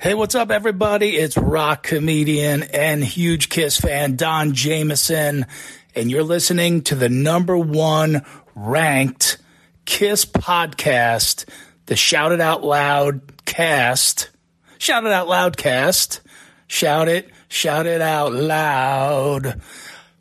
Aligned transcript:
Hey, 0.00 0.14
what's 0.14 0.36
up, 0.36 0.52
everybody? 0.52 1.16
It's 1.16 1.36
rock 1.36 1.82
comedian 1.82 2.62
and 2.62 3.02
huge 3.02 3.48
Kiss 3.48 3.80
fan 3.80 4.14
Don 4.14 4.52
Jamieson, 4.52 5.44
and 5.92 6.08
you're 6.08 6.22
listening 6.22 6.82
to 6.82 6.94
the 6.94 7.08
number 7.08 7.58
one 7.58 8.24
ranked 8.54 9.38
Kiss 9.86 10.24
podcast, 10.24 11.48
the 11.86 11.96
Shout 11.96 12.30
It 12.30 12.40
Out 12.40 12.62
Loud 12.62 13.44
cast. 13.44 14.30
Shout 14.78 15.04
It 15.04 15.10
Out 15.10 15.26
Loud 15.26 15.56
cast. 15.56 16.20
Shout 16.68 17.08
it, 17.08 17.28
shout 17.48 17.86
it 17.86 18.00
out 18.00 18.32
loud. 18.32 19.60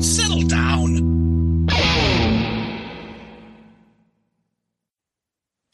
Settle 0.00 0.42
down. 0.42 1.66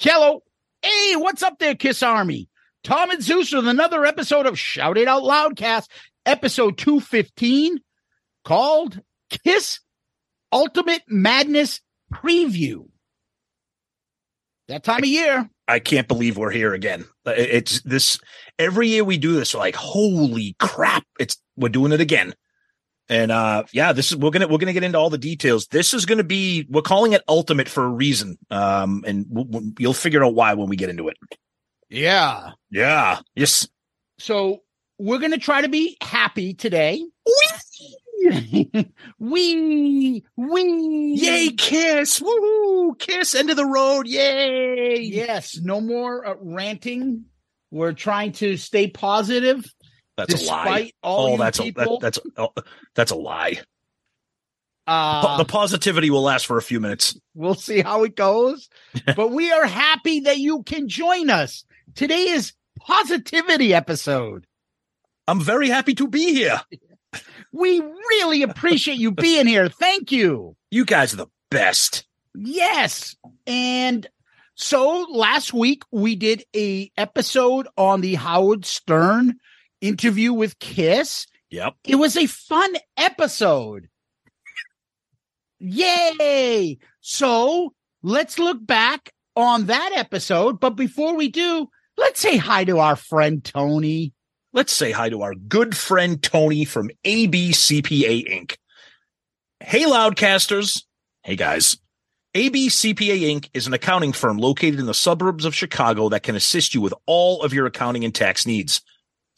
Hello. 0.01 0.43
Hey, 0.83 1.17
what's 1.17 1.43
up 1.43 1.59
there, 1.59 1.75
Kiss 1.75 2.03
Army? 2.03 2.49
Tom 2.83 3.11
and 3.11 3.23
Zeus 3.23 3.53
with 3.53 3.67
another 3.67 4.05
episode 4.05 4.45
of 4.47 4.59
Shout 4.59 4.99
It 4.99 5.09
Out 5.09 5.23
Loudcast, 5.23 5.89
episode 6.27 6.77
215, 6.77 7.81
called 8.45 9.01
Kiss 9.31 9.81
Ultimate 10.53 11.03
Madness 11.09 11.81
Preview. 12.13 12.89
That 14.69 14.85
time 14.85 15.03
of 15.03 15.09
year. 15.09 15.49
I 15.69 15.79
can't 15.79 16.09
believe 16.09 16.37
we're 16.37 16.51
here 16.51 16.75
again. 16.75 17.05
It's 17.27 17.81
this 17.83 18.19
every 18.59 18.89
year 18.89 19.05
we 19.05 19.19
do 19.19 19.35
this. 19.35 19.55
We're 19.55 19.61
like, 19.61 19.77
holy 19.77 20.57
crap! 20.59 21.05
It's 21.19 21.37
we're 21.57 21.69
doing 21.69 21.93
it 21.93 22.01
again. 22.01 22.35
And 23.09 23.31
uh 23.31 23.65
yeah, 23.73 23.93
this 23.93 24.11
is 24.11 24.17
we're 24.17 24.31
gonna 24.31 24.49
we're 24.49 24.59
gonna 24.59 24.73
get 24.73 24.83
into 24.85 24.99
all 24.99 25.11
the 25.11 25.19
details. 25.19 25.67
This 25.67 25.93
is 25.93 26.07
gonna 26.07 26.25
be 26.25 26.67
we're 26.71 26.81
calling 26.83 27.13
it 27.13 27.23
ultimate 27.29 27.69
for 27.69 27.85
a 27.85 27.89
reason. 27.91 28.39
Um, 28.51 29.05
and 29.07 29.27
we'll, 29.29 29.45
we'll- 29.47 29.73
you'll 29.79 29.93
figure 29.95 30.25
out 30.25 30.35
why 30.35 30.55
when 30.55 30.69
we 30.69 30.77
get 30.77 30.89
into 30.91 31.09
it. 31.09 31.17
Yeah. 31.91 32.53
Yeah. 32.71 33.21
Yes. 33.35 33.69
So 34.19 34.63
we're 34.99 35.19
going 35.19 35.33
to 35.33 35.39
try 35.39 35.61
to 35.61 35.69
be 35.69 35.97
happy 36.01 36.55
today. 36.55 37.05
we, 39.19 40.25
we, 40.37 40.63
Yay, 41.17 41.51
Kiss! 41.51 42.21
Woohoo! 42.21 42.99
Kiss! 42.99 43.35
End 43.35 43.51
of 43.51 43.57
the 43.57 43.67
road! 43.67 44.07
Yay! 44.07 45.01
Yes, 45.01 45.59
no 45.61 45.81
more 45.81 46.27
uh, 46.27 46.35
ranting. 46.41 47.27
We're 47.71 47.93
trying 47.93 48.33
to 48.33 48.57
stay 48.57 48.89
positive. 48.89 49.65
That's 50.17 50.43
a 50.43 50.47
lie. 50.47 50.93
all 51.03 51.35
oh, 51.35 51.37
that's 51.37 51.61
people. 51.61 51.97
a 51.97 51.99
that, 51.99 52.01
that's 52.01 52.19
oh, 52.37 52.51
that's 52.95 53.11
a 53.11 53.17
lie. 53.17 53.59
uh, 54.87 55.37
the 55.39 55.45
positivity 55.45 56.11
will 56.11 56.23
last 56.23 56.47
for 56.47 56.57
a 56.57 56.63
few 56.63 56.79
minutes. 56.79 57.19
We'll 57.35 57.55
see 57.55 57.83
how 57.83 58.05
it 58.05 58.15
goes. 58.15 58.69
but 59.17 59.33
we 59.33 59.51
are 59.51 59.67
happy 59.67 60.21
that 60.21 60.39
you 60.39 60.63
can 60.63 60.89
join 60.89 61.31
us. 61.31 61.65
Today 61.95 62.29
is 62.29 62.53
positivity 62.79 63.75
episode. 63.75 64.47
I'm 65.27 65.41
very 65.41 65.69
happy 65.69 65.95
to 65.95 66.07
be 66.07 66.35
here. 66.35 66.61
We 67.55 67.81
really 67.81 68.43
appreciate 68.43 68.99
you 68.99 69.13
being 69.13 69.47
here. 69.47 69.69
Thank 69.69 70.11
you. 70.11 70.57
You 70.73 70.85
guys 70.85 71.15
are 71.15 71.19
the 71.19 71.29
best. 71.53 72.05
Yes. 72.35 73.15
And 73.47 74.09
so 74.57 75.07
last 75.09 75.55
week 75.55 75.85
we 75.93 76.17
did 76.17 76.45
a 76.57 76.91
episode 76.97 77.69
on 77.77 78.01
the 78.01 78.15
Howard 78.15 78.65
Stern 78.65 79.37
interview 79.81 80.33
with 80.33 80.59
Kiss. 80.59 81.29
Yep. 81.51 81.75
It 81.85 81.95
was 81.95 82.17
a 82.17 82.27
fun 82.27 82.75
episode. 82.97 83.89
Yay! 85.61 86.79
So 87.01 87.73
let's 88.03 88.41
look 88.41 88.67
back 88.67 89.13
on 89.37 89.67
that 89.67 89.93
episode. 89.95 90.59
But 90.59 90.71
before 90.71 91.15
we 91.15 91.29
do, 91.29 91.69
let's 91.97 92.19
say 92.19 92.37
hi 92.37 92.65
to 92.65 92.79
our 92.79 92.97
friend 92.97 93.45
Tony. 93.45 94.13
Let's 94.55 94.73
say 94.73 94.93
hi 94.93 95.09
to 95.09 95.23
our 95.23 95.35
good 95.35 95.77
friend 95.77 96.23
Tony 96.23 96.65
from 96.65 96.89
ABCPA 97.05 98.31
Inc. 98.31 98.55
Hey, 99.59 99.83
Loudcasters. 99.83 100.85
Hey, 101.25 101.35
guys. 101.35 101.77
ABCPA 102.37 103.23
Inc. 103.23 103.49
is 103.53 103.67
an 103.67 103.75
accounting 103.75 104.13
firm 104.13 104.39
located 104.39 104.79
in 104.79 104.87
the 104.87 104.95
suburbs 104.95 105.45
of 105.45 105.57
Chicago 105.57 106.09
that 106.11 106.23
can 106.23 106.37
assist 106.37 106.73
you 106.73 106.81
with 106.81 106.95
all 107.05 107.43
of 107.43 107.53
your 107.53 107.67
accounting 107.67 108.05
and 108.05 108.15
tax 108.15 108.47
needs. 108.47 108.81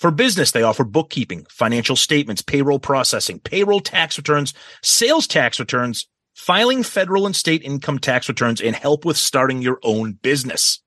For 0.01 0.11
business, 0.11 0.51
they 0.51 0.63
offer 0.63 0.85
bookkeeping, 0.85 1.47
financial 1.49 1.97
statements, 1.97 2.43
payroll 2.43 2.79
processing, 2.79 3.39
payroll 3.39 3.81
tax 3.81 4.19
returns, 4.19 4.53
sales 4.83 5.27
tax 5.27 5.59
returns, 5.59 6.07
filing 6.35 6.83
federal 6.83 7.25
and 7.25 7.35
state 7.35 7.63
income 7.63 8.01
tax 8.01 8.29
returns, 8.29 8.61
and 8.61 8.77
help 8.77 9.07
with 9.07 9.17
starting 9.17 9.63
your 9.63 9.79
own 9.83 10.13
business. 10.13 10.83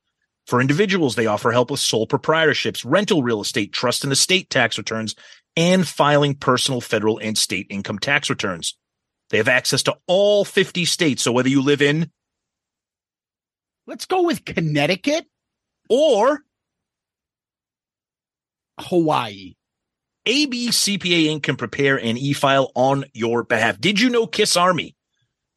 For 0.49 0.59
individuals, 0.59 1.13
they 1.13 1.27
offer 1.27 1.51
help 1.51 1.69
with 1.69 1.79
sole 1.79 2.07
proprietorships, 2.07 2.83
rental 2.83 3.21
real 3.21 3.39
estate, 3.39 3.71
trust 3.71 4.03
and 4.03 4.11
estate 4.11 4.49
tax 4.49 4.79
returns, 4.79 5.13
and 5.55 5.87
filing 5.87 6.33
personal 6.33 6.81
federal 6.81 7.19
and 7.19 7.37
state 7.37 7.67
income 7.69 7.99
tax 7.99 8.31
returns. 8.31 8.75
They 9.29 9.37
have 9.37 9.47
access 9.47 9.83
to 9.83 9.97
all 10.07 10.43
50 10.43 10.85
states. 10.85 11.21
So 11.21 11.31
whether 11.31 11.49
you 11.49 11.61
live 11.61 11.83
in 11.83 12.09
Let's 13.85 14.05
go 14.05 14.23
with 14.23 14.43
Connecticut, 14.43 15.27
or 15.87 16.39
Hawaii. 18.79 19.53
ABCPA 20.27 21.25
Inc. 21.25 21.43
can 21.43 21.57
prepare 21.57 21.97
an 21.97 22.17
e-file 22.17 22.71
on 22.73 23.05
your 23.13 23.43
behalf. 23.43 23.79
Did 23.79 23.99
you 23.99 24.09
know 24.09 24.25
Kiss 24.25 24.57
Army? 24.57 24.95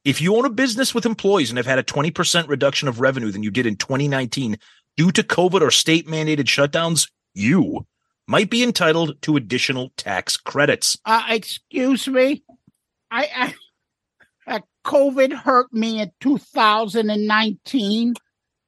If 0.05 0.21
you 0.21 0.37
own 0.37 0.45
a 0.45 0.51
business 0.51 0.95
with 0.95 1.07
employees 1.07 1.51
and 1.51 1.59
have 1.59 1.67
had 1.67 1.79
a 1.79 1.85
20% 1.85 2.49
reduction 2.49 2.89
of 2.89 3.01
revenue 3.01 3.31
than 3.31 3.43
you 3.43 3.51
did 3.51 3.67
in 3.67 3.77
2019 3.77 4.57
due 4.97 5.13
to 5.13 5.23
COVID 5.23 5.61
or 5.61 5.71
state 5.71 6.07
mandated 6.07 6.45
shutdowns, 6.45 7.11
you 7.35 7.87
might 8.27 8.51
be 8.51 8.63
entitled 8.63 9.21
to 9.23 9.37
additional 9.37 9.91
tax 9.97 10.37
credits. 10.37 10.97
Uh, 11.05 11.25
excuse 11.31 12.07
me. 12.09 12.43
I, 13.11 13.55
I, 14.47 14.55
uh, 14.55 14.61
COVID 14.85 15.33
hurt 15.33 15.73
me 15.73 16.01
in 16.01 16.13
2019. 16.21 18.15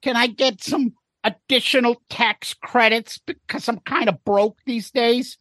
Can 0.02 0.16
I 0.16 0.26
get 0.26 0.62
some 0.62 0.92
additional 1.22 2.02
tax 2.10 2.54
credits 2.54 3.18
because 3.18 3.68
I'm 3.68 3.80
kind 3.80 4.08
of 4.08 4.22
broke 4.24 4.58
these 4.66 4.90
days? 4.90 5.38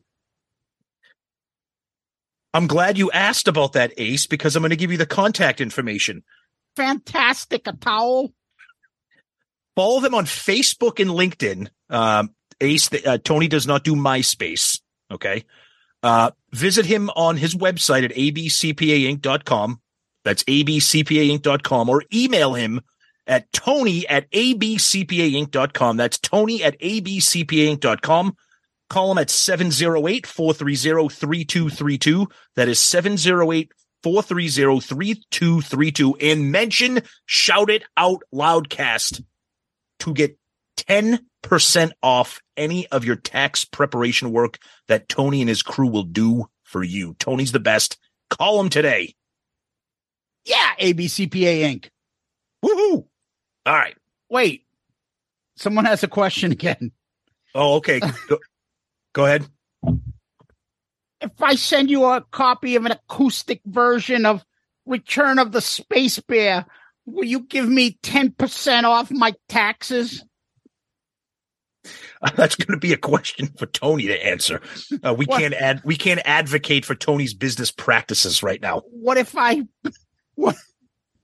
I'm 2.53 2.67
glad 2.67 2.97
you 2.97 3.11
asked 3.11 3.47
about 3.47 3.73
that, 3.73 3.93
Ace, 3.97 4.27
because 4.27 4.55
I'm 4.55 4.61
going 4.61 4.69
to 4.69 4.75
give 4.75 4.91
you 4.91 4.97
the 4.97 5.05
contact 5.05 5.59
information. 5.59 6.23
Fantastic, 6.75 7.67
a 7.67 7.73
towel. 7.73 8.31
Follow 9.75 10.01
them 10.01 10.15
on 10.15 10.25
Facebook 10.25 10.99
and 10.99 11.11
LinkedIn. 11.11 11.69
Um, 11.89 12.33
Ace, 12.61 12.89
uh, 12.93 13.17
Tony 13.23 13.47
does 13.47 13.67
not 13.67 13.83
do 13.83 13.95
MySpace. 13.95 14.81
Okay. 15.11 15.43
Uh, 16.01 16.31
visit 16.51 16.85
him 16.85 17.09
on 17.15 17.37
his 17.37 17.55
website 17.55 18.03
at 18.03 18.11
abcpainc.com. 18.11 19.79
That's 20.23 20.43
abcpainc.com 20.43 21.89
or 21.89 22.03
email 22.13 22.53
him 22.53 22.81
at 23.25 23.51
tony 23.53 24.07
at 24.07 24.29
abcpainc.com. 24.31 25.97
That's 25.97 26.19
tony 26.19 26.63
at 26.63 26.79
abcpainc.com. 26.79 28.35
Call 28.89 29.11
him 29.11 29.17
at 29.17 29.29
708 29.29 30.27
430 30.27 31.09
3232. 31.09 32.27
That 32.55 32.67
is 32.67 32.79
708 32.79 33.71
430 34.03 34.79
3232. 34.81 36.15
And 36.15 36.51
mention 36.51 37.01
Shout 37.25 37.69
It 37.69 37.83
Out 37.97 38.23
Loudcast 38.33 39.23
to 40.03 40.13
get 40.13 40.37
10% 40.77 41.91
off 42.01 42.41
any 42.57 42.87
of 42.87 43.05
your 43.05 43.15
tax 43.15 43.63
preparation 43.63 44.31
work 44.31 44.57
that 44.87 45.07
Tony 45.07 45.41
and 45.41 45.49
his 45.49 45.63
crew 45.63 45.87
will 45.87 46.03
do 46.03 46.45
for 46.63 46.83
you. 46.83 47.15
Tony's 47.19 47.51
the 47.53 47.59
best. 47.59 47.97
Call 48.29 48.59
him 48.59 48.69
today. 48.69 49.15
Yeah, 50.45 50.71
ABCPA 50.79 51.61
Inc. 51.61 51.89
Woohoo! 52.63 53.05
All 53.65 53.73
right. 53.73 53.95
Wait, 54.29 54.65
someone 55.55 55.85
has 55.85 56.03
a 56.03 56.07
question 56.07 56.51
again. 56.51 56.91
Oh, 57.55 57.75
okay. 57.75 57.99
Go, 58.27 58.39
go 59.13 59.25
ahead. 59.25 59.47
If 61.21 61.41
I 61.41 61.55
send 61.55 61.89
you 61.89 62.03
a 62.03 62.25
copy 62.31 62.75
of 62.75 62.85
an 62.85 62.91
acoustic 62.91 63.61
version 63.65 64.25
of 64.25 64.43
Return 64.85 65.39
of 65.39 65.53
the 65.53 65.61
Space 65.61 66.19
Bear, 66.19 66.65
will 67.05 67.25
you 67.25 67.41
give 67.41 67.67
me 67.67 67.97
10% 68.03 68.83
off 68.83 69.11
my 69.11 69.33
taxes? 69.49 70.23
That's 72.35 72.55
going 72.55 72.71
to 72.73 72.79
be 72.79 72.93
a 72.93 72.97
question 72.97 73.47
for 73.57 73.65
Tony 73.65 74.07
to 74.07 74.25
answer. 74.25 74.61
Uh, 75.03 75.13
we 75.13 75.25
What? 75.25 75.41
can't 75.41 75.53
add. 75.53 75.81
We 75.83 75.97
can't 75.97 76.21
advocate 76.23 76.85
for 76.85 76.95
Tony's 76.95 77.33
business 77.33 77.71
practices 77.71 78.41
right 78.41 78.61
now. 78.61 78.83
What 78.91 79.17
if 79.17 79.35
I 79.37 79.63
what 80.35 80.55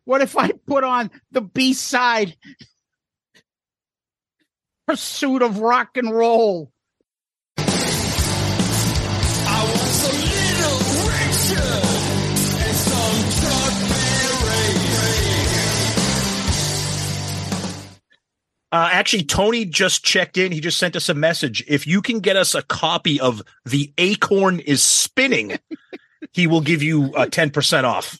what 0.03 0.21
if 0.21 0.35
I 0.37 0.51
put 0.67 0.83
on 0.83 1.11
the 1.31 1.41
B 1.41 1.73
side 1.73 2.35
Pursuit 4.87 5.41
of 5.41 5.59
Rock 5.59 5.95
and 5.95 6.11
Roll? 6.11 6.71
Uh, 18.71 18.89
actually, 18.91 19.23
Tony 19.23 19.65
just 19.65 20.03
checked 20.03 20.37
in. 20.37 20.51
He 20.51 20.59
just 20.59 20.77
sent 20.77 20.95
us 20.95 21.09
a 21.09 21.13
message. 21.13 21.63
If 21.67 21.87
you 21.87 22.01
can 22.01 22.19
get 22.19 22.35
us 22.35 22.53
a 22.53 22.61
copy 22.61 23.19
of 23.19 23.41
The 23.65 23.91
Acorn 23.97 24.59
is 24.59 24.83
Spinning, 24.83 25.57
he 26.33 26.45
will 26.45 26.61
give 26.61 26.83
you 26.83 27.05
uh, 27.15 27.25
10% 27.25 27.83
off. 27.83 28.19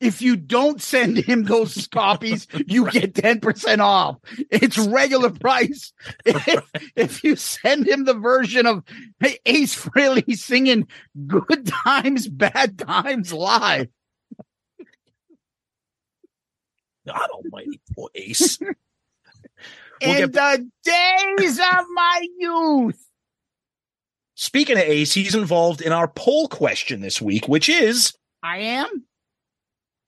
If 0.00 0.22
you 0.22 0.36
don't 0.36 0.80
send 0.80 1.18
him 1.18 1.42
those 1.42 1.88
copies, 1.88 2.46
you 2.68 2.88
get 2.88 3.14
10% 3.14 3.80
off. 3.80 4.18
It's 4.50 4.78
regular 4.78 5.30
price. 5.40 5.92
If, 6.24 6.70
if 6.96 7.24
you 7.24 7.34
send 7.34 7.88
him 7.88 8.04
the 8.04 8.14
version 8.14 8.66
of 8.66 8.84
Ace 9.44 9.74
Frehley 9.74 10.36
singing 10.36 10.86
Good 11.26 11.66
Times, 11.66 12.28
Bad 12.28 12.78
Times 12.78 13.32
live, 13.32 13.88
God 17.04 17.30
almighty, 17.30 17.80
poor 17.96 18.10
Ace. 18.14 18.58
We'll 20.02 20.24
in 20.24 20.30
the 20.30 20.70
days 20.84 21.58
of 21.58 21.84
my 21.94 22.26
youth. 22.38 23.04
Speaking 24.34 24.76
of 24.76 24.84
Ace, 24.84 25.14
he's 25.14 25.34
involved 25.34 25.80
in 25.80 25.92
our 25.92 26.08
poll 26.08 26.48
question 26.48 27.00
this 27.00 27.20
week, 27.20 27.48
which 27.48 27.68
is 27.68 28.14
I 28.42 28.58
am. 28.58 29.04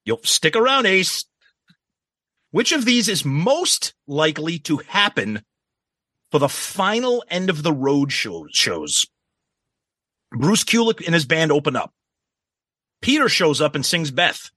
You'll 0.05 0.23
stick 0.23 0.57
around, 0.57 0.87
Ace. 0.87 1.25
Which 2.53 2.73
of 2.73 2.85
these 2.85 3.09
is 3.09 3.25
most 3.25 3.95
likely 4.07 4.59
to 4.61 4.79
happen 4.79 5.43
for 6.31 6.39
the 6.39 6.49
final 6.49 7.25
end 7.29 7.51
of 7.51 7.63
the 7.63 7.73
road 7.73 8.13
show, 8.13 8.47
shows? 8.53 9.07
Bruce 10.33 10.65
Kulick 10.65 11.05
and 11.05 11.15
his 11.15 11.27
band 11.27 11.51
open 11.53 11.75
up. 11.77 11.93
Peter 13.03 13.29
shows 13.29 13.61
up 13.61 13.75
and 13.75 13.85
sings 13.85 14.11
Beth. 14.11 14.51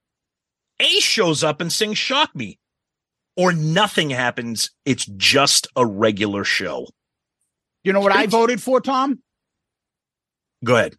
Ace 0.80 1.04
shows 1.04 1.44
up 1.44 1.62
and 1.62 1.72
sings 1.72 1.98
Shock 1.98 2.36
Me. 2.36 2.60
Or 3.36 3.52
nothing 3.52 4.10
happens. 4.12 4.72
It's 4.86 5.06
just 5.06 5.68
a 5.76 5.86
regular 5.86 6.44
show. 6.44 6.88
You 7.84 7.94
know 7.94 8.00
what 8.00 8.16
I 8.16 8.28
voted 8.28 8.62
for, 8.62 8.80
Tom? 8.80 9.20
Go 10.64 10.76
ahead. 10.76 10.96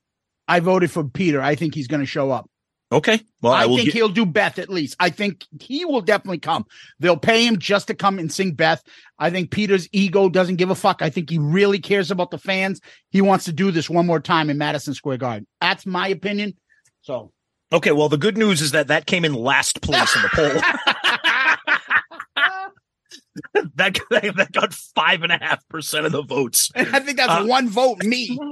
I 0.47 0.61
voted 0.61 0.91
for 0.91 1.05
Peter. 1.05 1.41
I 1.41 1.55
think 1.55 1.75
he's 1.75 1.89
going 1.89 2.01
to 2.01 2.07
show 2.07 2.31
up. 2.31 2.51
Okay. 2.93 3.21
Well, 3.41 3.53
I, 3.53 3.63
I, 3.63 3.67
will 3.67 3.77
think 3.77 3.87
get, 3.87 3.95
he'll 3.95 4.09
do 4.09 4.27
Beth 4.27 4.59
at 4.59 4.69
least. 4.69 4.95
I 5.01 5.11
think 5.11 5.47
he 5.61 5.85
will 5.85 6.01
definitely 6.01 6.39
come. 6.39 6.67
They'll 7.01 7.17
pay 7.17 7.45
him 7.47 7.59
just 7.59 7.89
to 7.89 7.95
come 7.95 8.19
and 8.19 8.31
sing 8.31 8.53
Beth. 8.53 8.83
I 9.19 9.31
think 9.31 9.51
Peter's 9.51 9.89
ego 9.93 10.29
doesn't 10.29 10.57
give 10.57 10.71
a 10.71 10.75
fuck. 10.75 11.03
I 11.03 11.11
think 11.11 11.31
he 11.31 11.39
really 11.39 11.79
cares 11.79 12.11
about 12.11 12.31
the 12.31 12.39
fans. 12.39 12.81
He 13.11 13.21
wants 13.21 13.47
to 13.47 13.53
do 13.53 13.71
this 13.71 13.91
one 13.91 14.07
more 14.07 14.21
time 14.21 14.51
in 14.51 14.59
Madison 14.59 14.95
Square 14.95 15.17
Garden. 15.19 15.47
That's 15.61 15.87
my 15.87 16.09
opinion. 16.09 16.55
So 17.03 17.33
okay. 17.73 17.91
Well, 17.91 18.09
the 18.09 18.19
good 18.19 18.37
news 18.37 18.61
is 18.61 18.73
that 18.73 18.89
that 18.89 19.07
came 19.07 19.25
in 19.25 19.35
last 19.35 19.81
place 19.81 20.15
in 20.15 20.23
the 20.23 20.29
poll. 20.29 20.94
that, 23.77 23.99
that 24.11 24.53
got 24.53 24.73
five 24.73 25.23
and 25.23 25.33
a 25.33 25.39
half 25.39 25.67
percent 25.69 26.07
of 26.07 26.13
the 26.13 26.23
votes. 26.23 26.71
I 26.77 27.01
think 27.01 27.17
that's 27.19 27.43
Uh, 27.43 27.47
one 27.47 27.69
vote, 27.69 28.03
me. 28.05 28.39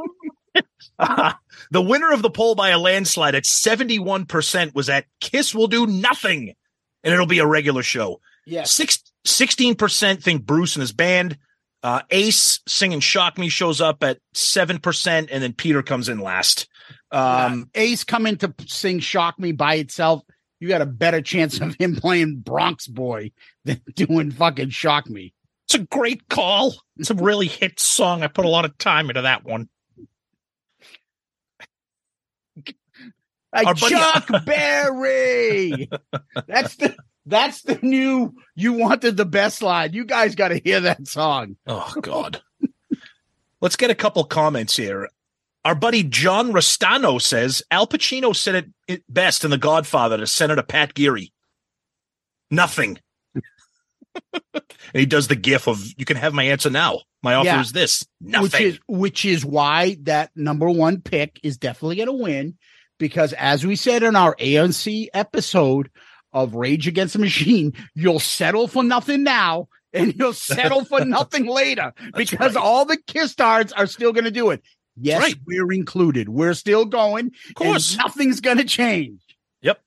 Uh, 0.99 1.33
the 1.71 1.81
winner 1.81 2.13
of 2.13 2.21
the 2.21 2.29
poll 2.29 2.55
by 2.55 2.69
a 2.69 2.79
landslide 2.79 3.35
at 3.35 3.45
71% 3.45 4.75
was 4.75 4.91
at 4.91 5.07
Kiss 5.19 5.55
will 5.55 5.67
do 5.67 5.87
nothing 5.87 6.55
and 7.03 7.15
it'll 7.15 7.27
be 7.27 7.39
a 7.39 7.47
regular 7.47 7.83
show. 7.83 8.21
Yeah. 8.47 8.65
Six, 8.65 9.03
16% 9.27 10.23
think 10.23 10.45
Bruce 10.45 10.77
and 10.77 10.83
his 10.83 10.93
band. 10.93 11.39
Uh, 11.83 12.03
Ace 12.11 12.61
singing 12.69 13.01
Shock 13.01 13.39
Me 13.39 13.49
shows 13.49 13.81
up 13.81 14.05
at 14.05 14.19
7%, 14.35 15.29
and 15.33 15.43
then 15.43 15.53
Peter 15.53 15.83
comes 15.83 16.09
in 16.09 16.21
last. 16.21 16.69
Um, 17.11 17.71
Ace 17.75 18.05
coming 18.05 18.37
to 18.37 18.55
sing 18.67 19.01
Shock 19.01 19.39
Me 19.39 19.53
by 19.53 19.77
itself. 19.77 20.23
You 20.63 20.69
got 20.69 20.81
a 20.81 20.87
better 20.87 21.21
chance 21.21 21.61
of 21.61 21.75
him 21.75 21.97
playing 21.97 22.37
Bronx 22.37 22.87
Boy 22.87 23.33
than 23.65 23.81
doing 23.97 24.31
fucking 24.31 24.71
Shock 24.71 25.11
Me. 25.11 25.35
It's 25.67 25.75
a 25.75 25.81
great 25.81 26.29
call. 26.29 26.77
It's 26.99 27.11
a 27.11 27.17
really 27.17 27.49
hit 27.49 27.81
song. 27.81 28.23
I 28.23 28.29
put 28.29 28.45
a 28.45 28.49
lot 28.49 28.65
of 28.65 28.79
time 28.79 29.11
into 29.11 29.23
that 29.23 29.43
one. 29.45 29.69
Like 33.53 33.67
Our 33.67 33.75
buddy- 33.75 33.93
Chuck 33.93 34.45
Berry. 34.47 35.91
that's 36.47 36.77
the 36.77 36.95
that's 37.27 37.63
the 37.63 37.81
new 37.83 38.33
you 38.55 38.75
wanted 38.75 39.17
the 39.17 39.25
best 39.25 39.63
line. 39.63 39.95
You 39.95 40.05
guys 40.05 40.37
got 40.37 40.49
to 40.49 40.61
hear 40.63 40.79
that 40.79 41.09
song. 41.09 41.57
Oh 41.67 41.93
God. 42.01 42.41
Let's 43.61 43.75
get 43.75 43.91
a 43.91 43.97
couple 43.97 44.23
comments 44.23 44.77
here. 44.77 45.09
Our 45.65 45.75
buddy 45.75 46.03
John 46.03 46.53
Rostano 46.53 47.21
says 47.23 47.63
Al 47.71 47.87
Pacino 47.87 48.35
said 48.35 48.73
it- 48.89 49.05
best 49.09 49.45
in 49.45 49.51
The 49.51 49.59
Godfather 49.59 50.17
to 50.19 50.27
Senator 50.27 50.63
Pat 50.63 50.95
Geary. 50.95 51.33
Nothing. 52.51 52.99
and 54.35 54.63
he 54.93 55.07
does 55.07 55.29
the 55.29 55.37
gif 55.37 55.67
of 55.69 55.83
you 55.97 56.05
can 56.05 56.17
have 56.17 56.35
my 56.35 56.43
answer 56.45 56.69
now. 56.71 57.01
My 57.23 57.35
offer 57.35 57.47
Yeah. 57.47 57.61
is 57.61 57.73
this. 57.73 58.05
Which 58.21 58.33
Nothing. 58.33 58.67
is 58.67 58.79
which 58.89 59.25
is 59.25 59.45
why 59.45 59.97
that 60.03 60.31
number 60.37 60.69
one 60.69 61.01
pick 61.01 61.39
is 61.43 61.57
definitely 61.57 61.97
going 61.97 62.07
to 62.09 62.13
win 62.25 62.59
because 62.99 63.33
as 63.35 63.65
we 63.65 63.77
said 63.77 64.03
in 64.03 64.17
our 64.17 64.35
ANC 64.37 65.09
episode 65.15 65.91
of 66.33 66.55
Rage 66.55 66.87
Against 66.89 67.13
the 67.15 67.21
Machine, 67.21 67.73
you'll 67.95 68.21
settle 68.21 68.67
for 68.69 68.83
nothing 68.83 69.23
now 69.23 69.69
and 69.93 70.15
you'll 70.19 70.33
settle 70.35 70.85
for 70.85 71.05
nothing 71.05 71.47
later 71.47 71.93
because 72.15 72.55
right. 72.55 72.63
all 72.63 72.85
the 72.85 72.99
Kiss 73.07 73.31
stars 73.33 73.73
are 73.73 73.87
still 73.87 74.13
going 74.13 74.25
to 74.25 74.31
do 74.31 74.51
it. 74.51 74.63
Yes, 74.97 75.23
right. 75.23 75.35
we're 75.47 75.73
included. 75.73 76.29
We're 76.29 76.55
still 76.55 76.85
going. 76.85 77.33
of 77.49 77.55
course. 77.55 77.93
and 77.93 77.99
nothing's 77.99 78.41
going 78.41 78.59
to 78.59 78.65
change. 78.65 79.21
Yep. 79.63 79.81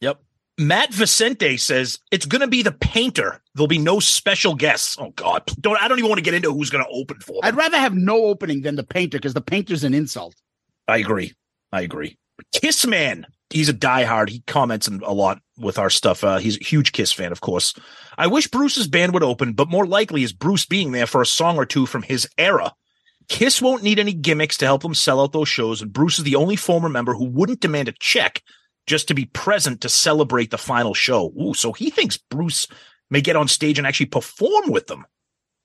Yep. 0.00 0.22
Matt 0.58 0.94
Vicente 0.94 1.56
says 1.56 1.98
it's 2.10 2.26
going 2.26 2.40
to 2.40 2.46
be 2.46 2.62
the 2.62 2.72
painter. 2.72 3.42
There'll 3.54 3.66
be 3.66 3.78
no 3.78 4.00
special 4.00 4.54
guests. 4.54 4.96
Oh 4.98 5.10
God, 5.10 5.42
don't 5.60 5.80
I 5.80 5.88
don't 5.88 5.98
even 5.98 6.08
want 6.08 6.18
to 6.18 6.24
get 6.24 6.34
into 6.34 6.52
who's 6.52 6.70
going 6.70 6.84
to 6.84 6.90
open 6.90 7.20
for 7.20 7.34
them. 7.34 7.40
I'd 7.44 7.56
rather 7.56 7.78
have 7.78 7.94
no 7.94 8.24
opening 8.24 8.62
than 8.62 8.76
the 8.76 8.84
painter 8.84 9.18
because 9.18 9.34
the 9.34 9.40
painter's 9.40 9.84
an 9.84 9.94
insult. 9.94 10.34
I 10.88 10.98
agree. 10.98 11.34
I 11.72 11.82
agree. 11.82 12.16
Kiss 12.52 12.86
Man 12.86 13.26
he's 13.50 13.68
a 13.68 13.74
diehard. 13.74 14.28
He 14.28 14.40
comments 14.46 14.88
a 14.88 15.12
lot 15.12 15.40
with 15.58 15.78
our 15.78 15.90
stuff. 15.90 16.24
Uh, 16.24 16.38
he's 16.38 16.60
a 16.60 16.64
huge 16.64 16.92
Kiss 16.92 17.12
fan, 17.12 17.32
of 17.32 17.40
course. 17.40 17.74
I 18.18 18.26
wish 18.26 18.48
Bruce's 18.48 18.88
band 18.88 19.12
would 19.14 19.22
open, 19.22 19.52
but 19.52 19.68
more 19.68 19.86
likely 19.86 20.22
is 20.22 20.32
Bruce 20.32 20.66
being 20.66 20.92
there 20.92 21.06
for 21.06 21.22
a 21.22 21.26
song 21.26 21.56
or 21.56 21.66
two 21.66 21.86
from 21.86 22.02
his 22.02 22.28
era. 22.38 22.72
Kiss 23.28 23.60
won't 23.60 23.82
need 23.82 23.98
any 23.98 24.12
gimmicks 24.12 24.56
to 24.58 24.66
help 24.66 24.82
them 24.82 24.94
sell 24.94 25.20
out 25.20 25.32
those 25.32 25.48
shows, 25.48 25.82
and 25.82 25.92
Bruce 25.92 26.18
is 26.18 26.24
the 26.24 26.36
only 26.36 26.56
former 26.56 26.88
member 26.88 27.14
who 27.14 27.24
wouldn't 27.24 27.60
demand 27.60 27.88
a 27.88 27.92
check 27.92 28.42
just 28.86 29.08
to 29.08 29.14
be 29.14 29.24
present 29.26 29.80
to 29.80 29.88
celebrate 29.88 30.50
the 30.50 30.58
final 30.58 30.94
show. 30.94 31.32
Ooh, 31.40 31.54
so 31.54 31.72
he 31.72 31.90
thinks 31.90 32.16
Bruce 32.16 32.68
may 33.10 33.20
get 33.20 33.36
on 33.36 33.48
stage 33.48 33.78
and 33.78 33.86
actually 33.86 34.06
perform 34.06 34.70
with 34.70 34.86
them. 34.86 35.04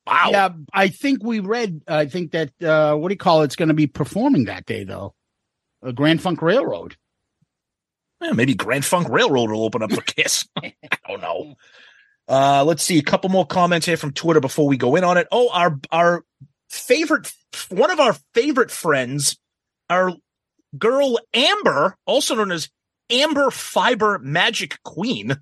Wow. 0.07 0.29
Yeah, 0.31 0.49
I 0.73 0.87
think 0.87 1.23
we 1.23 1.39
read. 1.39 1.81
I 1.87 2.07
think 2.07 2.31
that 2.31 2.51
uh, 2.61 2.95
what 2.95 3.09
do 3.09 3.13
you 3.13 3.19
call 3.19 3.41
it? 3.41 3.45
It's 3.45 3.55
going 3.55 3.69
to 3.69 3.75
be 3.75 3.87
performing 3.87 4.45
that 4.45 4.65
day 4.65 4.83
though. 4.83 5.13
A 5.83 5.93
Grand 5.93 6.21
Funk 6.21 6.41
Railroad. 6.41 6.95
Eh, 8.21 8.31
maybe 8.33 8.55
Grand 8.55 8.85
Funk 8.85 9.09
Railroad 9.09 9.51
will 9.51 9.63
open 9.63 9.83
up 9.83 9.91
for 9.91 10.01
Kiss. 10.01 10.47
I 10.57 10.73
don't 11.07 11.21
know. 11.21 11.55
Uh, 12.27 12.63
let's 12.63 12.83
see 12.83 12.97
a 12.97 13.03
couple 13.03 13.29
more 13.29 13.45
comments 13.45 13.85
here 13.85 13.97
from 13.97 14.13
Twitter 14.13 14.39
before 14.39 14.67
we 14.67 14.77
go 14.77 14.95
in 14.95 15.03
on 15.03 15.17
it. 15.17 15.27
Oh, 15.31 15.49
our 15.49 15.79
our 15.91 16.23
favorite, 16.71 17.31
one 17.69 17.91
of 17.91 17.99
our 17.99 18.15
favorite 18.33 18.71
friends, 18.71 19.37
our 19.89 20.13
girl 20.77 21.19
Amber, 21.33 21.97
also 22.05 22.35
known 22.35 22.51
as 22.51 22.69
Amber 23.09 23.51
Fiber 23.51 24.19
Magic 24.19 24.81
Queen. 24.83 25.35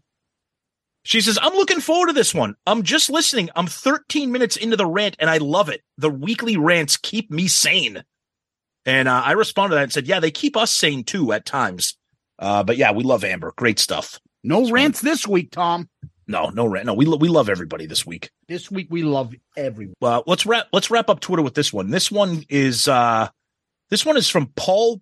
She 1.04 1.22
says, 1.22 1.40
I'm 1.42 1.54
looking 1.54 1.80
forward 1.80 2.08
to 2.08 2.14
this 2.14 2.34
one. 2.34 2.56
I'm 2.66 2.84
just 2.84 3.10
listening. 3.10 3.50
I'm 3.56 3.68
13 3.68 4.32
minutes 4.32 4.58
into 4.58 4.76
the 4.76 4.86
rant 4.86 5.16
and 5.20 5.30
I 5.30 5.38
love 5.38 5.70
it. 5.70 5.82
The 5.98 6.10
weekly 6.10 6.58
rants 6.58 6.98
keep 6.98 7.32
me 7.32 7.48
sane. 7.48 8.04
And 8.86 9.08
uh, 9.08 9.22
I 9.24 9.32
responded 9.34 9.72
to 9.72 9.76
that 9.76 9.84
and 9.84 9.94
said, 9.94 10.08
Yeah, 10.08 10.20
they 10.20 10.32
keep 10.32 10.58
us 10.58 10.74
sane 10.74 11.04
too 11.04 11.32
at 11.32 11.46
times. 11.46 11.98
Uh, 12.38 12.64
but 12.64 12.78
yeah, 12.78 12.92
we 12.92 13.04
love 13.04 13.24
Amber. 13.24 13.54
Great 13.56 13.80
stuff. 13.80 14.20
No 14.44 14.70
rants 14.70 15.02
this 15.02 15.28
week, 15.28 15.52
Tom. 15.52 15.90
No, 16.30 16.50
no 16.50 16.68
rant. 16.68 16.86
No, 16.86 16.94
we 16.94 17.06
lo- 17.06 17.18
we 17.18 17.28
love 17.28 17.50
everybody 17.50 17.88
this 17.88 18.06
week. 18.06 18.30
This 18.48 18.70
week 18.70 18.88
we 18.92 19.02
love 19.02 19.34
everyone. 19.58 19.96
Well, 20.00 20.24
let's 20.28 20.46
wrap 20.46 20.68
let's 20.72 20.92
wrap 20.92 21.10
up 21.10 21.20
Twitter 21.22 21.42
with 21.42 21.56
this 21.56 21.74
one. 21.74 21.90
This 21.90 22.12
one 22.12 22.44
is 22.50 22.88
uh 22.88 23.30
this 23.90 24.06
one 24.06 24.16
is 24.16 24.30
from 24.30 24.52
Paul. 24.56 25.02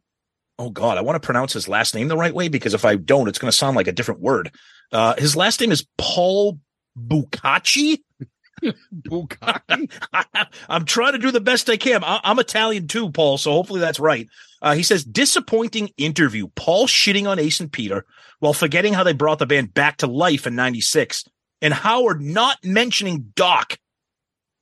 Oh 0.58 0.70
God, 0.70 0.98
I 0.98 1.02
want 1.02 1.22
to 1.22 1.26
pronounce 1.26 1.52
his 1.52 1.68
last 1.68 1.94
name 1.94 2.08
the 2.08 2.16
right 2.16 2.34
way 2.34 2.48
because 2.48 2.74
if 2.74 2.86
I 2.86 2.96
don't, 2.96 3.28
it's 3.28 3.40
going 3.40 3.52
to 3.52 3.58
sound 3.58 3.76
like 3.76 3.88
a 3.88 3.92
different 3.92 4.22
word. 4.22 4.52
Uh, 4.92 5.16
his 5.18 5.36
last 5.36 5.60
name 5.60 5.72
is 5.72 5.86
Paul 5.98 6.60
Bucacci. 6.98 8.00
I'm 10.70 10.86
trying 10.86 11.14
to 11.14 11.20
do 11.20 11.32
the 11.32 11.42
best 11.42 11.70
I 11.70 11.78
can. 11.78 12.04
I- 12.04 12.22
I'm 12.24 12.40
Italian 12.40 12.88
too, 12.88 13.12
Paul, 13.12 13.38
so 13.38 13.52
hopefully 13.52 13.80
that's 13.80 14.00
right. 14.00 14.28
Uh, 14.62 14.74
he 14.76 14.84
says, 14.84 15.04
disappointing 15.04 15.90
interview. 15.98 16.48
Paul 16.56 16.88
shitting 16.88 17.28
on 17.30 17.40
Ace 17.40 17.60
and 17.60 17.72
Peter 17.72 18.06
while 18.40 18.54
forgetting 18.54 18.94
how 18.94 19.04
they 19.04 19.14
brought 19.14 19.40
the 19.40 19.46
band 19.46 19.74
back 19.74 19.98
to 19.98 20.08
life 20.08 20.48
in 20.48 20.56
96. 20.56 21.26
And 21.62 21.74
Howard 21.74 22.22
not 22.22 22.58
mentioning 22.64 23.32
Doc, 23.36 23.78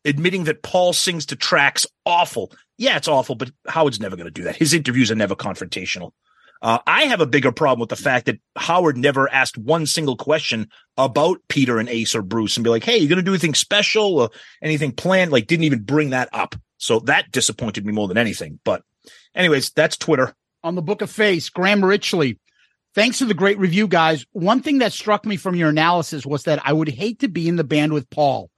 admitting 0.03 0.45
that 0.45 0.63
Paul 0.63 0.93
sings 0.93 1.25
to 1.27 1.35
tracks 1.35 1.85
awful. 2.05 2.51
Yeah, 2.77 2.97
it's 2.97 3.07
awful, 3.07 3.35
but 3.35 3.51
Howard's 3.67 3.99
never 3.99 4.15
going 4.15 4.27
to 4.27 4.31
do 4.31 4.43
that. 4.43 4.55
His 4.57 4.73
interviews 4.73 5.11
are 5.11 5.15
never 5.15 5.35
confrontational. 5.35 6.11
Uh, 6.65 6.79
I 6.88 7.03
have 7.03 7.22
a 7.22 7.27
bigger 7.27 7.51
problem 7.51 7.79
with 7.79 7.89
the 7.89 7.95
fact 7.95 8.25
that 8.25 8.39
Howard 8.55 8.98
never 8.98 9.31
asked 9.31 9.55
one 9.55 9.86
single 9.86 10.17
question 10.17 10.67
about 10.98 11.39
Peter 11.48 11.77
and 11.77 11.88
Ace 11.88 12.15
or 12.15 12.24
Bruce 12.24 12.57
and 12.57 12.63
be 12.63 12.72
like, 12.72 12.84
Hey, 12.84 12.98
you 12.98 13.07
going 13.07 13.17
to 13.17 13.24
do 13.24 13.34
anything 13.34 13.53
special 13.53 14.17
or 14.17 14.31
anything 14.63 14.91
planned? 14.91 15.31
Like 15.31 15.45
didn't 15.45 15.65
even 15.65 15.84
bring 15.84 16.10
that 16.10 16.27
up. 16.34 16.55
So 16.79 17.01
that 17.01 17.29
disappointed 17.29 17.86
me 17.86 17.93
more 17.93 18.07
than 18.07 18.17
anything. 18.17 18.60
But 18.65 18.81
anyways, 19.36 19.74
that's 19.74 19.95
Twitter. 19.95 20.34
on 20.63 20.74
the 20.74 20.81
Book 20.81 21.03
of 21.03 21.12
Face, 21.12 21.50
Graham 21.50 21.81
Richley. 21.81 22.39
Thanks 22.95 23.19
for 23.19 23.25
the 23.25 23.36
great 23.36 23.60
review, 23.60 23.88
guys. 23.88 24.25
One 24.31 24.63
thing 24.63 24.79
that 24.79 24.91
struck 24.91 25.24
me 25.24 25.38
from 25.38 25.53
your 25.53 25.69
analysis 25.69 26.25
was 26.25 26.45
that 26.45 26.65
I 26.65 26.74
would 26.74 26.89
hate 26.89 27.19
to 27.19 27.27
be 27.27 27.48
in 27.48 27.57
the 27.57 27.63
band 27.63 27.93
with 27.93 28.10
Paul, 28.10 28.50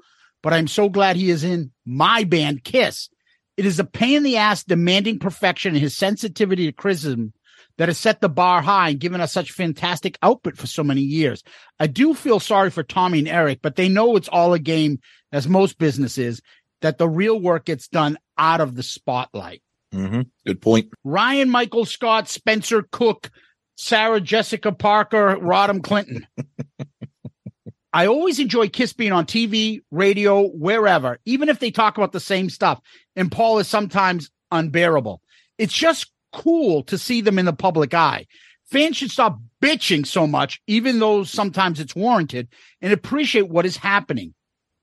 but 0.41 0.53
I'm 0.53 0.69
so 0.69 0.87
glad 0.87 1.17
he 1.17 1.29
is 1.29 1.43
in 1.43 1.71
my 1.85 2.23
band, 2.23 2.63
Kiss. 2.63 3.09
It 3.57 3.65
is 3.65 3.79
a 3.79 3.83
pain 3.83 4.15
in 4.15 4.23
the 4.23 4.37
ass 4.37 4.63
demanding 4.63 5.19
perfection 5.19 5.73
and 5.73 5.81
his 5.81 5.97
sensitivity 5.97 6.67
to 6.67 6.71
criticism 6.71 7.33
that 7.77 7.89
has 7.89 7.97
set 7.97 8.21
the 8.21 8.29
bar 8.29 8.61
high 8.61 8.89
and 8.89 8.99
given 8.99 9.21
us 9.21 9.31
such 9.31 9.51
fantastic 9.51 10.17
output 10.21 10.57
for 10.57 10.67
so 10.67 10.83
many 10.83 11.01
years. 11.01 11.43
I 11.79 11.87
do 11.87 12.13
feel 12.13 12.39
sorry 12.39 12.69
for 12.69 12.83
Tommy 12.83 13.19
and 13.19 13.27
Eric, 13.27 13.59
but 13.61 13.75
they 13.75 13.89
know 13.89 14.15
it's 14.15 14.27
all 14.27 14.53
a 14.53 14.59
game, 14.59 14.99
as 15.31 15.47
most 15.47 15.77
businesses, 15.77 16.41
that 16.81 16.97
the 16.97 17.07
real 17.07 17.39
work 17.39 17.65
gets 17.65 17.87
done 17.87 18.17
out 18.37 18.61
of 18.61 18.75
the 18.75 18.83
spotlight. 18.83 19.61
Mm-hmm. 19.93 20.21
Good 20.45 20.61
point. 20.61 20.89
Ryan 21.03 21.49
Michael 21.49 21.85
Scott, 21.85 22.27
Spencer 22.27 22.83
Cook, 22.91 23.29
Sarah 23.75 24.21
Jessica 24.21 24.71
Parker, 24.71 25.37
Rodham 25.37 25.83
Clinton. 25.83 26.27
I 27.93 28.07
always 28.07 28.39
enjoy 28.39 28.69
Kiss 28.69 28.93
being 28.93 29.11
on 29.11 29.25
TV, 29.25 29.81
radio, 29.91 30.47
wherever, 30.47 31.19
even 31.25 31.49
if 31.49 31.59
they 31.59 31.71
talk 31.71 31.97
about 31.97 32.11
the 32.11 32.19
same 32.19 32.49
stuff. 32.49 32.79
And 33.15 33.31
Paul 33.31 33.59
is 33.59 33.67
sometimes 33.67 34.29
unbearable. 34.51 35.21
It's 35.57 35.73
just 35.73 36.11
cool 36.33 36.83
to 36.83 36.97
see 36.97 37.21
them 37.21 37.39
in 37.39 37.45
the 37.45 37.53
public 37.53 37.93
eye. 37.93 38.25
Fans 38.65 38.97
should 38.97 39.11
stop 39.11 39.39
bitching 39.61 40.05
so 40.05 40.27
much, 40.27 40.61
even 40.67 40.99
though 40.99 41.23
sometimes 41.23 41.79
it's 41.79 41.95
warranted, 41.95 42.49
and 42.81 42.91
appreciate 42.91 43.49
what 43.49 43.65
is 43.65 43.77
happening. 43.77 44.33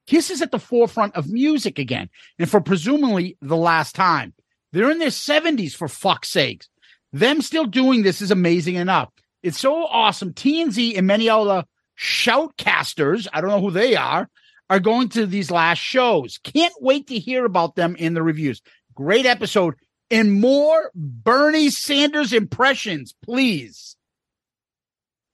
Kiss 0.06 0.30
is 0.30 0.42
at 0.42 0.50
the 0.50 0.58
forefront 0.58 1.14
of 1.14 1.30
music 1.30 1.78
again, 1.78 2.08
and 2.38 2.48
for 2.48 2.60
presumably 2.60 3.36
the 3.40 3.56
last 3.56 3.94
time. 3.94 4.34
They're 4.72 4.90
in 4.90 4.98
their 4.98 5.08
70s 5.08 5.74
for 5.74 5.88
fuck's 5.88 6.30
sakes. 6.30 6.68
Them 7.12 7.42
still 7.42 7.64
doing 7.64 8.02
this 8.02 8.20
is 8.20 8.30
amazing 8.30 8.74
enough. 8.74 9.10
It's 9.42 9.60
so 9.60 9.84
awesome. 9.86 10.32
TNZ 10.32 10.98
and 10.98 11.06
many 11.06 11.28
other 11.28 11.64
shoutcasters, 11.98 13.28
I 13.32 13.40
don't 13.40 13.50
know 13.50 13.60
who 13.60 13.70
they 13.70 13.94
are, 13.94 14.28
are 14.68 14.80
going 14.80 15.10
to 15.10 15.26
these 15.26 15.50
last 15.50 15.78
shows. 15.78 16.38
Can't 16.38 16.74
wait 16.80 17.06
to 17.08 17.18
hear 17.18 17.44
about 17.44 17.76
them 17.76 17.94
in 17.96 18.14
the 18.14 18.22
reviews. 18.22 18.62
Great 18.94 19.26
episode. 19.26 19.74
And 20.10 20.40
more 20.40 20.90
Bernie 20.94 21.70
Sanders 21.70 22.32
impressions, 22.32 23.14
please. 23.24 23.96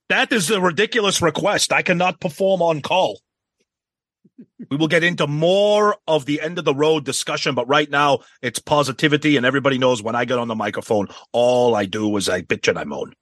That 0.09 0.33
is 0.33 0.51
a 0.51 0.61
ridiculous 0.61 1.23
request. 1.23 1.73
I 1.73 1.83
cannot 1.83 2.21
perform 2.21 2.63
on 2.63 2.81
call. 2.81 3.21
we 4.71 4.77
will 4.77 4.89
get 4.89 5.05
into 5.05 5.27
more 5.27 5.97
of 6.07 6.27
the 6.27 6.41
end 6.41 6.59
of 6.59 6.65
the 6.65 6.75
road 6.75 7.05
discussion, 7.05 7.55
but 7.55 7.69
right 7.69 7.91
now 7.91 8.21
it's 8.43 8.59
positivity, 8.59 9.37
and 9.37 9.47
everybody 9.47 9.79
knows 9.79 10.03
when 10.03 10.15
I 10.15 10.25
get 10.25 10.39
on 10.39 10.49
the 10.49 10.55
microphone, 10.55 11.09
all 11.33 11.75
I 11.75 11.85
do 11.85 12.17
is 12.17 12.29
I 12.29 12.43
bitch 12.43 12.69
and 12.69 12.79
I 12.79 12.85
moan. 12.85 13.15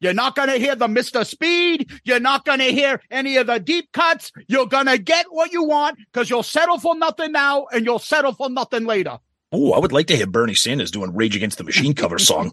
You're 0.00 0.14
not 0.14 0.34
going 0.34 0.48
to 0.48 0.58
hear 0.58 0.74
the 0.74 0.88
Mr. 0.88 1.24
Speed. 1.24 1.92
You're 2.02 2.18
not 2.18 2.44
going 2.44 2.58
to 2.58 2.72
hear 2.72 3.00
any 3.08 3.36
of 3.36 3.46
the 3.46 3.60
deep 3.60 3.92
cuts. 3.92 4.32
You're 4.48 4.66
going 4.66 4.86
to 4.86 4.98
get 4.98 5.26
what 5.30 5.52
you 5.52 5.62
want 5.62 5.98
because 6.12 6.28
you'll 6.28 6.42
settle 6.42 6.80
for 6.80 6.96
nothing 6.96 7.30
now 7.30 7.66
and 7.72 7.84
you'll 7.84 8.00
settle 8.00 8.32
for 8.32 8.50
nothing 8.50 8.84
later. 8.84 9.18
Oh, 9.54 9.72
I 9.72 9.78
would 9.78 9.92
like 9.92 10.06
to 10.06 10.16
hear 10.16 10.26
Bernie 10.26 10.54
Sanders 10.54 10.90
doing 10.90 11.14
Rage 11.14 11.36
Against 11.36 11.58
the 11.58 11.64
Machine 11.64 11.92
cover 11.94 12.18
song. 12.18 12.52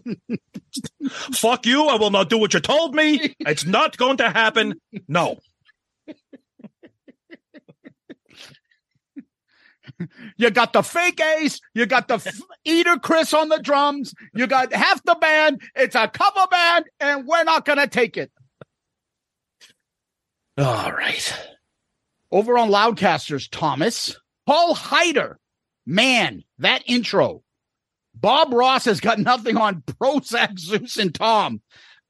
Fuck 1.10 1.64
you. 1.64 1.86
I 1.88 1.96
will 1.96 2.10
not 2.10 2.28
do 2.28 2.36
what 2.36 2.52
you 2.52 2.60
told 2.60 2.94
me. 2.94 3.34
It's 3.40 3.64
not 3.64 3.96
going 3.96 4.18
to 4.18 4.28
happen. 4.28 4.74
No. 5.08 5.38
You 10.36 10.50
got 10.50 10.72
the 10.72 10.82
fake 10.82 11.20
ace. 11.20 11.60
You 11.74 11.86
got 11.86 12.08
the 12.08 12.14
f- 12.14 12.40
eater 12.64 12.98
Criss 12.98 13.34
on 13.34 13.48
the 13.48 13.58
drums. 13.58 14.14
You 14.34 14.46
got 14.46 14.72
half 14.72 15.02
the 15.04 15.14
band. 15.14 15.60
It's 15.74 15.94
a 15.94 16.08
cover 16.08 16.46
band, 16.50 16.84
and 17.00 17.26
we're 17.26 17.44
not 17.44 17.64
going 17.64 17.78
to 17.78 17.86
take 17.86 18.16
it. 18.16 18.30
All 20.56 20.92
right. 20.92 21.34
Over 22.30 22.56
on 22.58 22.70
Loudcasters, 22.70 23.48
Thomas, 23.50 24.16
Paul 24.46 24.74
Heider. 24.74 25.36
Man, 25.90 26.44
that 26.58 26.84
intro. 26.86 27.42
Bob 28.14 28.52
Ross 28.54 28.84
has 28.84 29.00
got 29.00 29.18
nothing 29.30 29.56
on 29.56 29.82
Prozac, 29.82 30.56
Zeus, 30.56 30.98
and 30.98 31.12
Tom. 31.12 31.60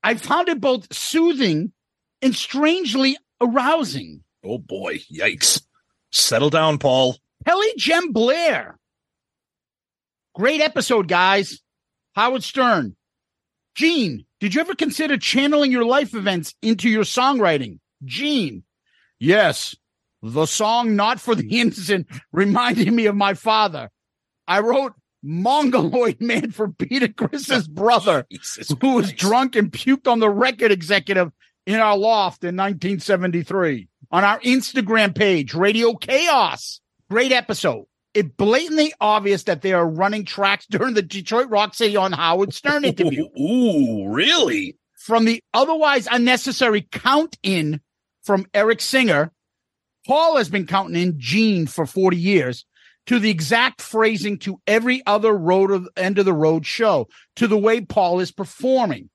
I 0.03 0.17
found 0.17 0.51
it 0.51 0.61
both 0.61 0.95
soothing 0.95 1.73
and 2.21 2.37
strangely 2.37 3.17
arousing. 3.41 4.23
Oh 4.45 4.59
boy. 4.59 4.99
Yikes. 5.11 5.63
Settle 6.13 6.51
down, 6.51 6.77
Paul. 6.77 7.17
Kelly 7.47 7.73
Jem 7.79 8.13
Blair. 8.13 8.79
Great 10.35 10.61
episode, 10.61 11.09
guys. 11.09 11.61
Howard 12.15 12.45
Stern. 12.45 12.97
Gene, 13.75 14.27
did 14.41 14.55
you 14.55 14.61
ever 14.61 14.75
consider 14.75 15.17
channeling 15.17 15.73
your 15.73 15.87
life 15.87 16.15
events 16.15 16.55
into 16.61 16.91
your 16.91 17.05
songwriting? 17.05 17.79
Gene. 18.05 18.63
Yes. 19.19 19.75
The 20.23 20.47
song 20.47 20.97
Not 20.97 21.21
for 21.21 21.35
the 21.35 21.45
mm. 21.45 21.53
Innocent 21.53 22.07
reminded 22.33 22.93
me 22.93 23.07
of 23.07 23.17
my 23.17 23.35
father. 23.35 23.91
I 24.47 24.61
wrote 24.61 24.95
Mongoloid 25.23 26.21
Man 26.21 26.51
for 26.51 26.69
Peter 26.69 27.09
Criss's 27.09 27.69
oh, 27.71 27.73
brother, 27.73 28.27
Jesus 28.31 28.75
who 28.81 28.95
was 28.95 29.07
Christ. 29.07 29.17
drunk 29.19 29.57
and 29.57 29.71
puked 29.71 30.11
on 30.11 30.19
the 30.19 30.31
record 30.31 30.73
executive 30.73 31.31
in 31.67 31.77
our 31.77 31.97
loft 31.97 32.43
in 32.45 32.57
1973. 32.57 33.89
On 34.11 34.25
our 34.25 34.41
Instagram 34.41 35.15
page, 35.15 35.55
Radio 35.55 35.95
Chaos. 35.95 36.81
Great 37.09 37.33
episode. 37.33 37.87
It 38.13 38.37
blatantly 38.37 38.93
obvious 39.01 39.45
that 39.45 39.63
they 39.63 39.73
are 39.73 39.89
running 39.89 40.25
tracks 40.25 40.67
during 40.67 40.95
the 40.95 41.03
Detroit 41.03 41.49
Rock 41.49 41.75
City 41.75 41.97
on 41.97 42.11
Howard 42.13 42.53
Stern 42.53 42.85
interview. 42.85 43.27
Ooh, 43.39 43.41
ooh, 43.41 44.09
really? 44.13 44.77
From 44.97 45.25
the 45.25 45.43
otherwise 45.55 46.09
unnecessary 46.11 46.83
count 46.91 47.39
in 47.43 47.81
from 48.23 48.47
Eric 48.53 48.81
Singer, 48.81 49.33
Paul 50.07 50.37
has 50.37 50.49
been 50.49 50.67
counting 50.67 51.01
in 51.01 51.19
Gene 51.19 51.67
for 51.67 51.87
40 51.87 52.17
years, 52.17 52.65
to 53.07 53.19
the 53.19 53.31
exact 53.31 53.81
phrasing 53.81 54.39
to 54.39 54.61
every 54.67 55.03
other 55.07 55.33
road 55.33 55.71
of 55.71 55.89
end 55.97 56.19
of 56.19 56.25
the 56.25 56.33
road 56.33 56.67
show, 56.67 57.09
to 57.37 57.47
the 57.47 57.59
way 57.59 57.81
Paul 57.81 58.21
is 58.21 58.31
performing. 58.31 59.11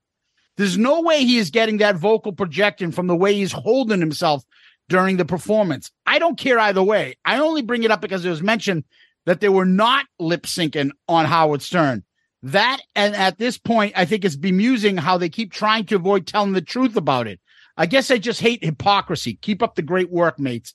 There's 0.56 0.78
no 0.78 1.02
way 1.02 1.24
he 1.24 1.38
is 1.38 1.50
getting 1.50 1.78
that 1.78 1.96
vocal 1.96 2.32
projection 2.32 2.92
from 2.92 3.06
the 3.06 3.16
way 3.16 3.34
he's 3.34 3.52
holding 3.52 4.00
himself 4.00 4.42
during 4.88 5.16
the 5.16 5.24
performance. 5.24 5.90
I 6.06 6.18
don't 6.18 6.38
care 6.38 6.58
either 6.58 6.82
way. 6.82 7.16
I 7.24 7.38
only 7.38 7.62
bring 7.62 7.82
it 7.82 7.90
up 7.90 8.00
because 8.00 8.24
it 8.24 8.30
was 8.30 8.42
mentioned 8.42 8.84
that 9.26 9.40
they 9.40 9.48
were 9.48 9.66
not 9.66 10.06
lip 10.18 10.44
syncing 10.44 10.90
on 11.08 11.26
Howard 11.26 11.62
Stern. 11.62 12.04
That, 12.42 12.80
and 12.94 13.14
at 13.16 13.38
this 13.38 13.58
point, 13.58 13.94
I 13.96 14.04
think 14.04 14.24
it's 14.24 14.36
bemusing 14.36 14.96
how 14.96 15.18
they 15.18 15.28
keep 15.28 15.52
trying 15.52 15.86
to 15.86 15.96
avoid 15.96 16.26
telling 16.26 16.52
the 16.52 16.62
truth 16.62 16.96
about 16.96 17.26
it. 17.26 17.40
I 17.76 17.86
guess 17.86 18.10
I 18.10 18.18
just 18.18 18.40
hate 18.40 18.64
hypocrisy. 18.64 19.34
Keep 19.34 19.62
up 19.62 19.74
the 19.74 19.82
great 19.82 20.10
work, 20.10 20.38
mates. 20.38 20.74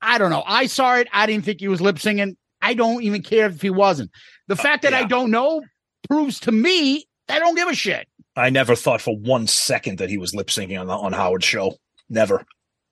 I 0.00 0.18
don't 0.18 0.30
know. 0.30 0.44
I 0.46 0.66
saw 0.66 0.96
it. 0.96 1.08
I 1.12 1.26
didn't 1.26 1.44
think 1.44 1.60
he 1.60 1.68
was 1.68 1.80
lip 1.80 1.98
singing. 1.98 2.36
I 2.62 2.74
don't 2.74 3.02
even 3.02 3.22
care 3.22 3.46
if 3.46 3.62
he 3.62 3.70
wasn't. 3.70 4.10
The 4.46 4.56
fact 4.56 4.82
that 4.82 4.94
I 4.94 5.04
don't 5.04 5.30
know 5.30 5.62
proves 6.08 6.40
to 6.40 6.52
me 6.52 7.06
I 7.28 7.38
don't 7.38 7.54
give 7.54 7.68
a 7.68 7.74
shit. 7.74 8.08
I 8.36 8.50
never 8.50 8.76
thought 8.76 9.00
for 9.00 9.16
one 9.16 9.46
second 9.46 9.98
that 9.98 10.10
he 10.10 10.18
was 10.18 10.34
lip 10.34 10.48
syncing 10.48 10.80
on 10.80 10.86
the, 10.86 10.92
on 10.92 11.12
Howard's 11.12 11.44
show. 11.44 11.74
Never. 12.08 12.44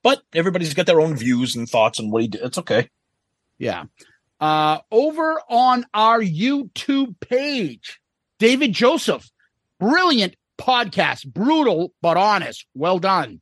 But 0.02 0.22
everybody's 0.32 0.74
got 0.74 0.86
their 0.86 1.00
own 1.00 1.16
views 1.16 1.54
and 1.54 1.68
thoughts 1.68 2.00
on 2.00 2.10
what 2.10 2.22
he 2.22 2.28
did. 2.28 2.42
It's 2.42 2.58
okay. 2.58 2.88
Yeah. 3.58 3.84
Uh, 4.40 4.78
over 4.90 5.40
on 5.48 5.86
our 5.94 6.20
YouTube 6.20 7.18
page, 7.20 8.00
David 8.38 8.72
Joseph, 8.72 9.30
brilliant 9.78 10.36
podcast, 10.58 11.26
brutal 11.26 11.92
but 12.02 12.16
honest. 12.16 12.66
Well 12.74 12.98
done. 12.98 13.40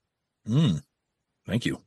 Mm. 0.48 0.82
Thank 1.46 1.66
you. 1.66 1.80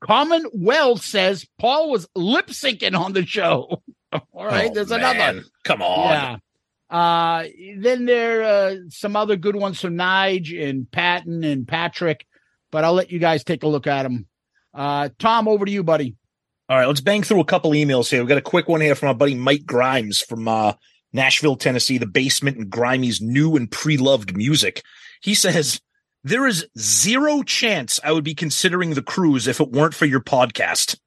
Commonwealth 0.00 1.02
says 1.02 1.46
Paul 1.58 1.90
was 1.90 2.06
lip 2.14 2.48
syncing 2.48 2.98
on 2.98 3.12
the 3.12 3.24
show. 3.24 3.82
All 4.32 4.46
right, 4.46 4.70
Oh, 4.70 4.74
there's 4.74 4.90
man. 4.90 5.00
another. 5.00 5.42
Come 5.64 5.82
on. 5.82 6.10
Yeah. 6.10 6.36
Uh, 6.88 7.44
then 7.78 8.04
there 8.04 8.42
are 8.42 8.66
uh, 8.68 8.76
some 8.90 9.16
other 9.16 9.36
good 9.36 9.56
ones 9.56 9.80
from 9.80 9.96
Nige 9.96 10.68
and 10.68 10.88
Patton 10.90 11.42
and 11.42 11.66
Patrick, 11.66 12.24
but 12.70 12.84
I'll 12.84 12.92
let 12.92 13.10
you 13.10 13.18
guys 13.18 13.42
take 13.42 13.64
a 13.64 13.68
look 13.68 13.86
at 13.88 14.04
them. 14.04 14.26
Uh, 14.72 15.08
Tom, 15.18 15.48
over 15.48 15.64
to 15.64 15.70
you, 15.72 15.82
buddy. 15.82 16.14
All 16.68 16.76
right, 16.76 16.86
let's 16.86 17.00
bang 17.00 17.22
through 17.22 17.40
a 17.40 17.44
couple 17.44 17.72
emails 17.72 18.10
here. 18.10 18.22
We 18.22 18.28
got 18.28 18.38
a 18.38 18.42
quick 18.42 18.68
one 18.68 18.80
here 18.80 18.94
from 18.94 19.08
our 19.08 19.14
buddy 19.14 19.34
Mike 19.34 19.66
Grimes 19.66 20.20
from 20.20 20.46
uh, 20.46 20.74
Nashville, 21.12 21.56
Tennessee, 21.56 21.98
the 21.98 22.06
basement 22.06 22.56
and 22.58 22.70
Grimey's 22.70 23.20
new 23.20 23.56
and 23.56 23.70
pre-loved 23.70 24.36
music. 24.36 24.82
He 25.22 25.34
says, 25.34 25.80
There 26.26 26.48
is 26.48 26.66
zero 26.76 27.44
chance 27.44 28.00
I 28.02 28.10
would 28.10 28.24
be 28.24 28.34
considering 28.34 28.94
the 28.94 29.02
cruise 29.02 29.46
if 29.46 29.60
it 29.60 29.70
weren't 29.70 29.94
for 29.94 30.06
your 30.06 30.18
podcast. 30.18 30.98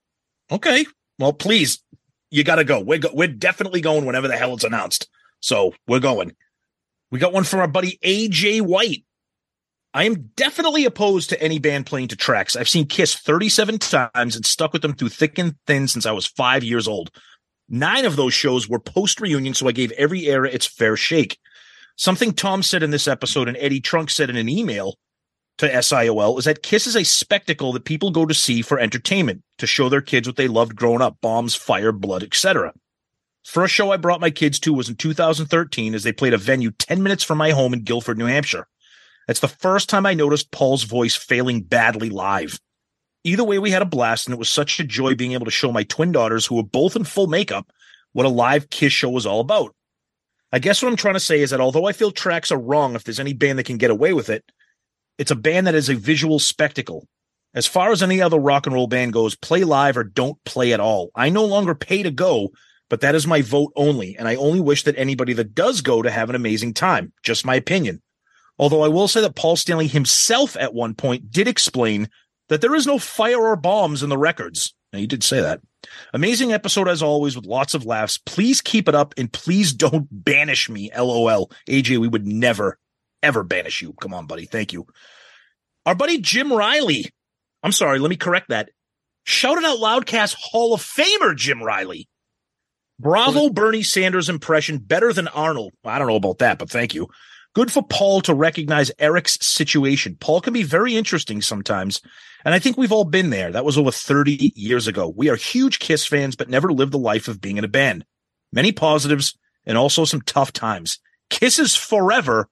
Okay. 0.49 0.85
Well, 1.17 1.33
please, 1.33 1.83
you 2.31 2.45
gotta 2.45 2.63
go. 2.63 2.79
We're 2.79 2.99
go- 2.99 3.11
we're 3.13 3.27
definitely 3.27 3.81
going 3.81 4.05
whenever 4.05 4.29
the 4.29 4.37
hell 4.37 4.53
it's 4.53 4.63
announced. 4.63 5.09
So 5.41 5.73
we're 5.89 5.99
going. 5.99 6.37
We 7.11 7.19
got 7.19 7.33
one 7.33 7.43
from 7.43 7.59
our 7.59 7.67
buddy 7.67 7.99
AJ 8.01 8.61
White. 8.61 9.03
I 9.93 10.05
am 10.05 10.31
definitely 10.37 10.85
opposed 10.85 11.31
to 11.31 11.43
any 11.43 11.59
band 11.59 11.85
playing 11.85 12.07
to 12.07 12.15
tracks. 12.15 12.55
I've 12.55 12.69
seen 12.69 12.85
Kiss 12.85 13.13
37 13.13 13.77
times 13.79 14.37
and 14.37 14.45
stuck 14.45 14.71
with 14.71 14.83
them 14.83 14.93
through 14.93 15.09
thick 15.09 15.37
and 15.37 15.55
thin 15.67 15.89
since 15.89 16.05
I 16.05 16.13
was 16.13 16.27
five 16.27 16.63
years 16.63 16.87
old. 16.87 17.11
Nine 17.67 18.05
of 18.05 18.15
those 18.15 18.33
shows 18.33 18.69
were 18.69 18.79
post 18.79 19.19
reunion, 19.19 19.53
so 19.53 19.67
I 19.67 19.73
gave 19.73 19.91
every 19.91 20.27
era 20.27 20.49
its 20.49 20.65
fair 20.65 20.95
shake. 20.95 21.37
Something 21.97 22.31
Tom 22.31 22.63
said 22.63 22.83
in 22.83 22.91
this 22.91 23.09
episode 23.09 23.49
and 23.49 23.57
Eddie 23.57 23.81
Trunk 23.81 24.11
said 24.11 24.29
in 24.29 24.37
an 24.37 24.47
email 24.47 24.95
to 25.59 25.69
SIOL 25.69 26.39
is 26.39 26.45
that 26.45 26.63
Kiss 26.63 26.87
is 26.87 26.95
a 26.95 27.03
spectacle 27.03 27.73
that 27.73 27.83
people 27.83 28.11
go 28.11 28.25
to 28.25 28.33
see 28.33 28.61
for 28.61 28.79
entertainment, 28.79 29.43
to 29.57 29.67
show 29.67 29.89
their 29.89 30.01
kids 30.01 30.27
what 30.27 30.37
they 30.37 30.47
loved 30.47 30.75
growing 30.75 31.01
up 31.01 31.17
bombs, 31.21 31.53
fire, 31.53 31.91
blood, 31.91 32.23
etc. 32.23 32.73
First 33.43 33.73
show 33.73 33.91
I 33.91 33.97
brought 33.97 34.21
my 34.21 34.29
kids 34.29 34.59
to 34.61 34.73
was 34.73 34.87
in 34.87 34.95
2013 34.95 35.93
as 35.93 36.03
they 36.03 36.13
played 36.13 36.33
a 36.33 36.37
venue 36.37 36.71
10 36.71 37.03
minutes 37.03 37.23
from 37.23 37.37
my 37.37 37.51
home 37.51 37.73
in 37.73 37.83
Gilford, 37.83 38.17
New 38.17 38.25
Hampshire. 38.25 38.67
That's 39.27 39.41
the 39.41 39.49
first 39.49 39.89
time 39.89 40.05
I 40.05 40.13
noticed 40.13 40.51
Paul's 40.51 40.83
voice 40.83 41.15
failing 41.15 41.61
badly 41.61 42.09
live. 42.09 42.59
Either 43.25 43.43
way, 43.43 43.59
we 43.59 43.71
had 43.71 43.81
a 43.81 43.85
blast, 43.85 44.27
and 44.27 44.33
it 44.33 44.39
was 44.39 44.49
such 44.49 44.79
a 44.79 44.85
joy 44.85 45.13
being 45.13 45.33
able 45.33 45.45
to 45.45 45.51
show 45.51 45.73
my 45.73 45.83
twin 45.83 46.13
daughters, 46.13 46.45
who 46.45 46.55
were 46.55 46.63
both 46.63 46.95
in 46.95 47.03
full 47.03 47.27
makeup, 47.27 47.69
what 48.13 48.25
a 48.25 48.29
live 48.29 48.69
Kiss 48.69 48.93
show 48.93 49.09
was 49.09 49.25
all 49.25 49.41
about. 49.41 49.75
I 50.53 50.59
guess 50.59 50.81
what 50.81 50.89
I'm 50.89 50.95
trying 50.95 51.15
to 51.15 51.19
say 51.19 51.41
is 51.41 51.49
that 51.49 51.59
although 51.59 51.85
I 51.85 51.91
feel 51.91 52.11
tracks 52.11 52.51
are 52.51 52.57
wrong 52.57 52.95
if 52.95 53.03
there's 53.03 53.19
any 53.19 53.33
band 53.33 53.59
that 53.59 53.65
can 53.65 53.77
get 53.77 53.91
away 53.91 54.13
with 54.13 54.29
it, 54.29 54.45
it's 55.19 55.31
a 55.31 55.35
band 55.35 55.67
that 55.67 55.75
is 55.75 55.89
a 55.89 55.95
visual 55.95 56.39
spectacle. 56.39 57.05
As 57.53 57.67
far 57.67 57.91
as 57.91 58.01
any 58.01 58.21
other 58.21 58.39
rock 58.39 58.65
and 58.65 58.73
roll 58.73 58.87
band 58.87 59.11
goes, 59.11 59.35
play 59.35 59.63
live 59.63 59.97
or 59.97 60.03
don't 60.03 60.41
play 60.45 60.71
at 60.71 60.79
all. 60.79 61.11
I 61.13 61.29
no 61.29 61.45
longer 61.45 61.75
pay 61.75 62.03
to 62.03 62.11
go, 62.11 62.49
but 62.89 63.01
that 63.01 63.15
is 63.15 63.27
my 63.27 63.41
vote 63.41 63.73
only, 63.75 64.15
and 64.17 64.27
I 64.27 64.35
only 64.35 64.61
wish 64.61 64.83
that 64.83 64.97
anybody 64.97 65.33
that 65.33 65.53
does 65.53 65.81
go 65.81 66.01
to 66.01 66.09
have 66.09 66.29
an 66.29 66.35
amazing 66.35 66.73
time. 66.73 67.11
Just 67.21 67.45
my 67.45 67.55
opinion. 67.55 68.01
Although 68.57 68.83
I 68.83 68.87
will 68.87 69.07
say 69.07 69.21
that 69.21 69.35
Paul 69.35 69.55
Stanley 69.57 69.87
himself 69.87 70.55
at 70.57 70.73
one 70.73 70.95
point 70.95 71.31
did 71.31 71.47
explain 71.47 72.09
that 72.47 72.61
there 72.61 72.75
is 72.75 72.87
no 72.87 72.97
fire 72.97 73.39
or 73.39 73.55
bombs 73.55 74.03
in 74.03 74.09
the 74.09 74.17
records. 74.17 74.73
Now, 74.93 74.99
he 74.99 75.07
did 75.07 75.23
say 75.23 75.41
that. 75.41 75.61
Amazing 76.13 76.51
episode 76.51 76.87
as 76.87 77.03
always 77.03 77.35
with 77.35 77.45
lots 77.45 77.73
of 77.73 77.85
laughs. 77.85 78.17
Please 78.17 78.61
keep 78.61 78.89
it 78.89 78.95
up 78.95 79.13
and 79.17 79.31
please 79.31 79.71
don't 79.73 80.07
banish 80.11 80.69
me. 80.69 80.89
LOL. 80.97 81.51
AJ, 81.67 81.99
we 81.99 82.07
would 82.07 82.25
never, 82.25 82.77
ever 83.21 83.43
banish 83.43 83.81
you. 83.81 83.93
Come 83.93 84.13
on, 84.13 84.25
buddy. 84.25 84.45
Thank 84.45 84.73
you. 84.73 84.87
Our 85.85 85.95
buddy 85.95 86.19
Jim 86.19 86.51
Riley. 86.51 87.05
I'm 87.63 87.71
sorry, 87.71 87.99
let 87.99 88.09
me 88.09 88.15
correct 88.15 88.49
that. 88.49 88.69
Shout 89.23 89.57
It 89.57 89.65
Out 89.65 89.79
Loudcast 89.79 90.35
Hall 90.39 90.73
of 90.73 90.81
Famer 90.81 91.35
Jim 91.35 91.61
Riley. 91.61 92.07
Bravo 92.99 93.49
Bernie 93.49 93.83
Sanders 93.83 94.27
impression 94.27 94.77
better 94.77 95.13
than 95.13 95.27
Arnold. 95.29 95.73
I 95.85 95.99
don't 95.99 96.07
know 96.07 96.15
about 96.15 96.39
that, 96.39 96.59
but 96.59 96.69
thank 96.69 96.93
you. 96.93 97.07
Good 97.55 97.71
for 97.71 97.81
Paul 97.81 98.21
to 98.21 98.33
recognize 98.33 98.91
Eric's 98.99 99.37
situation. 99.45 100.17
Paul 100.19 100.41
can 100.41 100.53
be 100.53 100.63
very 100.63 100.95
interesting 100.95 101.41
sometimes. 101.41 102.01
And 102.45 102.53
I 102.53 102.59
think 102.59 102.77
we've 102.77 102.91
all 102.91 103.05
been 103.05 103.31
there. 103.31 103.51
That 103.51 103.65
was 103.65 103.77
over 103.77 103.91
30 103.91 104.53
years 104.55 104.87
ago. 104.87 105.11
We 105.15 105.29
are 105.29 105.35
huge 105.35 105.79
Kiss 105.79 106.05
fans, 106.05 106.35
but 106.35 106.49
never 106.49 106.71
lived 106.71 106.91
the 106.91 106.99
life 106.99 107.27
of 107.27 107.41
being 107.41 107.57
in 107.57 107.63
a 107.63 107.69
band. 107.69 108.05
Many 108.51 108.71
positives 108.71 109.37
and 109.65 109.77
also 109.77 110.05
some 110.05 110.21
tough 110.21 110.53
times. 110.53 110.99
Kisses 111.29 111.75
forever 111.75 112.49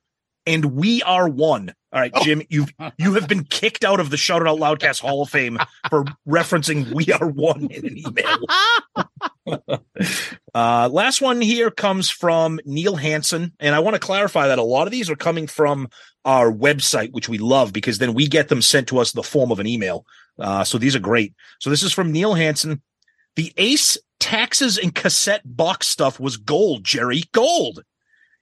and 0.48 0.66
we 0.66 1.04
are 1.04 1.28
one. 1.28 1.74
All 1.94 2.02
right, 2.02 2.14
Jim, 2.24 2.42
you've 2.50 2.74
you 2.98 3.14
have 3.14 3.28
been 3.28 3.44
kicked 3.44 3.86
out 3.86 4.00
of 4.00 4.10
the 4.10 4.18
Shout 4.18 4.42
It 4.42 4.48
Out 4.48 4.60
Loudcast 4.60 5.02
Hall 5.02 5.22
of 5.22 5.30
Fame 5.30 5.60
for 5.90 6.06
referencing 6.28 6.92
"We 6.92 7.12
Are 7.14 7.28
One" 7.28 7.68
in 7.70 7.86
an 7.86 7.98
email. 7.98 8.40
uh, 10.56 10.90
last 10.92 11.22
one 11.22 11.42
here 11.42 11.70
comes 11.70 12.10
from 12.10 12.60
Neil 12.66 12.96
Hansen, 12.96 13.54
and 13.60 13.76
I 13.76 13.80
want 13.80 13.96
to 13.96 14.00
clarify 14.00 14.48
that 14.48 14.60
a 14.60 14.64
lot 14.64 14.88
of 14.88 14.92
these 14.92 15.10
are 15.10 15.16
coming 15.16 15.48
from 15.48 15.90
our 16.26 16.52
website, 16.52 17.12
which 17.12 17.30
we 17.30 17.38
love 17.38 17.72
because 17.72 18.00
then 18.00 18.14
we 18.14 18.28
get 18.28 18.50
them 18.50 18.62
sent 18.62 18.88
to 18.90 19.00
us 19.00 19.14
in 19.14 19.18
the 19.18 19.24
form 19.24 19.52
of 19.52 19.60
an 19.60 19.68
email. 19.68 20.06
Uh, 20.40 20.64
so 20.64 20.78
these 20.78 20.96
are 20.96 21.00
great. 21.00 21.34
So 21.60 21.70
this 21.70 21.84
is 21.84 21.94
from 21.94 22.12
Neil 22.12 22.34
Hansen. 22.34 22.82
The 23.36 23.54
Ace 23.58 23.98
taxes 24.20 24.78
and 24.78 24.94
cassette 24.94 25.42
box 25.46 25.88
stuff 25.88 26.20
was 26.20 26.38
gold, 26.38 26.84
Jerry. 26.84 27.24
Gold. 27.32 27.84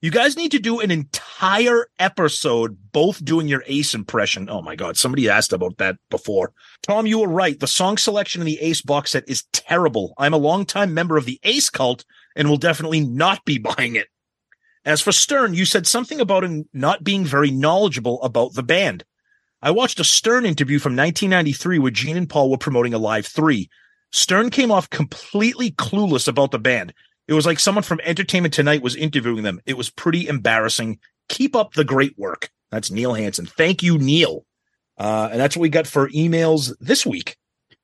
You 0.06 0.12
guys 0.12 0.38
need 0.38 0.52
to 0.52 0.60
do 0.60 0.82
an 0.82 0.92
entire 0.92 1.88
episode, 1.98 2.78
both 2.92 3.26
doing 3.26 3.48
your 3.48 3.64
Ace 3.66 3.96
impression. 3.96 4.52
Oh 4.52 4.62
my 4.62 4.76
God. 4.76 4.98
Somebody 4.98 5.28
asked 5.28 5.52
about 5.52 5.80
that 5.80 5.98
before. 6.12 6.54
Tom, 6.84 7.08
you 7.08 7.18
were 7.18 7.28
right. 7.28 7.60
The 7.60 7.66
song 7.66 7.98
selection 7.98 8.40
in 8.40 8.46
the 8.46 8.62
Ace 8.62 8.84
box 8.84 9.10
set 9.10 9.28
is 9.28 9.46
terrible. 9.52 10.14
I'm 10.20 10.36
a 10.36 10.38
longtime 10.38 10.94
member 10.94 11.18
of 11.18 11.26
the 11.26 11.40
Ace 11.42 11.72
cult 11.72 12.06
and 12.36 12.48
will 12.48 12.58
definitely 12.58 13.00
not 13.00 13.44
be 13.46 13.58
buying 13.78 13.96
it. 13.96 14.06
As 14.86 15.02
for 15.02 15.12
Stern, 15.12 15.56
you 15.56 15.66
said 15.66 15.88
something 15.88 16.22
about 16.22 16.44
him 16.44 16.70
not 16.72 17.04
being 17.04 17.26
very 17.26 17.50
knowledgeable 17.50 18.22
about 18.22 18.54
the 18.54 18.62
band. 18.62 19.06
I 19.60 19.72
watched 19.72 20.00
a 20.00 20.04
Stern 20.04 20.46
interview 20.46 20.78
from 20.78 20.96
1993 20.96 21.80
where 21.80 21.90
Gene 21.90 22.18
and 22.18 22.30
Paul 22.30 22.52
were 22.52 22.60
promoting 22.60 22.94
Alive 22.94 23.26
3. 23.26 23.68
Stern 24.12 24.52
came 24.52 24.70
off 24.70 24.88
completely 24.88 25.72
clueless 25.72 26.28
about 26.28 26.52
the 26.52 26.60
band. 26.60 26.94
It 27.28 27.34
was 27.34 27.46
like 27.46 27.60
someone 27.60 27.84
from 27.84 28.00
Entertainment 28.04 28.54
Tonight 28.54 28.82
was 28.82 28.96
interviewing 28.96 29.44
them. 29.44 29.62
It 29.66 29.78
was 29.78 29.90
pretty 29.90 30.28
embarrassing. 30.28 31.00
Keep 31.30 31.56
up 31.56 31.74
the 31.74 31.84
great 31.84 32.18
work. 32.18 32.50
That's 32.72 32.92
Neil 32.92 33.14
Hansen. 33.14 33.46
Thank 33.46 33.82
you, 33.82 33.98
Neil. 33.98 34.46
Uh, 34.98 35.30
and 35.32 35.40
that's 35.40 35.56
what 35.58 35.62
we 35.62 35.70
got 35.70 35.88
for 35.88 36.10
emails 36.10 36.74
this 36.80 37.06
week. 37.06 37.38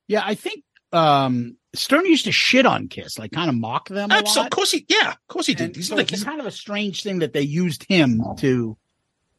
Yeah, 0.08 0.22
I 0.24 0.36
think 0.36 0.64
um, 0.92 1.58
Stern 1.74 2.06
used 2.06 2.26
to 2.26 2.32
shit 2.32 2.66
on 2.66 2.88
Kiss, 2.88 3.18
like 3.18 3.32
kind 3.32 3.50
of 3.50 3.56
mock 3.56 3.90
them 3.90 4.12
a 4.12 4.16
Abs- 4.16 4.36
lot. 4.36 4.46
Of 4.46 4.52
course 4.52 4.72
he, 4.72 4.86
yeah, 4.90 5.12
of 5.12 5.28
course 5.28 5.48
he 5.48 5.54
did. 5.54 5.68
And 5.68 5.76
He's 5.76 5.88
so 5.88 5.96
like, 5.96 6.12
it's 6.12 6.22
he's, 6.22 6.24
kind 6.24 6.40
of 6.40 6.46
a 6.46 6.52
strange 6.52 7.04
thing 7.04 7.20
that 7.20 7.34
they 7.34 7.42
used 7.42 7.86
him 7.90 8.22
to, 8.38 8.78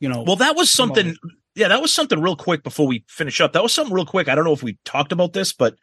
you 0.00 0.08
know. 0.08 0.22
well, 0.22 0.36
that 0.36 0.56
was 0.56 0.70
something. 0.70 1.16
Yeah, 1.54 1.68
that 1.68 1.82
was 1.82 1.92
something 1.92 2.20
real 2.20 2.36
quick 2.36 2.62
before 2.62 2.86
we 2.86 3.04
finish 3.08 3.40
up. 3.40 3.52
That 3.52 3.62
was 3.62 3.74
something 3.74 3.94
real 3.94 4.06
quick. 4.06 4.28
I 4.28 4.34
don't 4.34 4.44
know 4.44 4.54
if 4.54 4.62
we 4.62 4.78
talked 4.84 5.12
about 5.12 5.34
this, 5.34 5.52
but 5.52 5.74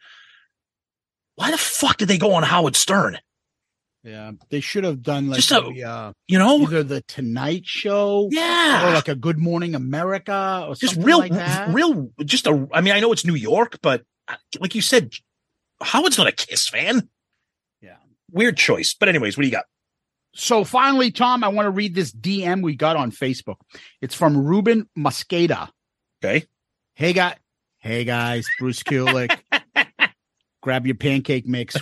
why 1.36 1.52
the 1.52 1.58
fuck 1.58 1.96
did 1.96 2.08
they 2.08 2.18
go 2.18 2.34
on 2.34 2.42
Howard 2.42 2.74
Stern? 2.74 3.18
Yeah, 4.02 4.32
they 4.48 4.60
should 4.60 4.84
have 4.84 5.02
done 5.02 5.28
like 5.28 5.36
Just 5.36 5.50
a- 5.52 5.60
maybe, 5.62 5.84
uh, 5.84 6.12
You 6.26 6.38
know, 6.38 6.62
either 6.62 6.82
the 6.82 7.02
Tonight 7.02 7.66
Show, 7.66 8.28
yeah, 8.30 8.88
or 8.88 8.94
like 8.94 9.08
a 9.08 9.14
Good 9.14 9.38
Morning 9.38 9.74
America, 9.74 10.64
or 10.66 10.74
just 10.74 10.94
something 10.94 11.04
real, 11.04 11.18
like 11.18 11.32
that. 11.32 11.68
real. 11.74 11.94
Real 11.94 12.10
just 12.24 12.46
a. 12.46 12.66
I 12.72 12.80
mean, 12.80 12.94
I 12.94 13.00
know 13.00 13.12
it's 13.12 13.26
New 13.26 13.34
York, 13.34 13.78
but 13.82 14.02
like 14.58 14.74
you 14.74 14.80
said, 14.80 15.12
Howard's 15.82 16.16
not 16.16 16.26
a 16.28 16.32
Kiss 16.32 16.66
fan. 16.68 17.10
Yeah. 17.82 17.96
Weird 18.30 18.56
choice, 18.56 18.94
but 18.98 19.08
anyways, 19.10 19.36
what 19.36 19.42
do 19.42 19.48
you 19.48 19.52
got? 19.52 19.66
So 20.34 20.64
finally, 20.64 21.10
Tom, 21.10 21.42
I 21.44 21.48
want 21.48 21.66
to 21.66 21.70
read 21.70 21.94
this 21.94 22.12
DM 22.12 22.62
we 22.62 22.76
got 22.76 22.96
on 22.96 23.10
Facebook. 23.10 23.56
It's 24.00 24.14
from 24.14 24.38
Ruben 24.38 24.88
Mosqueda. 24.96 25.68
Okay, 26.24 26.46
Hey 26.94 27.12
guy, 27.12 27.36
hey 27.80 28.04
guys, 28.04 28.46
Bruce 28.58 28.82
Kulick. 28.82 29.36
Grab 30.62 30.86
your 30.86 30.94
pancake 30.96 31.46
mix. 31.46 31.76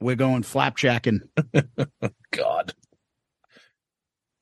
We're 0.00 0.16
going 0.16 0.42
flapjacking. 0.42 1.20
God, 2.32 2.74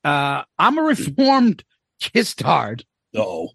Uh, 0.03 0.43
I'm 0.57 0.77
a 0.77 0.83
reformed 0.83 1.63
kiss 1.99 2.33
tard 2.33 2.85
oh, 3.15 3.49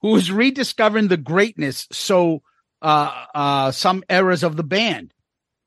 who 0.00 0.16
is 0.16 0.32
rediscovering 0.32 1.08
the 1.08 1.16
greatness. 1.18 1.86
So, 1.92 2.42
uh, 2.80 3.26
uh, 3.34 3.70
some 3.72 4.02
eras 4.08 4.42
of 4.42 4.56
the 4.56 4.64
band. 4.64 5.12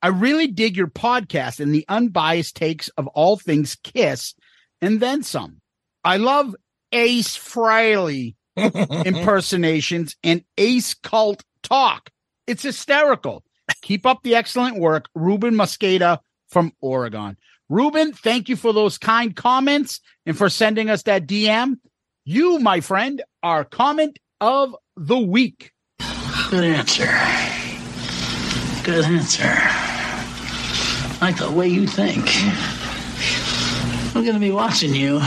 I 0.01 0.07
really 0.07 0.47
dig 0.47 0.75
your 0.75 0.87
podcast 0.87 1.59
and 1.59 1.73
the 1.73 1.85
unbiased 1.87 2.55
takes 2.55 2.89
of 2.89 3.07
all 3.07 3.37
things 3.37 3.77
Kiss, 3.83 4.33
and 4.81 4.99
then 4.99 5.23
some. 5.23 5.61
I 6.03 6.17
love 6.17 6.55
Ace 6.91 7.37
Frehley 7.37 8.35
impersonations 8.57 10.15
and 10.23 10.43
Ace 10.57 10.93
cult 10.95 11.43
talk. 11.61 12.09
It's 12.47 12.63
hysterical. 12.63 13.43
Keep 13.81 14.05
up 14.05 14.23
the 14.23 14.35
excellent 14.35 14.77
work, 14.77 15.09
Ruben 15.15 15.53
Mosqueda 15.53 16.19
from 16.49 16.73
Oregon. 16.81 17.37
Ruben, 17.69 18.13
thank 18.13 18.49
you 18.49 18.55
for 18.55 18.73
those 18.73 18.97
kind 18.97 19.35
comments 19.35 19.99
and 20.25 20.37
for 20.37 20.49
sending 20.49 20.89
us 20.89 21.03
that 21.03 21.27
DM. 21.27 21.77
You, 22.25 22.59
my 22.59 22.81
friend, 22.81 23.21
are 23.41 23.63
comment 23.63 24.19
of 24.39 24.75
the 24.95 25.17
week. 25.17 25.71
Good 26.49 26.63
answer. 26.63 27.09
Good 28.83 29.05
answer. 29.05 29.43
I 29.45 31.17
like 31.21 31.37
the 31.37 31.51
way 31.51 31.67
you 31.67 31.87
think. 31.87 32.25
I'm 34.15 34.25
gonna 34.25 34.39
be 34.39 34.51
watching 34.51 34.93
you. 34.93 35.19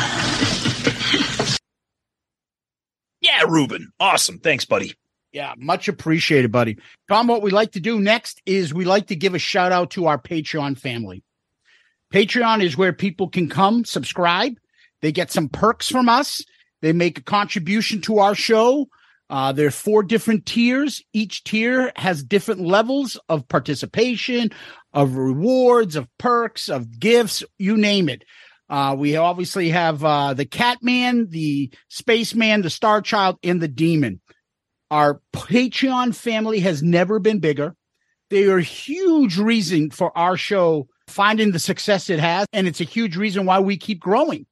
yeah, 3.21 3.43
Ruben, 3.49 3.93
awesome, 3.99 4.39
thanks, 4.39 4.65
buddy. 4.65 4.95
Yeah, 5.37 5.53
much 5.59 5.87
appreciated, 5.87 6.51
buddy. 6.51 6.79
Tom, 7.11 7.27
what 7.27 7.43
we 7.43 7.51
like 7.51 7.73
to 7.73 7.81
do 7.81 8.01
next 8.01 8.41
is 8.47 8.73
we 8.73 8.87
like 8.87 9.09
to 9.09 9.17
give 9.17 9.35
a 9.35 9.39
shout 9.39 9.71
out 9.71 9.91
to 9.91 10.07
our 10.07 10.17
Patreon 10.17 10.79
family. 10.79 11.23
Patreon 12.11 12.63
is 12.63 12.75
where 12.75 12.95
people 12.95 13.29
can 13.29 13.51
come 13.51 13.85
subscribe. 13.85 14.55
They 15.03 15.13
get 15.13 15.31
some 15.31 15.51
perks 15.51 15.91
from 15.91 16.09
us. 16.09 16.43
They 16.81 16.95
make 16.95 17.19
a 17.19 17.23
contribution 17.23 18.01
to 18.01 18.21
our 18.21 18.35
show. 18.35 18.87
Uh, 19.29 19.53
there 19.53 19.67
are 19.67 19.71
four 19.71 20.03
different 20.03 20.47
tiers. 20.47 21.03
Each 21.13 21.45
tier 21.45 21.93
has 21.97 22.25
different 22.25 22.63
levels 22.63 23.21
of 23.29 23.47
participation, 23.47 24.53
of 24.95 25.17
rewards, 25.17 25.97
of 25.97 26.09
perks, 26.17 26.71
of 26.71 26.99
gifts, 26.99 27.45
you 27.59 27.77
name 27.77 28.09
it. 28.09 28.25
Uh, 28.71 28.97
we 28.99 29.17
obviously 29.17 29.69
have 29.69 30.03
uh, 30.03 30.33
the 30.33 30.47
Catman, 30.47 31.29
the 31.29 31.71
Spaceman, 31.89 32.63
the 32.63 32.71
Star 32.71 33.03
Child, 33.03 33.37
and 33.43 33.61
the 33.61 33.69
Demon. 33.69 34.23
Our 34.91 35.21
Patreon 35.33 36.15
family 36.15 36.61
has 36.61 36.83
never 36.83 37.19
been 37.19 37.41
bigger. 37.41 37.75
They 38.31 38.45
are 38.45 38.59
a 38.59 38.63
huge 38.63 39.39
reason 39.39 39.91
for 39.91 40.17
our 40.17 40.37
show 40.37 40.89
finding 41.09 41.53
the 41.53 41.59
success 41.59 42.11
it 42.11 42.19
has, 42.19 42.47
and 42.53 42.67
it's 42.67 42.81
a 42.81 42.85
huge 42.85 43.17
reason 43.17 43.47
why 43.47 43.61
we 43.61 43.77
keep 43.77 44.01
growing. 44.01 44.47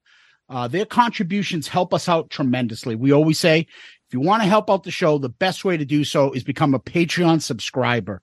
Uh, 0.48 0.68
their 0.68 0.84
contributions 0.84 1.68
help 1.68 1.94
us 1.94 2.08
out 2.08 2.30
tremendously. 2.30 2.94
We 2.94 3.12
always 3.12 3.38
say, 3.38 3.60
if 3.60 4.12
you 4.12 4.20
want 4.20 4.42
to 4.42 4.48
help 4.48 4.70
out 4.70 4.84
the 4.84 4.90
show, 4.90 5.18
the 5.18 5.28
best 5.28 5.64
way 5.64 5.76
to 5.76 5.84
do 5.84 6.04
so 6.04 6.32
is 6.32 6.44
become 6.44 6.74
a 6.74 6.80
Patreon 6.80 7.42
subscriber. 7.42 8.22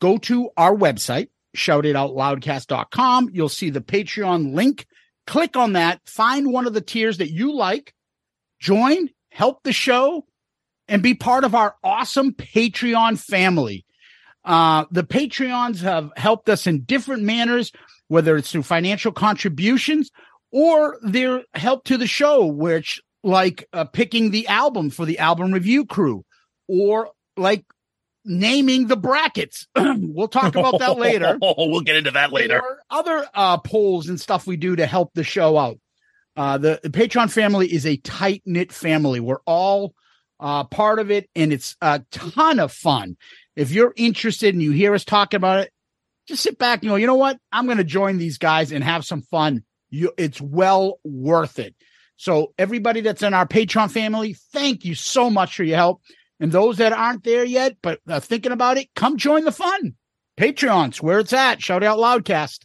Go 0.00 0.18
to 0.18 0.50
our 0.56 0.74
website, 0.74 1.28
shoutitoutloudcast.com. 1.56 3.30
You'll 3.32 3.48
see 3.48 3.70
the 3.70 3.80
Patreon 3.80 4.54
link. 4.54 4.86
Click 5.26 5.56
on 5.56 5.74
that, 5.74 6.00
find 6.04 6.52
one 6.52 6.66
of 6.66 6.74
the 6.74 6.80
tiers 6.80 7.18
that 7.18 7.30
you 7.30 7.54
like, 7.54 7.94
join, 8.58 9.08
help 9.30 9.62
the 9.62 9.72
show, 9.72 10.24
and 10.92 11.02
be 11.02 11.14
part 11.14 11.42
of 11.42 11.54
our 11.54 11.74
awesome 11.82 12.34
Patreon 12.34 13.18
family. 13.18 13.86
Uh, 14.44 14.84
the 14.90 15.02
Patreons 15.02 15.80
have 15.80 16.10
helped 16.18 16.50
us 16.50 16.66
in 16.66 16.82
different 16.82 17.22
manners, 17.22 17.72
whether 18.08 18.36
it's 18.36 18.52
through 18.52 18.64
financial 18.64 19.10
contributions 19.10 20.10
or 20.50 20.98
their 21.00 21.44
help 21.54 21.84
to 21.84 21.96
the 21.96 22.06
show, 22.06 22.44
which 22.44 23.00
like 23.24 23.66
uh, 23.72 23.84
picking 23.84 24.32
the 24.32 24.46
album 24.48 24.90
for 24.90 25.06
the 25.06 25.18
album 25.18 25.50
review 25.50 25.86
crew 25.86 26.26
or 26.68 27.08
like 27.38 27.64
naming 28.26 28.86
the 28.86 28.96
brackets. 28.96 29.66
we'll 29.76 30.28
talk 30.28 30.54
about 30.56 30.78
that 30.78 30.98
later. 30.98 31.38
we'll 31.56 31.80
get 31.80 31.96
into 31.96 32.10
that 32.10 32.32
later. 32.32 32.60
Other 32.90 33.26
uh, 33.32 33.56
polls 33.56 34.10
and 34.10 34.20
stuff 34.20 34.46
we 34.46 34.58
do 34.58 34.76
to 34.76 34.84
help 34.84 35.14
the 35.14 35.24
show 35.24 35.56
out. 35.56 35.78
Uh, 36.36 36.58
the, 36.58 36.80
the 36.82 36.90
Patreon 36.90 37.30
family 37.30 37.72
is 37.72 37.86
a 37.86 37.96
tight 37.96 38.42
knit 38.44 38.72
family. 38.72 39.20
We're 39.20 39.40
all 39.46 39.94
uh, 40.42 40.64
part 40.64 40.98
of 40.98 41.10
it, 41.10 41.30
and 41.36 41.52
it's 41.52 41.76
a 41.80 42.02
ton 42.10 42.58
of 42.58 42.72
fun. 42.72 43.16
If 43.54 43.70
you're 43.70 43.94
interested 43.96 44.54
and 44.54 44.62
you 44.62 44.72
hear 44.72 44.94
us 44.94 45.04
talking 45.04 45.38
about 45.38 45.60
it, 45.60 45.72
just 46.26 46.42
sit 46.42 46.58
back 46.58 46.82
and 46.82 46.90
go, 46.90 46.96
you 46.96 47.06
know 47.06 47.14
what? 47.14 47.38
I'm 47.52 47.66
going 47.66 47.78
to 47.78 47.84
join 47.84 48.18
these 48.18 48.38
guys 48.38 48.72
and 48.72 48.82
have 48.82 49.04
some 49.04 49.22
fun. 49.22 49.64
You, 49.90 50.12
it's 50.18 50.40
well 50.40 50.98
worth 51.04 51.58
it. 51.58 51.74
So, 52.16 52.52
everybody 52.58 53.00
that's 53.00 53.22
in 53.22 53.34
our 53.34 53.46
Patreon 53.46 53.90
family, 53.90 54.34
thank 54.52 54.84
you 54.84 54.94
so 54.94 55.30
much 55.30 55.56
for 55.56 55.64
your 55.64 55.76
help. 55.76 56.02
And 56.40 56.50
those 56.50 56.78
that 56.78 56.92
aren't 56.92 57.24
there 57.24 57.44
yet, 57.44 57.76
but 57.82 58.00
are 58.08 58.20
thinking 58.20 58.52
about 58.52 58.78
it, 58.78 58.88
come 58.94 59.16
join 59.16 59.44
the 59.44 59.52
fun. 59.52 59.94
Patreon's 60.36 61.00
where 61.00 61.20
it's 61.20 61.32
at. 61.32 61.62
Shout 61.62 61.84
out 61.84 61.98
Loudcast. 61.98 62.64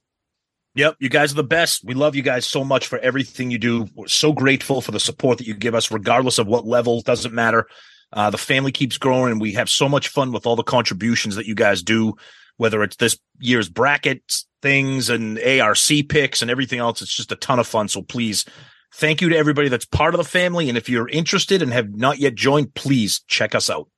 Yep, 0.77 0.97
you 0.99 1.09
guys 1.09 1.31
are 1.31 1.37
the 1.37 1.43
best. 1.43 1.83
We 1.83 1.95
love 1.95 2.15
you 2.15 2.21
guys 2.21 2.45
so 2.45 2.63
much 2.63 2.85
for 2.85 2.99
everything 2.99 3.49
you 3.49 3.57
do. 3.57 3.87
We're 3.95 4.07
so 4.07 4.31
grateful 4.31 4.79
for 4.79 4.91
the 4.91 4.99
support 4.99 5.39
that 5.39 5.47
you 5.47 5.55
give 5.55 5.73
us, 5.73 5.89
regardless 5.89 6.37
of 6.37 6.45
what 6.45 6.67
level. 6.67 7.01
Doesn't 7.01 7.33
matter. 7.33 7.65
Uh, 8.13 8.29
the 8.29 8.37
family 8.37 8.71
keeps 8.71 8.99
growing, 8.99 9.31
and 9.31 9.41
we 9.41 9.53
have 9.53 9.71
so 9.71 9.89
much 9.89 10.09
fun 10.09 10.31
with 10.31 10.45
all 10.45 10.55
the 10.55 10.61
contributions 10.61 11.35
that 11.35 11.47
you 11.47 11.55
guys 11.55 11.81
do. 11.81 12.13
Whether 12.57 12.83
it's 12.83 12.97
this 12.97 13.17
year's 13.39 13.69
brackets 13.69 14.45
things 14.61 15.09
and 15.09 15.39
ARC 15.39 15.79
picks 16.09 16.43
and 16.43 16.51
everything 16.51 16.77
else, 16.77 17.01
it's 17.01 17.15
just 17.15 17.31
a 17.31 17.37
ton 17.37 17.57
of 17.57 17.65
fun. 17.65 17.87
So 17.87 18.03
please, 18.03 18.45
thank 18.93 19.19
you 19.19 19.29
to 19.29 19.37
everybody 19.37 19.69
that's 19.69 19.85
part 19.85 20.13
of 20.13 20.19
the 20.19 20.25
family. 20.25 20.69
And 20.69 20.77
if 20.77 20.89
you're 20.89 21.09
interested 21.09 21.63
and 21.63 21.73
have 21.73 21.95
not 21.95 22.19
yet 22.19 22.35
joined, 22.35 22.75
please 22.75 23.21
check 23.27 23.55
us 23.55 23.71
out. 23.71 23.89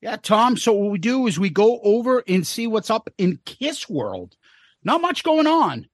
Yeah, 0.00 0.16
Tom. 0.16 0.56
So 0.56 0.72
what 0.72 0.90
we 0.90 0.98
do 0.98 1.26
is 1.26 1.38
we 1.38 1.50
go 1.50 1.80
over 1.82 2.24
and 2.26 2.46
see 2.46 2.66
what's 2.66 2.88
up 2.88 3.10
in 3.18 3.38
Kiss 3.44 3.90
World. 3.90 4.36
Not 4.84 5.00
much 5.00 5.22
going 5.22 5.46
on. 5.46 5.86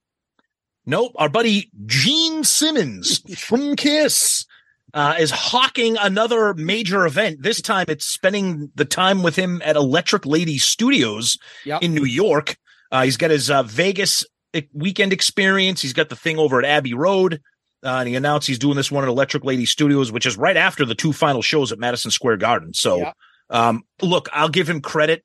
Nope. 0.85 1.13
Our 1.17 1.29
buddy 1.29 1.69
Gene 1.85 2.43
Simmons 2.43 3.19
from 3.39 3.75
Kiss 3.75 4.45
uh, 4.93 5.15
is 5.19 5.31
hawking 5.31 5.97
another 5.97 6.53
major 6.53 7.05
event. 7.05 7.43
This 7.43 7.61
time 7.61 7.85
it's 7.89 8.05
spending 8.05 8.71
the 8.75 8.85
time 8.85 9.21
with 9.23 9.35
him 9.35 9.61
at 9.65 9.75
Electric 9.75 10.25
Lady 10.25 10.57
Studios 10.57 11.37
Yep. 11.65 11.83
in 11.83 11.93
New 11.93 12.05
York. 12.05 12.55
Uh, 12.91 13.03
he's 13.03 13.17
got 13.17 13.31
his 13.31 13.49
uh, 13.51 13.63
Vegas 13.63 14.25
weekend 14.73 15.11
experience. 15.11 15.81
He's 15.81 15.93
got 15.93 16.07
the 16.09 16.15
thing 16.15 16.39
over 16.39 16.57
at 16.59 16.65
Abbey 16.65 16.93
Road. 16.93 17.41
Uh, 17.83 17.89
and 17.99 18.07
he 18.07 18.15
announced 18.15 18.47
he's 18.47 18.57
doing 18.57 18.75
this 18.75 18.89
one 18.91 19.03
at 19.03 19.09
Electric 19.09 19.43
Lady 19.43 19.65
Studios, 19.65 20.11
which 20.11 20.25
is 20.25 20.35
right 20.37 20.57
after 20.57 20.83
the 20.85 20.95
two 20.95 21.13
final 21.13 21.41
shows 21.41 21.71
at 21.71 21.77
Madison 21.79 22.09
Square 22.09 22.37
Garden. 22.37 22.73
So, 22.73 23.01
um, 23.49 23.83
look, 24.01 24.29
I'll 24.33 24.49
give 24.49 24.67
him 24.69 24.81
credit. 24.81 25.23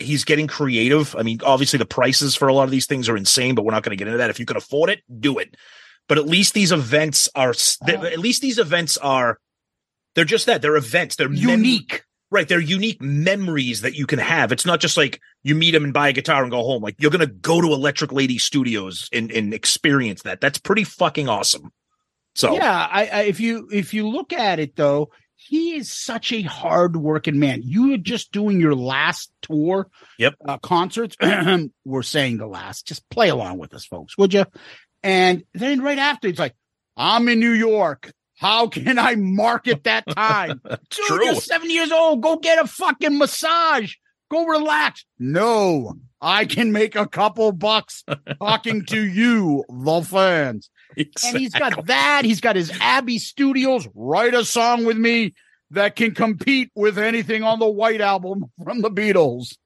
He's 0.00 0.24
getting 0.24 0.46
creative. 0.46 1.14
I 1.16 1.22
mean, 1.22 1.40
obviously 1.44 1.78
the 1.78 1.86
prices 1.86 2.34
for 2.34 2.48
a 2.48 2.54
lot 2.54 2.64
of 2.64 2.70
these 2.70 2.86
things 2.86 3.08
are 3.08 3.16
insane, 3.16 3.54
but 3.54 3.64
we're 3.64 3.72
not 3.72 3.82
going 3.82 3.96
to 3.96 3.96
get 3.96 4.08
into 4.08 4.18
that. 4.18 4.30
If 4.30 4.40
you 4.40 4.46
can 4.46 4.56
afford 4.56 4.90
it, 4.90 5.00
do 5.20 5.38
it. 5.38 5.56
But 6.08 6.18
at 6.18 6.26
least 6.26 6.54
these 6.54 6.72
events 6.72 7.28
are, 7.34 7.54
at 7.86 8.18
least 8.18 8.42
these 8.42 8.58
events 8.58 8.96
are, 8.98 9.38
they're 10.14 10.24
just 10.24 10.46
that. 10.46 10.62
They're 10.62 10.76
events. 10.76 11.16
They're 11.16 11.28
mem- 11.28 11.38
Unique. 11.38 12.02
right. 12.32 12.48
They're 12.48 12.58
unique 12.58 13.00
memories 13.00 13.82
that 13.82 13.94
you 13.94 14.06
can 14.06 14.18
have. 14.18 14.50
It's 14.50 14.66
not 14.66 14.80
just 14.80 14.96
like 14.96 15.20
you 15.44 15.54
meet 15.54 15.70
them 15.70 15.84
and 15.84 15.92
buy 15.92 16.08
a 16.08 16.12
guitar 16.12 16.42
and 16.42 16.50
go 16.50 16.62
home. 16.62 16.82
Like 16.82 16.96
you're 16.98 17.12
going 17.12 17.26
to 17.26 17.32
go 17.32 17.60
to 17.60 17.72
Electric 17.72 18.10
Lady 18.12 18.38
Studios 18.38 19.08
and, 19.12 19.30
and 19.30 19.54
experience 19.54 20.22
that. 20.22 20.40
That's 20.40 20.58
pretty 20.58 20.84
fucking 20.84 21.28
awesome. 21.28 21.70
So 22.34 22.54
Yeah, 22.54 22.88
I, 22.90 23.06
I 23.06 23.20
if 23.22 23.40
you 23.40 23.68
if 23.72 23.94
you 23.94 24.08
look 24.08 24.32
at 24.32 24.58
it 24.58 24.76
though, 24.76 25.10
he 25.42 25.74
is 25.76 25.90
such 25.90 26.32
a 26.32 26.42
hard 26.42 26.96
working 26.96 27.38
man. 27.38 27.62
You 27.64 27.90
were 27.90 27.96
just 27.96 28.30
doing 28.32 28.60
your 28.60 28.74
last 28.74 29.32
tour, 29.42 29.88
Yep. 30.18 30.34
uh, 30.46 30.58
concerts. 30.58 31.16
We're 31.84 32.02
saying 32.02 32.38
the 32.38 32.46
last. 32.46 32.86
Just 32.86 33.08
play 33.10 33.30
along 33.30 33.58
with 33.58 33.74
us, 33.74 33.84
folks, 33.86 34.16
would 34.18 34.34
you? 34.34 34.44
And 35.02 35.44
then 35.54 35.80
right 35.82 35.98
after, 35.98 36.28
he's 36.28 36.38
like, 36.38 36.54
I'm 36.96 37.28
in 37.28 37.40
New 37.40 37.52
York. 37.52 38.12
How 38.36 38.68
can 38.68 38.98
I 38.98 39.16
market 39.16 39.84
that 39.84 40.04
time? 40.08 40.60
Dude, 40.68 40.78
True. 40.90 41.24
you're 41.24 41.34
seven 41.36 41.70
years 41.70 41.90
old. 41.92 42.22
Go 42.22 42.36
get 42.36 42.62
a 42.62 42.66
fucking 42.66 43.18
massage. 43.18 43.94
Go 44.30 44.44
relax. 44.46 45.04
No, 45.18 45.94
I 46.20 46.44
can 46.44 46.70
make 46.72 46.94
a 46.96 47.06
couple 47.06 47.50
bucks 47.52 48.04
talking 48.40 48.84
to 48.86 49.02
you, 49.02 49.64
the 49.68 50.02
fans. 50.02 50.70
And 50.96 51.38
he's 51.38 51.52
got 51.52 51.86
that. 51.86 52.24
He's 52.24 52.40
got 52.40 52.56
his 52.56 52.72
Abbey 52.80 53.18
Studios. 53.18 53.88
Write 53.94 54.34
a 54.34 54.44
song 54.44 54.84
with 54.84 54.96
me 54.96 55.34
that 55.70 55.96
can 55.96 56.14
compete 56.14 56.70
with 56.74 56.98
anything 56.98 57.42
on 57.42 57.58
the 57.58 57.68
White 57.68 58.00
Album 58.00 58.50
from 58.62 58.80
the 58.80 58.90
Beatles. 58.90 59.56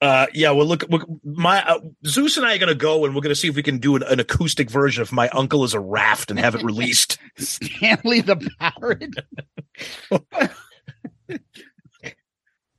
Uh, 0.00 0.26
yeah, 0.34 0.50
well, 0.50 0.66
look, 0.66 0.84
look 0.90 1.08
my 1.24 1.66
uh, 1.66 1.80
Zeus 2.06 2.36
and 2.36 2.44
I 2.44 2.54
are 2.54 2.58
gonna 2.58 2.74
go, 2.74 3.06
and 3.06 3.14
we're 3.14 3.22
gonna 3.22 3.34
see 3.34 3.48
if 3.48 3.56
we 3.56 3.62
can 3.62 3.78
do 3.78 3.96
an, 3.96 4.02
an 4.02 4.20
acoustic 4.20 4.68
version 4.68 5.00
of 5.00 5.12
"My 5.12 5.30
Uncle 5.30 5.64
Is 5.64 5.72
a 5.72 5.80
Raft" 5.80 6.30
and 6.30 6.38
have 6.38 6.54
it 6.54 6.62
released. 6.62 7.16
Stanley 7.38 8.20
the 8.20 8.36
Parrot. 8.58 9.14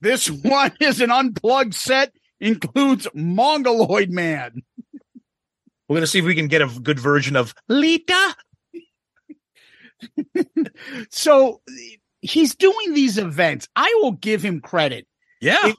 this 0.01 0.29
one 0.29 0.73
is 0.79 1.01
an 1.01 1.09
unplugged 1.09 1.73
set, 1.73 2.11
includes 2.39 3.07
Mongoloid 3.15 4.11
Man. 4.11 4.61
We're 5.87 5.97
gonna 5.97 6.07
see 6.07 6.19
if 6.19 6.25
we 6.25 6.35
can 6.35 6.47
get 6.47 6.61
a 6.61 6.67
good 6.67 6.99
version 6.99 7.35
of 7.35 7.53
Lita. 7.67 8.35
So 11.09 11.61
he's 12.21 12.55
doing 12.55 12.93
these 12.93 13.17
events. 13.17 13.67
I 13.75 13.97
will 14.01 14.11
give 14.13 14.41
him 14.43 14.59
credit. 14.61 15.07
Yeah, 15.41 15.67
It- 15.67 15.77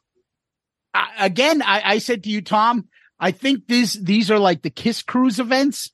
I, 0.95 1.27
again, 1.27 1.61
I, 1.63 1.83
I 1.85 1.99
said 1.99 2.25
to 2.25 2.31
you, 2.31 2.41
Tom, 2.41 2.89
I 3.21 3.31
think 3.33 3.67
these 3.67 3.93
these 3.93 4.31
are 4.31 4.39
like 4.39 4.63
the 4.63 4.71
Kiss 4.71 5.03
Cruise 5.03 5.39
events 5.39 5.91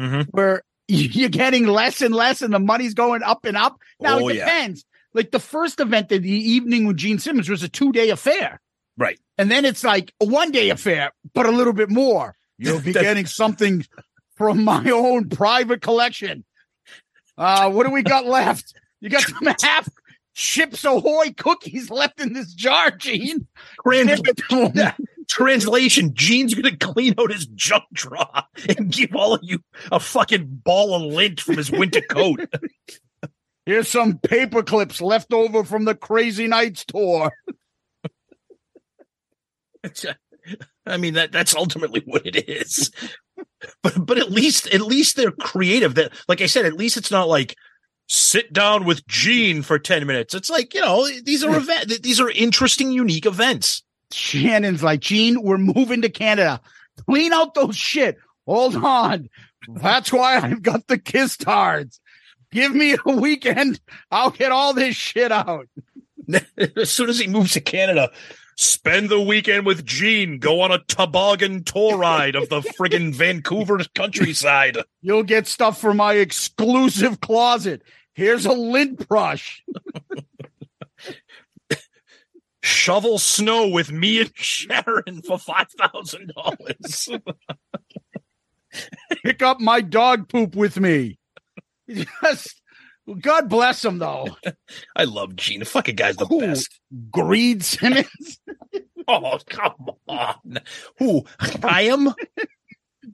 Mhm. 0.00 0.26
where 0.30 0.62
you're 0.88 1.28
getting 1.28 1.66
less 1.66 2.02
and 2.02 2.14
less 2.14 2.42
and 2.42 2.52
the 2.52 2.58
money's 2.58 2.94
going 2.94 3.22
up 3.22 3.44
and 3.44 3.56
up. 3.56 3.78
Now 4.00 4.18
Oh, 4.18 4.28
it 4.28 4.36
yeah. 4.36 4.44
depends. 4.44 4.84
Like 5.12 5.30
the 5.30 5.38
first 5.38 5.78
event, 5.78 6.08
the 6.08 6.18
evening 6.28 6.86
with 6.86 6.96
Gene 6.96 7.20
Simmons 7.20 7.48
was 7.48 7.62
a 7.62 7.68
two 7.68 7.92
day 7.92 8.10
affair. 8.10 8.60
right. 8.96 9.18
And 9.38 9.50
then 9.50 9.64
it's 9.64 9.82
like 9.84 10.12
a 10.20 10.24
one 10.26 10.50
day 10.52 10.70
affair, 10.70 11.12
but 11.34 11.46
a 11.46 11.50
little 11.50 11.72
bit 11.72 11.90
more. 11.90 12.36
You'll 12.58 12.80
be 12.82 12.92
getting 12.92 13.26
something 13.26 13.84
from 14.36 14.64
my 14.64 14.90
own 14.90 15.28
private 15.28 15.82
collection. 15.82 16.44
Uh, 17.36 17.70
what 17.70 17.84
do 17.86 17.92
we 17.92 18.02
got 18.02 18.26
left? 18.26 18.74
You 19.00 19.10
got 19.10 19.22
some 19.22 19.54
half 19.62 19.88
Chips 20.34 20.84
Ahoy 20.84 21.32
cookies 21.36 21.90
left 21.90 22.20
in 22.20 22.32
this 22.32 22.52
jar, 22.54 22.90
Gene. 22.90 23.46
Trans- 23.86 24.20
Give 24.20 24.28
it 24.28 24.36
to 24.48 24.56
him. 24.66 24.72
Yeah. 24.74 24.94
Translation: 25.28 26.12
Gene's 26.14 26.54
gonna 26.54 26.76
clean 26.76 27.14
out 27.18 27.32
his 27.32 27.46
junk 27.46 27.84
drawer 27.92 28.42
and 28.76 28.90
give 28.92 29.14
all 29.14 29.34
of 29.34 29.40
you 29.42 29.60
a 29.90 29.98
fucking 29.98 30.60
ball 30.64 30.94
of 30.94 31.02
lint 31.02 31.40
from 31.40 31.56
his 31.56 31.70
winter 31.70 32.02
coat. 32.02 32.40
Here's 33.66 33.88
some 33.88 34.18
paper 34.18 34.62
clips 34.62 35.00
left 35.00 35.32
over 35.32 35.64
from 35.64 35.86
the 35.86 35.94
Crazy 35.94 36.46
Nights 36.46 36.84
tour. 36.84 37.32
I 40.86 40.96
mean 40.96 41.14
that 41.14 41.32
that's 41.32 41.54
ultimately 41.54 42.02
what 42.04 42.26
it 42.26 42.48
is. 42.48 42.90
But 43.82 44.06
but 44.06 44.18
at 44.18 44.30
least 44.30 44.66
at 44.72 44.82
least 44.82 45.16
they're 45.16 45.30
creative. 45.30 45.94
That 45.94 46.12
like 46.28 46.40
I 46.40 46.46
said, 46.46 46.66
at 46.66 46.74
least 46.74 46.96
it's 46.96 47.10
not 47.10 47.28
like 47.28 47.56
sit 48.06 48.52
down 48.52 48.84
with 48.84 49.06
Gene 49.06 49.62
for 49.62 49.78
10 49.78 50.06
minutes. 50.06 50.34
It's 50.34 50.50
like, 50.50 50.74
you 50.74 50.80
know, 50.80 51.08
these 51.24 51.42
are 51.42 51.56
event 51.56 52.02
these 52.02 52.20
are 52.20 52.30
interesting, 52.30 52.92
unique 52.92 53.26
events. 53.26 53.82
Shannon's 54.12 54.82
like, 54.82 55.00
Gene, 55.00 55.42
we're 55.42 55.58
moving 55.58 56.02
to 56.02 56.08
Canada. 56.08 56.60
Clean 57.08 57.32
out 57.32 57.54
those 57.54 57.76
shit. 57.76 58.18
Hold 58.46 58.76
on. 58.76 59.28
That's 59.68 60.12
why 60.12 60.36
I've 60.36 60.62
got 60.62 60.86
the 60.86 60.98
kiss 60.98 61.36
cards. 61.36 62.00
Give 62.52 62.74
me 62.74 62.96
a 63.04 63.10
weekend. 63.16 63.80
I'll 64.10 64.30
get 64.30 64.52
all 64.52 64.74
this 64.74 64.94
shit 64.94 65.32
out. 65.32 65.66
as 66.76 66.90
soon 66.90 67.08
as 67.08 67.18
he 67.18 67.26
moves 67.26 67.52
to 67.52 67.60
Canada, 67.60 68.10
spend 68.56 69.08
the 69.08 69.20
weekend 69.20 69.66
with 69.66 69.84
Gene, 69.84 70.38
go 70.38 70.60
on 70.60 70.70
a 70.70 70.78
toboggan 70.78 71.64
tour 71.64 71.96
ride 71.98 72.36
of 72.36 72.48
the 72.48 72.60
friggin' 72.60 73.14
Vancouver 73.14 73.80
countryside. 73.94 74.78
You'll 75.02 75.22
get 75.22 75.46
stuff 75.46 75.80
for 75.80 75.94
my 75.94 76.14
exclusive 76.14 77.20
closet. 77.20 77.82
Here's 78.14 78.46
a 78.46 78.52
lint 78.52 79.08
brush. 79.08 79.62
Shovel 82.62 83.18
snow 83.18 83.68
with 83.68 83.92
me 83.92 84.22
and 84.22 84.32
Sharon 84.34 85.20
for 85.20 85.38
five 85.38 85.66
thousand 85.78 86.32
dollars. 86.34 87.10
Pick 89.22 89.42
up 89.42 89.60
my 89.60 89.82
dog 89.82 90.28
poop 90.30 90.56
with 90.56 90.80
me. 90.80 91.18
Just, 91.88 92.62
God 93.20 93.48
bless 93.48 93.84
him, 93.84 93.98
though. 93.98 94.28
I 94.96 95.04
love 95.04 95.36
Gene. 95.36 95.60
The 95.60 95.66
fucking 95.66 95.96
guy's 95.96 96.16
the 96.16 96.26
Who? 96.26 96.40
best. 96.40 96.80
Greed 97.10 97.64
Simmons. 97.64 98.40
Oh, 99.06 99.38
come 99.50 99.90
on. 100.08 100.60
Who? 100.98 101.26
I 101.62 101.82
am? 101.82 102.14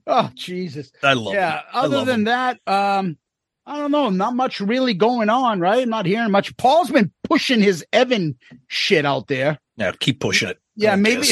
Oh, 0.07 0.31
Jesus. 0.37 0.93
I 1.03 1.15
love 1.15 1.35
yeah. 1.35 1.59
him. 1.59 1.65
Other 1.73 1.97
love 1.97 2.07
than 2.07 2.21
him. 2.21 2.25
that, 2.27 2.61
um, 2.65 3.19
I 3.67 3.77
don't 3.79 3.91
know. 3.91 4.09
Not 4.09 4.37
much 4.37 4.61
really 4.61 4.95
going 4.95 5.29
on, 5.29 5.59
right? 5.59 5.83
I'm 5.83 5.89
not 5.91 6.07
hearing 6.07 6.31
much. 6.31 6.57
Paul's 6.57 6.93
been 6.93 7.11
pushing 7.25 7.61
his 7.61 7.85
Evan 7.93 8.37
shit 8.69 9.05
out 9.05 9.27
there. 9.27 9.59
Yeah, 9.77 9.91
keep 9.99 10.21
pushing 10.21 10.49
it. 10.49 10.59
Yeah, 10.77 10.95
maybe 10.95 11.27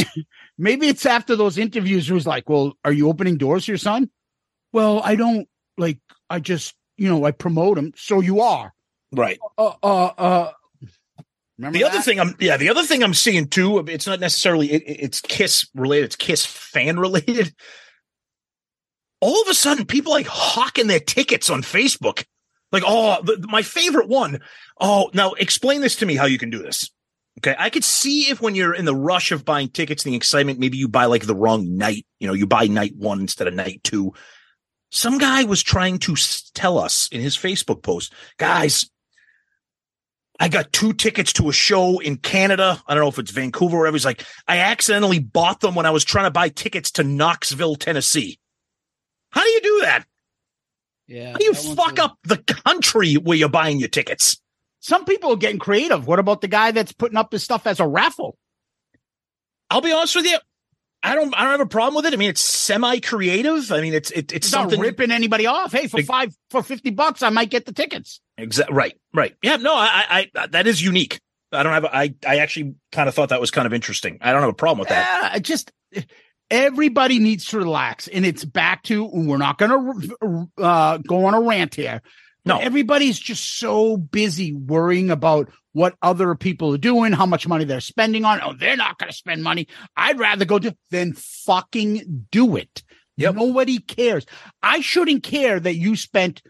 maybe 0.58 0.88
it's 0.88 1.06
after 1.06 1.36
those 1.36 1.56
interviews 1.56 2.08
who's 2.08 2.26
like, 2.26 2.48
Well, 2.48 2.74
are 2.84 2.92
you 2.92 3.08
opening 3.08 3.38
doors 3.38 3.66
to 3.66 3.72
your 3.72 3.78
son? 3.78 4.10
Well, 4.72 5.00
I 5.04 5.14
don't 5.14 5.48
like 5.76 5.98
I 6.28 6.40
just 6.40 6.74
you 6.98 7.08
know, 7.08 7.24
I 7.24 7.30
promote 7.30 7.78
him. 7.78 7.92
So 7.96 8.20
you 8.20 8.40
are. 8.40 8.74
Right. 9.12 9.38
Uh 9.56 9.72
uh 9.82 10.04
uh 10.18 10.50
remember 11.56 11.78
The 11.78 11.84
other 11.84 11.96
that? 11.98 12.04
thing 12.04 12.20
I'm 12.20 12.34
yeah, 12.38 12.56
the 12.58 12.68
other 12.68 12.82
thing 12.84 13.02
I'm 13.02 13.14
seeing 13.14 13.46
too, 13.48 13.78
it's 13.88 14.06
not 14.06 14.20
necessarily 14.20 14.70
it- 14.72 14.82
it's 14.86 15.20
Kiss 15.22 15.66
related, 15.74 16.04
it's 16.06 16.16
Kiss 16.16 16.44
fan 16.44 16.98
related. 16.98 17.54
All 19.20 19.40
of 19.42 19.48
a 19.48 19.54
sudden, 19.54 19.84
people 19.86 20.12
like 20.12 20.26
hawking 20.26 20.86
their 20.86 21.00
tickets 21.00 21.50
on 21.50 21.62
Facebook. 21.62 22.24
Like, 22.70 22.84
oh, 22.86 23.20
the, 23.22 23.44
my 23.48 23.62
favorite 23.62 24.08
one. 24.08 24.40
Oh, 24.80 25.10
now 25.14 25.32
explain 25.32 25.80
this 25.80 25.96
to 25.96 26.06
me 26.06 26.14
how 26.14 26.26
you 26.26 26.38
can 26.38 26.50
do 26.50 26.58
this. 26.62 26.90
Okay. 27.40 27.56
I 27.58 27.70
could 27.70 27.84
see 27.84 28.30
if 28.30 28.40
when 28.40 28.54
you're 28.54 28.74
in 28.74 28.84
the 28.84 28.94
rush 28.94 29.32
of 29.32 29.44
buying 29.44 29.68
tickets 29.70 30.04
and 30.04 30.12
the 30.12 30.16
excitement, 30.16 30.58
maybe 30.58 30.76
you 30.76 30.86
buy 30.88 31.06
like 31.06 31.24
the 31.26 31.34
wrong 31.34 31.76
night, 31.76 32.04
you 32.20 32.26
know, 32.28 32.34
you 32.34 32.46
buy 32.46 32.66
night 32.66 32.94
one 32.96 33.20
instead 33.20 33.48
of 33.48 33.54
night 33.54 33.80
two. 33.84 34.12
Some 34.90 35.18
guy 35.18 35.44
was 35.44 35.62
trying 35.62 35.98
to 36.00 36.14
tell 36.54 36.78
us 36.78 37.08
in 37.12 37.20
his 37.20 37.36
Facebook 37.36 37.82
post, 37.82 38.12
guys, 38.38 38.90
I 40.40 40.48
got 40.48 40.72
two 40.72 40.92
tickets 40.92 41.32
to 41.34 41.48
a 41.48 41.52
show 41.52 41.98
in 41.98 42.16
Canada. 42.16 42.80
I 42.86 42.94
don't 42.94 43.02
know 43.02 43.08
if 43.08 43.18
it's 43.18 43.32
Vancouver 43.32 43.76
or 43.76 43.80
whatever. 43.80 43.96
He's 43.96 44.04
like, 44.04 44.24
I 44.46 44.58
accidentally 44.58 45.18
bought 45.18 45.60
them 45.60 45.74
when 45.74 45.84
I 45.84 45.90
was 45.90 46.04
trying 46.04 46.26
to 46.26 46.30
buy 46.30 46.48
tickets 46.48 46.92
to 46.92 47.04
Knoxville, 47.04 47.76
Tennessee. 47.76 48.38
How 49.30 49.42
do 49.42 49.48
you 49.48 49.60
do 49.60 49.80
that? 49.82 50.04
Yeah. 51.06 51.32
How 51.32 51.38
do 51.38 51.44
you 51.44 51.54
fuck 51.54 51.98
up 51.98 52.18
the 52.24 52.36
country 52.36 53.14
where 53.14 53.36
you're 53.36 53.48
buying 53.48 53.80
your 53.80 53.88
tickets? 53.88 54.40
Some 54.80 55.04
people 55.04 55.32
are 55.32 55.36
getting 55.36 55.58
creative. 55.58 56.06
What 56.06 56.20
about 56.20 56.40
the 56.40 56.48
guy 56.48 56.70
that's 56.70 56.92
putting 56.92 57.18
up 57.18 57.32
his 57.32 57.42
stuff 57.42 57.66
as 57.66 57.80
a 57.80 57.86
raffle? 57.86 58.38
I'll 59.70 59.80
be 59.80 59.92
honest 59.92 60.14
with 60.16 60.26
you. 60.26 60.38
I 61.02 61.14
don't. 61.14 61.32
I 61.36 61.42
don't 61.42 61.52
have 61.52 61.60
a 61.60 61.66
problem 61.66 61.94
with 61.94 62.06
it. 62.06 62.14
I 62.14 62.16
mean, 62.16 62.30
it's 62.30 62.40
semi-creative. 62.40 63.70
I 63.70 63.80
mean, 63.80 63.94
it's 63.94 64.10
it, 64.10 64.32
it's 64.32 64.48
It's 64.48 64.52
not 64.52 64.62
something. 64.62 64.80
ripping 64.80 65.10
anybody 65.12 65.46
off. 65.46 65.70
Hey, 65.72 65.86
for 65.86 66.02
five 66.02 66.34
for 66.50 66.62
fifty 66.62 66.90
bucks, 66.90 67.22
I 67.22 67.28
might 67.30 67.50
get 67.50 67.66
the 67.66 67.72
tickets. 67.72 68.20
Exa- 68.38 68.70
right, 68.70 68.94
right. 69.14 69.34
Yeah, 69.42 69.56
no, 69.56 69.74
I, 69.74 70.04
I, 70.08 70.30
I, 70.34 70.46
that 70.48 70.66
is 70.66 70.82
unique. 70.82 71.20
I 71.52 71.62
don't 71.62 71.72
have. 71.72 71.84
a- 71.84 71.96
I, 71.96 72.14
I 72.26 72.38
actually 72.38 72.74
kind 72.92 73.08
of 73.08 73.14
thought 73.14 73.28
that 73.28 73.40
was 73.40 73.50
kind 73.52 73.66
of 73.66 73.72
interesting. 73.72 74.18
I 74.20 74.32
don't 74.32 74.40
have 74.40 74.50
a 74.50 74.54
problem 74.54 74.80
with 74.80 74.88
that. 74.88 75.20
Yeah, 75.22 75.30
I 75.34 75.38
just 75.38 75.72
everybody 76.50 77.18
needs 77.18 77.46
to 77.46 77.58
relax, 77.58 78.08
and 78.08 78.24
it's 78.26 78.44
back 78.44 78.82
to 78.84 79.04
we're 79.04 79.36
not 79.38 79.58
going 79.58 79.70
to 80.20 80.48
uh, 80.62 80.98
go 80.98 81.26
on 81.26 81.34
a 81.34 81.40
rant 81.40 81.74
here. 81.74 82.00
No. 82.48 82.58
Everybody's 82.58 83.18
just 83.18 83.58
so 83.58 83.96
busy 83.96 84.52
worrying 84.52 85.10
about 85.10 85.50
what 85.72 85.94
other 86.02 86.34
people 86.34 86.74
are 86.74 86.78
doing, 86.78 87.12
how 87.12 87.26
much 87.26 87.46
money 87.46 87.64
they're 87.64 87.80
spending 87.80 88.24
on. 88.24 88.40
Oh, 88.42 88.54
they're 88.58 88.76
not 88.76 88.98
going 88.98 89.10
to 89.10 89.16
spend 89.16 89.42
money. 89.42 89.68
I'd 89.96 90.18
rather 90.18 90.44
go 90.44 90.58
do 90.58 90.72
then 90.90 91.12
fucking 91.14 92.26
do 92.32 92.56
it. 92.56 92.82
Yep. 93.16 93.34
Nobody 93.34 93.78
cares. 93.78 94.26
I 94.62 94.80
shouldn't 94.80 95.22
care 95.22 95.58
that 95.60 95.74
you 95.76 95.94
spent, 95.96 96.42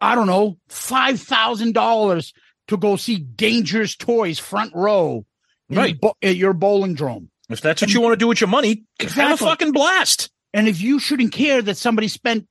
I 0.00 0.14
don't 0.14 0.26
know, 0.26 0.58
five 0.68 1.20
thousand 1.20 1.74
dollars 1.74 2.32
to 2.68 2.76
go 2.76 2.96
see 2.96 3.18
Dangerous 3.18 3.96
Toys 3.96 4.38
front 4.38 4.72
row, 4.74 5.26
Right. 5.68 6.00
bo- 6.00 6.16
at 6.22 6.36
your 6.36 6.52
bowling 6.52 6.94
drome. 6.94 7.30
If 7.48 7.60
that's 7.60 7.82
what 7.82 7.92
you 7.92 8.00
want 8.00 8.12
to 8.12 8.16
do 8.16 8.28
with 8.28 8.40
your 8.40 8.48
money, 8.48 8.84
have 9.00 9.32
a 9.32 9.36
fucking 9.36 9.72
blast. 9.72 10.30
And 10.54 10.68
if 10.68 10.80
you 10.80 10.98
shouldn't 11.00 11.32
care 11.32 11.60
that 11.62 11.76
somebody 11.76 12.06
spent 12.08 12.46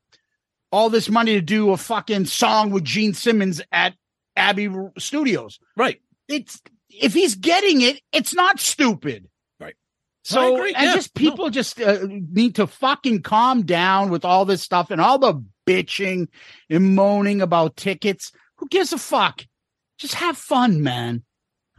all 0.72 0.90
this 0.90 1.10
money 1.10 1.34
to 1.34 1.42
do 1.42 1.72
a 1.72 1.78
fucking 1.78 2.26
song 2.26 2.72
with 2.72 2.84
Gene 2.84 3.14
Simmons 3.14 3.62
at 3.72 3.96
Abbey 4.36 4.70
Studios, 4.98 5.60
Right. 5.76 6.02
it's 6.28 6.62
if 6.90 7.14
he's 7.14 7.36
getting 7.36 7.82
it, 7.82 8.02
it's 8.12 8.34
not 8.34 8.60
stupid. 8.60 9.28
Right. 9.60 9.76
So 10.24 10.64
I 10.64 10.68
and 10.70 10.76
Yeah. 10.88 10.96
just 10.96 11.14
people 11.16 11.50
just 11.50 11.80
uh, 11.80 12.00
need 12.10 12.56
to 12.56 12.68
fucking 12.68 13.22
calm 13.24 13.64
down 13.64 14.10
with 14.10 14.26
all 14.26 14.46
this 14.46 14.62
stuff 14.62 14.90
and 14.92 15.00
all 15.02 15.18
the 15.20 15.44
bitching 15.68 16.28
and 16.70 16.96
moaning 16.96 17.42
about 17.42 17.76
tickets. 17.76 18.32
Who 18.58 18.68
gives 18.70 18.92
a 18.94 18.98
fuck? 18.98 19.46
Just 19.98 20.16
have 20.16 20.38
fun, 20.38 20.82
man. 20.82 21.24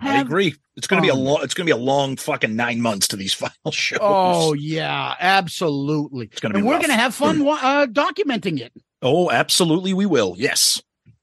I 0.00 0.20
agree. 0.20 0.54
It's 0.80 0.86
gonna 0.86 1.02
be 1.02 1.08
a 1.08 1.12
Um, 1.14 1.20
long. 1.20 1.40
It's 1.42 1.52
gonna 1.52 1.66
be 1.66 1.72
a 1.72 1.76
long 1.76 2.16
fucking 2.16 2.56
nine 2.56 2.80
months 2.80 3.06
to 3.08 3.16
these 3.16 3.34
final 3.42 3.70
shows. 3.70 3.98
Oh 4.00 4.54
yeah, 4.54 5.14
absolutely. 5.20 6.30
It's 6.32 6.40
gonna 6.40 6.54
be 6.54 6.60
and 6.60 6.66
we're 6.66 6.80
gonna 6.80 6.94
have 6.94 7.14
fun 7.14 7.42
uh, 7.46 7.86
documenting 7.86 8.60
it. 8.60 8.72
Oh, 9.02 9.30
absolutely, 9.30 9.92
we 9.92 10.06
will. 10.06 10.34
Yes. 10.38 10.82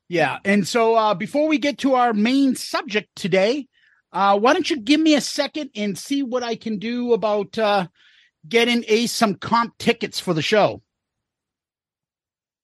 Yeah. 0.10 0.38
And 0.46 0.68
so 0.68 0.94
uh, 0.96 1.16
before 1.16 1.48
we 1.48 1.58
get 1.58 1.80
to 1.80 1.96
our 1.96 2.14
main 2.14 2.56
subject 2.56 3.10
today, 3.16 3.68
uh, 4.14 4.38
why 4.38 4.54
don't 4.54 4.70
you 4.70 4.80
give 4.80 5.00
me 5.00 5.16
a 5.16 5.22
second 5.22 5.72
and 5.76 5.98
see 5.98 6.22
what 6.22 6.44
I 6.44 6.56
can 6.56 6.78
do 6.78 7.14
about 7.14 7.58
uh, 7.58 7.88
getting 8.48 8.86
Ace 8.88 9.12
some 9.12 9.34
comp 9.36 9.76
tickets 9.80 10.20
for 10.20 10.36
the 10.36 10.42
show? 10.44 10.82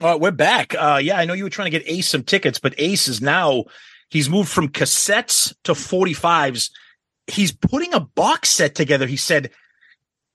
All 0.00 0.12
right, 0.12 0.20
we're 0.20 0.30
back. 0.30 0.76
Uh, 0.76 1.00
yeah, 1.02 1.18
I 1.18 1.24
know 1.24 1.32
you 1.32 1.42
were 1.42 1.50
trying 1.50 1.72
to 1.72 1.76
get 1.76 1.88
Ace 1.88 2.08
some 2.08 2.22
tickets, 2.22 2.60
but 2.60 2.72
Ace 2.78 3.08
is 3.08 3.20
now 3.20 3.64
he's 4.10 4.28
moved 4.28 4.48
from 4.48 4.68
cassettes 4.68 5.52
to 5.64 5.72
45s. 5.72 6.70
He's 7.26 7.50
putting 7.50 7.92
a 7.92 8.00
box 8.00 8.48
set 8.50 8.76
together. 8.76 9.08
He 9.08 9.16
said, 9.16 9.50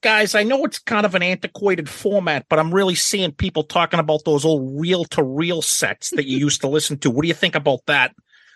Guys, 0.01 0.35
I 0.35 0.43
know 0.43 0.65
it's 0.65 0.79
kind 0.79 1.05
of 1.05 1.15
an 1.15 1.23
antiquated 1.23 1.87
format, 1.87 2.45
but 2.49 2.59
I'm 2.59 2.73
really 2.73 2.95
seeing 2.95 3.31
people 3.31 3.63
talking 3.63 4.01
about 4.01 4.25
those 4.25 4.43
old 4.43 4.81
reel 4.81 5.05
to 5.05 5.23
reel 5.23 5.61
sets 5.61 6.09
that 6.09 6.27
you 6.27 6.37
used 6.39 6.59
to 6.59 6.67
listen 6.67 6.97
to. 6.99 7.09
What 7.09 7.21
do 7.21 7.29
you 7.29 7.33
think 7.33 7.55
about 7.55 7.85
that? 7.85 8.13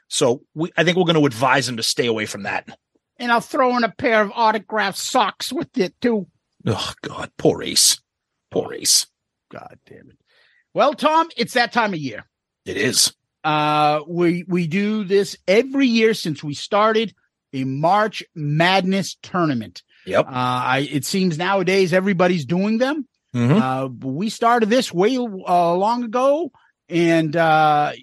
So 0.09 0.41
we, 0.55 0.73
I 0.75 0.83
think 0.83 0.97
we're 0.97 1.05
going 1.05 1.15
to 1.15 1.25
advise 1.25 1.69
him 1.69 1.77
to 1.77 1.83
stay 1.83 2.07
away 2.07 2.25
from 2.25 2.43
that. 2.43 2.67
And 3.15 3.31
I'll 3.31 3.39
throw 3.39 3.77
in 3.77 3.85
a 3.85 3.91
pair 3.91 4.21
of 4.21 4.33
autographed 4.35 4.97
socks 4.97 5.53
with 5.53 5.77
it 5.77 5.95
too. 6.01 6.27
Oh, 6.65 6.91
God, 7.01 7.31
poor 7.37 7.63
Ace. 7.63 8.01
Poor 8.51 8.73
Ace. 8.73 9.07
God 9.49 9.79
damn 9.85 10.09
it. 10.09 10.17
Well, 10.73 10.93
Tom, 10.93 11.29
it's 11.37 11.53
that 11.53 11.73
time 11.73 11.93
of 11.93 11.99
year. 11.99 12.25
It 12.65 12.77
is. 12.77 13.13
Uh, 13.43 14.01
we 14.07 14.43
we 14.47 14.67
do 14.67 15.03
this 15.03 15.37
every 15.47 15.87
year 15.87 16.13
since 16.13 16.43
we 16.43 16.53
started 16.53 17.13
a 17.53 17.63
March 17.63 18.23
Madness 18.35 19.15
tournament. 19.23 19.83
Yep. 20.05 20.25
Uh, 20.25 20.29
I 20.31 20.87
it 20.91 21.05
seems 21.05 21.37
nowadays 21.37 21.93
everybody's 21.93 22.45
doing 22.45 22.77
them. 22.77 23.07
Mhm. 23.33 23.61
Uh, 23.61 24.07
we 24.07 24.29
started 24.29 24.69
this 24.69 24.93
way 24.93 25.17
uh, 25.17 25.73
long 25.75 26.03
ago, 26.03 26.51
and 26.89 27.35
uh, 27.35 27.93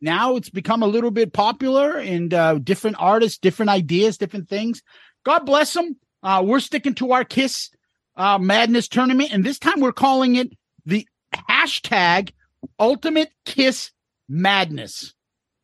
now 0.00 0.36
it's 0.36 0.50
become 0.50 0.82
a 0.82 0.86
little 0.86 1.10
bit 1.10 1.32
popular. 1.32 1.98
And 1.98 2.32
uh, 2.32 2.54
different 2.58 2.96
artists, 2.98 3.38
different 3.38 3.70
ideas, 3.70 4.18
different 4.18 4.48
things. 4.48 4.82
God 5.24 5.40
bless 5.40 5.72
them. 5.72 5.96
Uh, 6.22 6.42
we're 6.46 6.60
sticking 6.60 6.94
to 6.94 7.12
our 7.12 7.24
Kiss 7.24 7.70
uh, 8.16 8.38
Madness 8.38 8.88
tournament, 8.88 9.32
and 9.32 9.44
this 9.44 9.58
time 9.58 9.80
we're 9.80 9.92
calling 9.92 10.36
it 10.36 10.52
the 10.86 11.06
hashtag 11.50 12.30
Ultimate 12.78 13.30
Kiss 13.44 13.90
Madness. 14.28 15.14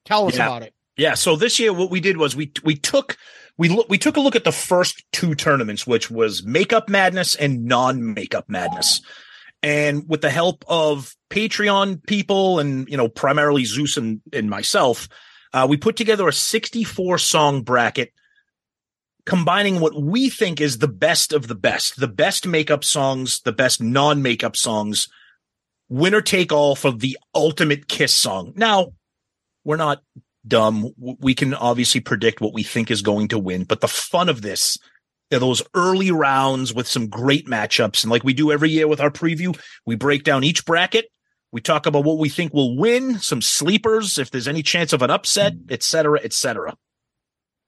Tell 0.04 0.26
us 0.28 0.36
Yeah. 0.36 0.46
about 0.46 0.62
it. 0.62 0.74
Yeah. 0.96 1.14
So 1.14 1.36
this 1.36 1.58
year, 1.58 1.72
what 1.72 1.90
we 1.90 2.00
did 2.00 2.16
was 2.16 2.36
we 2.36 2.52
we 2.62 2.74
took 2.76 3.16
we 3.56 3.68
look 3.68 3.88
we 3.88 3.98
took 3.98 4.16
a 4.16 4.20
look 4.20 4.36
at 4.36 4.44
the 4.44 4.52
first 4.52 5.04
two 5.12 5.34
tournaments, 5.34 5.86
which 5.86 6.10
was 6.10 6.44
Makeup 6.44 6.88
Madness 6.88 7.34
and 7.34 7.64
Non 7.64 8.12
Makeup 8.14 8.44
Madness, 8.48 9.00
and 9.62 10.08
with 10.08 10.20
the 10.20 10.30
help 10.30 10.64
of 10.68 11.14
Patreon 11.30 12.04
people 12.06 12.58
and 12.58 12.88
you 12.88 12.96
know 12.96 13.08
primarily 13.08 13.64
Zeus 13.64 13.96
and 13.96 14.20
and 14.32 14.50
myself, 14.50 15.08
uh, 15.54 15.66
we 15.68 15.76
put 15.76 15.96
together 15.96 16.28
a 16.28 16.32
64 16.32 17.18
song 17.18 17.62
bracket. 17.62 18.12
Combining 19.26 19.80
what 19.80 19.94
we 19.94 20.28
think 20.30 20.60
is 20.60 20.78
the 20.78 20.88
best 20.88 21.32
of 21.32 21.46
the 21.46 21.54
best, 21.54 22.00
the 22.00 22.08
best 22.08 22.46
makeup 22.46 22.82
songs, 22.82 23.40
the 23.42 23.52
best 23.52 23.80
non 23.80 24.22
makeup 24.22 24.56
songs, 24.56 25.08
winner 25.90 26.22
take 26.22 26.52
all 26.52 26.74
for 26.74 26.90
the 26.90 27.18
ultimate 27.34 27.88
kiss 27.88 28.14
song. 28.14 28.54
Now, 28.56 28.94
we're 29.64 29.76
not 29.76 30.02
dumb. 30.46 30.90
We 30.96 31.34
can 31.34 31.52
obviously 31.52 32.00
predict 32.00 32.40
what 32.40 32.54
we 32.54 32.62
think 32.62 32.90
is 32.90 33.02
going 33.02 33.28
to 33.28 33.38
win, 33.38 33.64
but 33.64 33.82
the 33.82 33.88
fun 33.88 34.30
of 34.30 34.40
this 34.40 34.78
are 35.32 35.38
those 35.38 35.62
early 35.74 36.10
rounds 36.10 36.72
with 36.72 36.88
some 36.88 37.08
great 37.08 37.46
matchups. 37.46 38.02
And 38.02 38.10
like 38.10 38.24
we 38.24 38.32
do 38.32 38.50
every 38.50 38.70
year 38.70 38.88
with 38.88 39.00
our 39.00 39.10
preview, 39.10 39.58
we 39.84 39.96
break 39.96 40.24
down 40.24 40.44
each 40.44 40.64
bracket. 40.64 41.10
We 41.52 41.60
talk 41.60 41.86
about 41.86 42.04
what 42.04 42.18
we 42.18 42.28
think 42.28 42.54
will 42.54 42.76
win, 42.76 43.18
some 43.18 43.42
sleepers, 43.42 44.18
if 44.18 44.30
there's 44.30 44.48
any 44.48 44.62
chance 44.62 44.92
of 44.92 45.02
an 45.02 45.10
upset, 45.10 45.54
et 45.68 45.82
cetera, 45.82 46.20
et 46.22 46.32
cetera. 46.32 46.76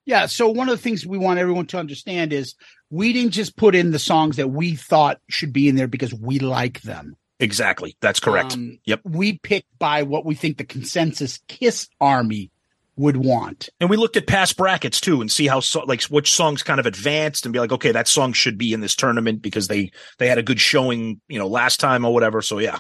Yeah. 0.06 0.26
So 0.26 0.48
one 0.48 0.68
of 0.68 0.76
the 0.76 0.82
things 0.82 1.06
we 1.06 1.18
want 1.18 1.40
everyone 1.40 1.66
to 1.66 1.78
understand 1.78 2.32
is 2.32 2.54
we 2.90 3.12
didn't 3.12 3.32
just 3.32 3.56
put 3.56 3.74
in 3.74 3.90
the 3.90 3.98
songs 3.98 4.36
that 4.36 4.48
we 4.48 4.76
thought 4.76 5.20
should 5.28 5.52
be 5.52 5.68
in 5.68 5.76
there 5.76 5.88
because 5.88 6.14
we 6.14 6.38
like 6.38 6.80
them. 6.82 7.16
Exactly. 7.42 7.96
That's 8.00 8.20
correct. 8.20 8.54
Um, 8.54 8.78
yep. 8.84 9.00
We 9.04 9.38
picked 9.38 9.76
by 9.78 10.04
what 10.04 10.24
we 10.24 10.36
think 10.36 10.58
the 10.58 10.64
consensus 10.64 11.40
Kiss 11.48 11.88
Army 12.00 12.52
would 12.94 13.16
want. 13.16 13.68
And 13.80 13.90
we 13.90 13.96
looked 13.96 14.16
at 14.16 14.28
past 14.28 14.56
brackets 14.56 15.00
too 15.00 15.20
and 15.20 15.30
see 15.30 15.48
how 15.48 15.58
so, 15.58 15.80
like 15.80 16.02
which 16.04 16.30
songs 16.30 16.62
kind 16.62 16.78
of 16.78 16.86
advanced 16.86 17.44
and 17.44 17.52
be 17.52 17.58
like, 17.58 17.72
okay, 17.72 17.90
that 17.90 18.06
song 18.06 18.32
should 18.32 18.56
be 18.56 18.72
in 18.72 18.80
this 18.80 18.94
tournament 18.94 19.42
because 19.42 19.66
they 19.66 19.90
they 20.18 20.28
had 20.28 20.38
a 20.38 20.42
good 20.42 20.60
showing, 20.60 21.20
you 21.26 21.38
know, 21.38 21.48
last 21.48 21.80
time 21.80 22.04
or 22.04 22.14
whatever. 22.14 22.42
So 22.42 22.60
yeah. 22.60 22.78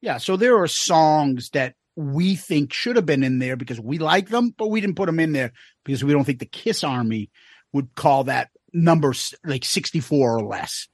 Yeah, 0.00 0.18
so 0.18 0.36
there 0.36 0.56
are 0.62 0.68
songs 0.68 1.50
that 1.50 1.74
we 1.96 2.36
think 2.36 2.72
should 2.72 2.94
have 2.94 3.06
been 3.06 3.24
in 3.24 3.40
there 3.40 3.56
because 3.56 3.80
we 3.80 3.98
like 3.98 4.28
them, 4.28 4.54
but 4.56 4.68
we 4.68 4.80
didn't 4.80 4.94
put 4.94 5.06
them 5.06 5.18
in 5.18 5.32
there 5.32 5.50
because 5.84 6.04
we 6.04 6.12
don't 6.12 6.22
think 6.22 6.38
the 6.38 6.46
Kiss 6.46 6.84
Army 6.84 7.30
would 7.72 7.92
call 7.96 8.24
that 8.24 8.50
number 8.72 9.12
like 9.44 9.64
64 9.64 10.38
or 10.38 10.44
less. 10.44 10.86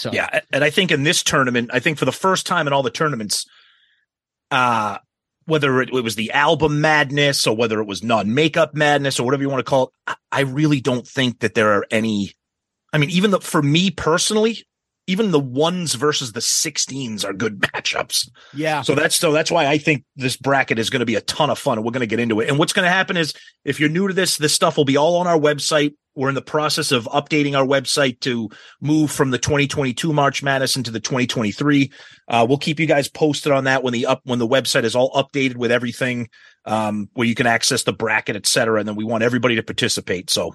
So 0.00 0.10
Yeah, 0.12 0.40
and 0.52 0.64
I 0.64 0.70
think 0.70 0.90
in 0.90 1.02
this 1.02 1.22
tournament, 1.22 1.70
I 1.72 1.78
think 1.78 1.98
for 1.98 2.04
the 2.04 2.12
first 2.12 2.46
time 2.46 2.66
in 2.66 2.72
all 2.72 2.82
the 2.82 2.90
tournaments, 2.90 3.46
uh 4.50 4.98
whether 5.46 5.80
it, 5.80 5.90
it 5.92 6.04
was 6.04 6.14
the 6.14 6.30
album 6.30 6.80
madness 6.80 7.46
or 7.46 7.56
whether 7.56 7.80
it 7.80 7.86
was 7.86 8.02
non-makeup 8.02 8.74
madness 8.74 9.18
or 9.18 9.24
whatever 9.24 9.42
you 9.42 9.48
want 9.48 9.58
to 9.58 9.68
call 9.68 9.92
it, 10.06 10.16
I, 10.30 10.42
really 10.42 10.80
don't 10.80 11.06
think 11.06 11.40
that 11.40 11.54
there 11.54 11.72
are 11.72 11.86
any. 11.90 12.32
I 12.92 12.98
mean, 12.98 13.10
even 13.10 13.32
the, 13.32 13.40
for 13.40 13.60
me 13.60 13.90
personally, 13.90 14.64
even 15.10 15.32
the 15.32 15.40
ones 15.40 15.94
versus 15.94 16.32
the 16.32 16.40
16s 16.40 17.24
are 17.24 17.32
good 17.32 17.60
matchups. 17.74 18.28
yeah, 18.54 18.82
So 18.82 18.94
that's 18.94 19.16
so 19.16 19.32
that's 19.32 19.50
why 19.50 19.66
I 19.66 19.78
think 19.78 20.04
this 20.16 20.36
bracket 20.36 20.78
is 20.78 20.90
going 20.90 21.00
to 21.00 21.06
be 21.06 21.16
a 21.16 21.20
ton 21.22 21.50
of 21.50 21.58
fun, 21.58 21.78
and 21.78 21.84
we're 21.84 21.92
going 21.92 22.00
to 22.00 22.06
get 22.06 22.20
into 22.20 22.40
it. 22.40 22.48
And 22.48 22.58
what's 22.58 22.72
going 22.72 22.84
to 22.84 22.90
happen 22.90 23.16
is, 23.16 23.34
if 23.64 23.80
you're 23.80 23.88
new 23.88 24.08
to 24.08 24.14
this, 24.14 24.36
this 24.36 24.54
stuff 24.54 24.76
will 24.76 24.84
be 24.84 24.96
all 24.96 25.16
on 25.16 25.26
our 25.26 25.38
website. 25.38 25.94
We're 26.16 26.28
in 26.28 26.34
the 26.34 26.42
process 26.42 26.90
of 26.92 27.04
updating 27.04 27.56
our 27.56 27.64
website 27.64 28.20
to 28.20 28.48
move 28.80 29.12
from 29.12 29.30
the 29.30 29.38
2022 29.38 30.12
March 30.12 30.42
Madness 30.42 30.76
into 30.76 30.90
the 30.90 31.00
2023. 31.00 31.92
Uh, 32.28 32.46
we'll 32.48 32.58
keep 32.58 32.80
you 32.80 32.86
guys 32.86 33.08
posted 33.08 33.52
on 33.52 33.64
that 33.64 33.82
when 33.82 33.92
the 33.92 34.06
up 34.06 34.20
when 34.24 34.38
the 34.38 34.48
website 34.48 34.84
is 34.84 34.96
all 34.96 35.12
updated 35.12 35.56
with 35.56 35.70
everything, 35.70 36.28
um, 36.64 37.08
where 37.14 37.26
you 37.26 37.34
can 37.34 37.46
access 37.46 37.84
the 37.84 37.92
bracket, 37.92 38.36
et 38.36 38.46
cetera. 38.46 38.78
And 38.78 38.88
then 38.88 38.96
we 38.96 39.04
want 39.04 39.22
everybody 39.22 39.56
to 39.56 39.62
participate. 39.62 40.30
So 40.30 40.54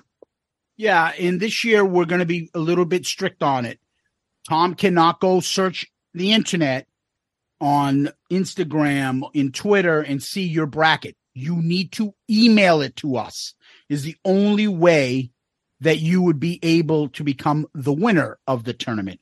yeah, 0.77 1.13
and 1.17 1.39
this 1.39 1.63
year 1.63 1.85
we're 1.85 2.05
going 2.05 2.19
to 2.19 2.25
be 2.25 2.49
a 2.53 2.59
little 2.59 2.85
bit 2.85 3.05
strict 3.05 3.41
on 3.41 3.65
it. 3.65 3.79
Tom 4.47 4.75
cannot 4.75 5.19
go 5.19 5.39
search 5.39 5.87
the 6.13 6.31
internet 6.31 6.87
on 7.59 8.09
Instagram, 8.31 9.23
in 9.33 9.51
Twitter, 9.51 10.01
and 10.01 10.21
see 10.21 10.43
your 10.43 10.65
bracket. 10.65 11.15
You 11.33 11.61
need 11.61 11.91
to 11.93 12.13
email 12.29 12.81
it 12.81 12.95
to 12.97 13.17
us. 13.17 13.53
Is 13.89 14.03
the 14.03 14.15
only 14.25 14.67
way 14.67 15.31
that 15.81 15.99
you 15.99 16.21
would 16.21 16.39
be 16.39 16.59
able 16.63 17.09
to 17.09 17.23
become 17.23 17.67
the 17.73 17.93
winner 17.93 18.39
of 18.47 18.63
the 18.63 18.73
tournament. 18.73 19.19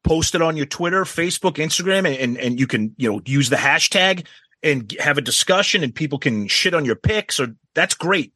post 0.02 0.34
it 0.34 0.42
on 0.42 0.56
your 0.56 0.66
Twitter, 0.66 1.04
Facebook, 1.04 1.54
Instagram, 1.54 2.06
and 2.06 2.16
and, 2.16 2.38
and 2.38 2.60
you 2.60 2.66
can 2.66 2.94
you 2.96 3.12
know 3.12 3.20
use 3.24 3.48
the 3.48 3.56
hashtag 3.56 4.26
and 4.62 4.92
have 4.98 5.18
a 5.18 5.22
discussion, 5.22 5.84
and 5.84 5.94
people 5.94 6.18
can 6.18 6.48
shit 6.48 6.74
on 6.74 6.84
your 6.84 6.96
picks, 6.96 7.38
or 7.38 7.54
that's 7.74 7.94
great. 7.94 8.32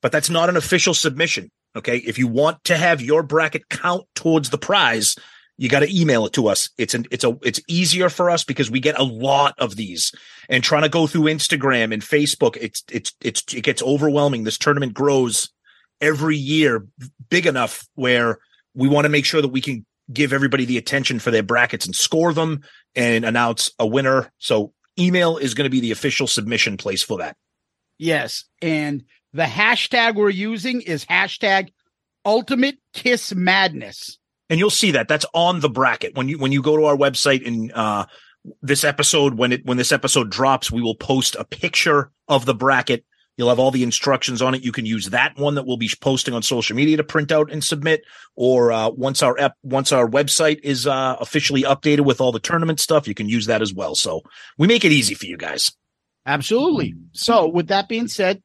But 0.00 0.12
that's 0.12 0.30
not 0.30 0.48
an 0.48 0.56
official 0.56 0.94
submission. 0.94 1.50
Okay, 1.76 1.98
if 1.98 2.18
you 2.18 2.28
want 2.28 2.64
to 2.64 2.76
have 2.76 3.02
your 3.02 3.22
bracket 3.22 3.68
count 3.68 4.04
towards 4.14 4.50
the 4.50 4.58
prize, 4.58 5.16
you 5.56 5.68
got 5.68 5.80
to 5.80 5.96
email 6.00 6.26
it 6.26 6.32
to 6.34 6.48
us. 6.48 6.70
It's 6.78 6.94
an 6.94 7.06
it's 7.10 7.24
a 7.24 7.36
it's 7.42 7.60
easier 7.68 8.08
for 8.08 8.28
us 8.30 8.44
because 8.44 8.70
we 8.70 8.80
get 8.80 8.98
a 8.98 9.04
lot 9.04 9.54
of 9.58 9.76
these. 9.76 10.12
And 10.48 10.64
trying 10.64 10.82
to 10.82 10.88
go 10.88 11.06
through 11.06 11.22
Instagram 11.22 11.92
and 11.92 12.02
Facebook, 12.02 12.56
it's 12.60 12.82
it's 12.90 13.12
it's 13.20 13.42
it 13.54 13.62
gets 13.62 13.82
overwhelming. 13.82 14.44
This 14.44 14.58
tournament 14.58 14.94
grows 14.94 15.50
every 16.00 16.36
year 16.36 16.86
big 17.30 17.46
enough 17.46 17.86
where 17.94 18.38
we 18.74 18.88
want 18.88 19.04
to 19.04 19.10
make 19.10 19.24
sure 19.24 19.40
that 19.40 19.48
we 19.48 19.60
can 19.60 19.86
give 20.12 20.32
everybody 20.32 20.64
the 20.64 20.78
attention 20.78 21.18
for 21.18 21.30
their 21.30 21.42
brackets 21.42 21.86
and 21.86 21.94
score 21.94 22.32
them 22.32 22.62
and 22.94 23.24
announce 23.24 23.70
a 23.78 23.86
winner. 23.86 24.30
So 24.38 24.72
email 24.98 25.36
is 25.38 25.54
going 25.54 25.64
to 25.64 25.70
be 25.70 25.80
the 25.80 25.92
official 25.92 26.26
submission 26.26 26.76
place 26.76 27.02
for 27.02 27.18
that. 27.18 27.36
Yes. 27.98 28.44
And 28.60 29.04
the 29.32 29.44
hashtag 29.44 30.16
we're 30.16 30.30
using 30.30 30.80
is 30.82 31.04
hashtag 31.04 31.70
ultimate 32.24 32.76
kiss 32.92 33.34
madness. 33.34 34.18
And 34.50 34.58
you'll 34.58 34.70
see 34.70 34.92
that. 34.92 35.08
That's 35.08 35.26
on 35.34 35.60
the 35.60 35.68
bracket. 35.68 36.16
When 36.16 36.28
you 36.28 36.38
when 36.38 36.52
you 36.52 36.62
go 36.62 36.76
to 36.76 36.84
our 36.84 36.96
website 36.96 37.46
and 37.46 37.72
uh 37.72 38.06
this 38.62 38.84
episode 38.84 39.34
when 39.34 39.52
it 39.52 39.64
when 39.64 39.78
this 39.78 39.92
episode 39.92 40.30
drops 40.30 40.70
we 40.70 40.82
will 40.82 40.94
post 40.94 41.34
a 41.36 41.44
picture 41.44 42.10
of 42.28 42.44
the 42.44 42.54
bracket. 42.54 43.04
You'll 43.36 43.48
have 43.48 43.58
all 43.58 43.72
the 43.72 43.82
instructions 43.82 44.40
on 44.40 44.54
it. 44.54 44.62
You 44.62 44.70
can 44.70 44.86
use 44.86 45.10
that 45.10 45.36
one 45.36 45.56
that 45.56 45.66
we'll 45.66 45.76
be 45.76 45.90
posting 46.00 46.34
on 46.34 46.42
social 46.42 46.76
media 46.76 46.98
to 46.98 47.04
print 47.04 47.32
out 47.32 47.50
and 47.50 47.64
submit. 47.64 48.02
Or 48.36 48.70
uh 48.72 48.90
once 48.90 49.22
our 49.22 49.36
ep- 49.38 49.56
once 49.62 49.92
our 49.92 50.08
website 50.08 50.60
is 50.62 50.86
uh 50.86 51.16
officially 51.20 51.62
updated 51.62 52.04
with 52.04 52.20
all 52.20 52.32
the 52.32 52.38
tournament 52.40 52.80
stuff 52.80 53.08
you 53.08 53.14
can 53.14 53.28
use 53.28 53.46
that 53.46 53.62
as 53.62 53.72
well. 53.72 53.94
So 53.94 54.22
we 54.58 54.68
make 54.68 54.84
it 54.84 54.92
easy 54.92 55.14
for 55.14 55.26
you 55.26 55.36
guys. 55.36 55.72
Absolutely. 56.26 56.94
So, 57.12 57.48
with 57.48 57.68
that 57.68 57.88
being 57.88 58.08
said, 58.08 58.42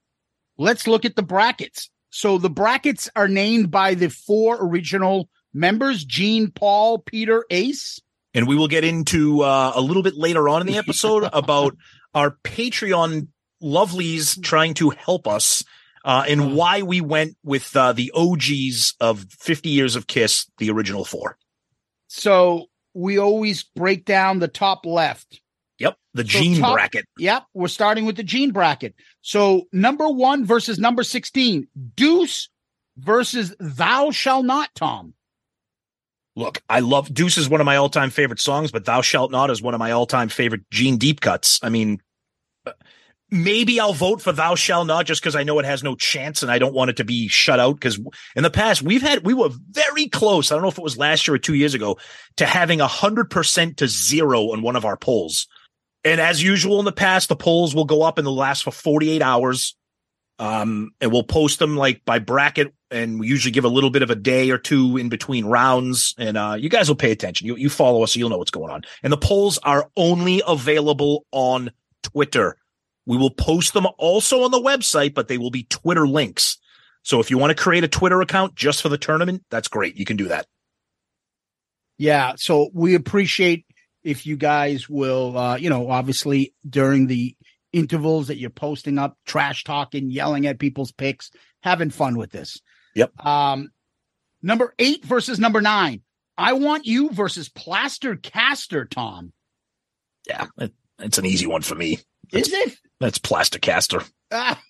let's 0.58 0.88
look 0.88 1.06
at 1.06 1.16
the 1.16 1.24
brackets. 1.24 1.90
So, 2.10 2.38
the 2.38 2.50
brackets 2.50 3.10
are 3.16 3.28
named 3.28 3.72
by 3.72 3.94
the 3.94 4.10
four 4.10 4.58
original 4.62 5.30
members 5.54 6.04
Gene, 6.06 6.52
Paul, 6.52 7.00
Peter, 7.00 7.46
Ace. 7.50 8.00
and 8.34 8.48
we 8.48 8.56
will 8.56 8.68
get 8.68 8.84
into 8.84 9.42
uh, 9.42 9.72
a 9.76 9.82
little 9.82 10.04
bit 10.04 10.16
later 10.16 10.48
on 10.50 10.62
in 10.62 10.68
the 10.68 10.78
episode 10.78 11.28
about 11.34 11.76
our 12.14 12.38
Patreon 12.44 13.28
lovelies 13.62 14.42
trying 14.42 14.74
to 14.76 14.90
help 14.92 15.28
us 15.28 15.64
uh, 16.06 16.24
and 16.28 16.56
why 16.56 16.82
we 16.82 17.02
went 17.02 17.36
with 17.44 17.76
uh, 17.76 17.92
the 17.92 18.12
OGs 18.16 18.94
of 19.02 19.26
50 19.32 19.70
years 19.70 19.96
of 19.96 20.08
Kiss, 20.08 20.46
the 20.58 20.70
original 20.72 21.04
four. 21.04 21.38
So, 22.08 22.68
we 22.96 23.18
always 23.20 23.64
break 23.64 24.06
down 24.06 24.40
the 24.40 24.48
top 24.48 24.86
left. 24.86 25.42
Yep, 25.78 25.96
the 26.14 26.24
So 26.24 26.28
Gene 26.40 26.60
top- 26.60 26.74
bracket. 26.74 27.06
Yep, 27.18 27.44
we're 27.54 27.68
starting 27.68 28.06
with 28.06 28.16
the 28.16 28.24
Gene 28.24 28.52
bracket. 28.52 28.96
So, 29.22 29.64
number 29.72 30.10
one 30.10 30.46
versus 30.46 30.80
number 30.80 31.04
16, 31.04 31.68
Deuce 31.96 32.50
versus 32.98 33.54
Thou 33.60 34.12
Shalt 34.12 34.46
Not, 34.46 34.70
Tom. 34.76 35.14
Look, 36.40 36.64
I 36.70 36.80
love 36.80 37.14
Deuce 37.14 37.38
is 37.38 37.50
one 37.50 37.60
of 37.60 37.66
my 37.66 37.76
all-time 37.76 38.12
favorite 38.12 38.40
songs, 38.40 38.72
but 38.72 38.86
Thou 38.86 39.02
Shalt 39.02 39.30
Not 39.30 39.50
is 39.50 39.62
one 39.62 39.74
of 39.74 39.80
my 39.80 39.92
all-time 39.92 40.30
favorite 40.30 40.62
Gene 40.72 40.96
deep 40.96 41.20
cuts. 41.20 41.60
I 41.62 41.68
mean, 41.68 42.00
uh, 42.66 42.72
maybe 43.30 43.78
I'll 43.78 43.92
vote 43.92 44.22
for 44.22 44.32
Thou 44.32 44.56
Shalt 44.56 44.88
Not 44.88 45.06
just 45.06 45.22
because 45.22 45.36
I 45.36 45.44
know 45.44 45.60
it 45.60 45.66
has 45.66 45.84
no 45.84 45.96
chance 45.96 46.42
and 46.42 46.50
I 46.50 46.58
don't 46.58 46.74
want 46.74 46.92
it 46.92 46.96
to 46.98 47.04
be 47.04 47.28
shut 47.28 47.60
out. 47.60 47.74
Because 47.74 48.00
in 48.38 48.44
the 48.44 48.50
past 48.50 48.82
we've 48.82 49.02
had 49.02 49.26
we 49.26 49.34
were 49.34 49.50
very 49.70 50.08
close. 50.08 50.50
I 50.50 50.56
don't 50.56 50.62
know 50.62 50.70
if 50.70 50.78
it 50.78 50.84
was 50.84 50.98
last 50.98 51.28
year 51.28 51.36
or 51.36 51.40
two 51.40 51.56
years 51.56 51.74
ago 51.74 51.98
to 52.38 52.46
having 52.46 52.80
a 52.80 52.88
hundred 52.88 53.30
percent 53.30 53.76
to 53.78 53.90
zero 53.90 54.54
on 54.54 54.62
one 54.62 54.78
of 54.78 54.86
our 54.86 54.96
polls. 54.96 55.46
And 56.06 56.22
as 56.22 56.42
usual 56.42 56.80
in 56.80 56.86
the 56.86 56.94
past, 56.94 57.28
the 57.28 57.36
polls 57.36 57.76
will 57.76 57.84
go 57.84 58.02
up 58.02 58.18
and 58.18 58.26
they'll 58.26 58.34
last 58.34 58.64
for 58.64 58.72
48 58.72 59.22
hours. 59.22 59.76
Um, 60.40 60.92
and 61.02 61.12
we'll 61.12 61.24
post 61.24 61.60
them 61.60 61.76
like 61.76 62.06
by 62.06 62.20
bracket, 62.20 62.74
and 62.92 63.20
we 63.20 63.28
usually 63.28 63.52
give 63.52 63.66
a 63.66 63.70
little 63.70 63.90
bit 63.90 64.02
of 64.02 64.10
a 64.10 64.16
day 64.16 64.50
or 64.50 64.58
two 64.58 64.98
in 64.98 65.10
between 65.10 65.46
rounds. 65.46 66.16
And 66.18 66.38
uh, 66.38 66.56
you 66.58 66.70
guys 66.70 66.88
will 66.88 66.96
pay 66.96 67.12
attention. 67.12 67.48
You 67.48 67.56
you 67.56 67.70
follow 67.70 68.04
us, 68.04 68.14
so 68.14 68.20
you'll 68.20 68.30
know 68.30 68.38
what's 68.38 68.52
going 68.52 68.72
on. 68.72 68.84
And 69.04 69.14
the 69.14 69.18
polls 69.18 69.58
are 69.60 69.90
only 69.96 70.42
available 70.46 71.26
on 71.32 71.72
Twitter. 72.04 72.58
We 73.06 73.18
will 73.18 73.32
post 73.32 73.74
them 73.74 73.88
also 73.98 74.44
on 74.44 74.52
the 74.52 74.62
website, 74.62 75.14
but 75.14 75.28
they 75.28 75.38
will 75.38 75.52
be 75.52 75.64
Twitter 75.64 76.08
links. 76.08 76.58
So 77.02 77.20
if 77.20 77.32
you 77.32 77.38
want 77.38 77.56
to 77.56 77.62
create 77.64 77.84
a 77.84 77.88
Twitter 77.88 78.22
account 78.22 78.56
just 78.56 78.82
for 78.82 78.90
the 78.90 78.98
tournament, 78.98 79.44
that's 79.50 79.68
great. 79.68 79.96
You 79.96 80.06
can 80.06 80.18
do 80.18 80.28
that. 80.28 80.46
Yeah. 81.98 82.34
So 82.38 82.70
we 82.74 82.96
appreciate 82.96 83.66
if 84.04 84.26
you 84.26 84.38
guys 84.38 84.88
will, 84.88 85.38
uh, 85.38 85.58
you 85.58 85.70
know, 85.70 85.90
obviously 85.90 86.54
during 86.68 87.08
the 87.08 87.36
intervals 87.74 88.28
that 88.28 88.38
you're 88.38 88.50
posting 88.50 88.98
up, 88.98 89.18
trash 89.26 89.64
talking, 89.64 90.10
yelling 90.10 90.48
at 90.48 90.60
people's 90.60 90.92
picks, 90.92 91.32
having 91.62 91.90
fun 91.90 92.18
with 92.18 92.32
this. 92.32 92.62
Yep. 92.96 93.26
Um, 93.26 93.70
number 94.42 94.74
eight 94.80 95.04
versus 95.06 95.40
number 95.40 95.62
nine. 95.62 96.02
I 96.38 96.54
want 96.54 96.86
you 96.86 97.10
versus 97.10 97.50
Plaster 97.50 98.16
Caster, 98.16 98.86
Tom. 98.86 99.34
Yeah, 100.28 100.48
it, 100.58 100.74
it's 101.00 101.18
an 101.18 101.26
easy 101.26 101.48
one 101.48 101.62
for 101.62 101.76
me. 101.76 102.00
Is 102.32 102.52
it? 102.54 102.78
That's 103.00 103.18
Plaster 103.18 103.60
Caster. 103.60 104.02
Ah, 104.32 104.62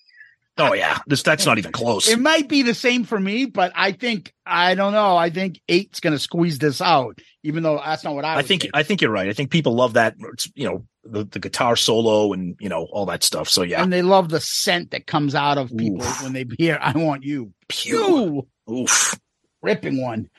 Oh 0.60 0.74
yeah, 0.74 0.98
this 1.08 1.24
that's 1.24 1.46
not 1.46 1.58
even 1.58 1.72
close. 1.72 2.10
it 2.10 2.20
might 2.20 2.50
be 2.50 2.64
the 2.64 2.74
same 2.74 3.06
for 3.06 3.18
me, 3.18 3.46
but 3.46 3.72
I 3.76 3.94
think 3.94 4.34
I 4.46 4.76
don't 4.76 4.92
know. 4.92 5.16
I 5.16 5.30
think 5.30 5.62
eight's 5.70 6.02
going 6.02 6.12
to 6.14 6.20
squeeze 6.20 6.60
this 6.60 6.82
out, 6.82 7.20
even 7.44 7.64
though 7.64 7.78
that's 7.84 8.04
not 8.04 8.14
what 8.14 8.26
I. 8.26 8.38
I 8.38 8.42
think 8.42 8.64
pick. 8.64 8.72
I 8.74 8.84
think 8.84 9.02
you're 9.02 9.12
right. 9.12 9.30
I 9.30 9.34
think 9.34 9.52
people 9.52 9.74
love 9.76 9.94
that. 9.94 10.16
You 10.56 10.68
know, 10.68 10.86
the, 11.04 11.24
the 11.24 11.40
guitar 11.40 11.76
solo 11.76 12.34
and 12.34 12.56
you 12.60 12.70
know 12.70 12.88
all 12.92 13.06
that 13.08 13.24
stuff. 13.24 13.50
So 13.50 13.64
yeah, 13.64 13.82
and 13.82 13.92
they 13.92 14.02
love 14.02 14.30
the 14.30 14.40
scent 14.40 14.92
that 14.92 15.08
comes 15.08 15.36
out 15.36 15.58
of 15.58 15.76
people 15.76 16.06
Oof. 16.06 16.24
when 16.24 16.34
they 16.34 16.46
hear 16.58 16.78
"I 16.82 16.92
want 16.92 17.24
you." 17.24 17.54
Pew. 17.68 18.48
Oof. 18.70 19.20
ripping 19.62 20.02
one. 20.02 20.30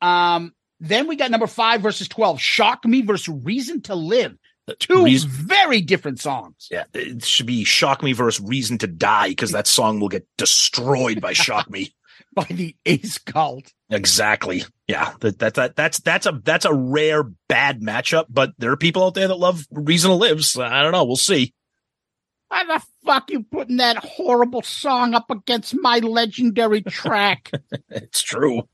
Um, 0.00 0.52
then 0.80 1.06
we 1.08 1.16
got 1.16 1.30
number 1.30 1.46
five 1.46 1.82
versus 1.82 2.08
twelve. 2.08 2.40
Shock 2.40 2.84
me 2.84 3.02
versus 3.02 3.28
Reason 3.44 3.82
to 3.82 3.94
Live. 3.94 4.36
Two 4.78 5.04
Reason- 5.04 5.28
very 5.30 5.80
different 5.80 6.20
songs. 6.20 6.68
Yeah, 6.70 6.84
it 6.94 7.24
should 7.24 7.46
be 7.46 7.64
"Shock 7.64 8.02
Me" 8.02 8.12
versus 8.12 8.44
"Reason 8.46 8.78
to 8.78 8.86
Die" 8.86 9.28
because 9.30 9.50
that 9.52 9.66
song 9.66 9.98
will 10.00 10.08
get 10.08 10.26
destroyed 10.38 11.20
by 11.20 11.32
"Shock 11.32 11.68
Me." 11.70 11.92
By 12.32 12.44
the 12.44 12.76
Ace 12.86 13.18
Cult. 13.18 13.72
Exactly. 13.90 14.62
Yeah, 14.86 15.12
that, 15.20 15.38
that 15.40 15.54
that 15.54 15.76
that's 15.76 16.00
that's 16.00 16.26
a 16.26 16.40
that's 16.44 16.64
a 16.64 16.74
rare 16.74 17.24
bad 17.48 17.80
matchup. 17.80 18.26
But 18.28 18.52
there 18.58 18.72
are 18.72 18.76
people 18.76 19.04
out 19.04 19.14
there 19.14 19.28
that 19.28 19.34
love 19.38 19.66
"Reason 19.70 20.10
to 20.10 20.16
Live." 20.16 20.44
So 20.44 20.62
I 20.62 20.82
don't 20.82 20.92
know. 20.92 21.04
We'll 21.04 21.16
see. 21.16 21.52
Why 22.48 22.64
the 22.64 22.82
fuck 23.04 23.30
you 23.30 23.44
putting 23.44 23.76
that 23.76 23.96
horrible 23.98 24.62
song 24.62 25.14
up 25.14 25.30
against 25.30 25.74
my 25.78 25.98
legendary 25.98 26.82
track? 26.82 27.50
It's 27.90 28.22
true. 28.22 28.68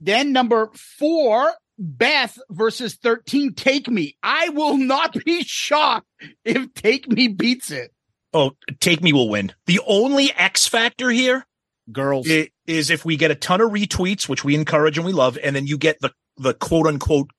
then 0.00 0.32
number 0.32 0.70
four, 0.74 1.52
Beth 1.78 2.38
versus 2.50 2.94
13, 2.96 3.54
Take 3.54 3.88
Me. 3.88 4.16
I 4.22 4.50
will 4.50 4.76
not 4.76 5.16
be 5.24 5.42
shocked 5.44 6.06
if 6.44 6.72
Take 6.74 7.08
Me 7.08 7.28
beats 7.28 7.70
it. 7.70 7.92
Oh, 8.34 8.52
"Take 8.80 9.02
Me" 9.02 9.14
will 9.14 9.30
win. 9.30 9.52
The 9.66 9.80
only 9.86 10.30
X 10.34 10.66
factor 10.66 11.08
here 11.10 11.46
Girls. 11.92 12.26
i- 12.30 12.48
is 12.66 12.90
if 12.90 13.04
we 13.04 13.16
get 13.16 13.30
a 13.30 13.34
ton 13.34 13.60
of 13.60 13.70
retweets, 13.70 14.28
which 14.28 14.44
we 14.44 14.54
encourage 14.54 14.98
and 14.98 15.06
we 15.06 15.12
love, 15.12 15.38
and 15.42 15.54
then 15.56 15.66
you 15.66 15.78
get 15.78 15.98
the 16.00 16.12
the 16.36 16.54
quote 16.54 16.86
unquote 16.86 17.30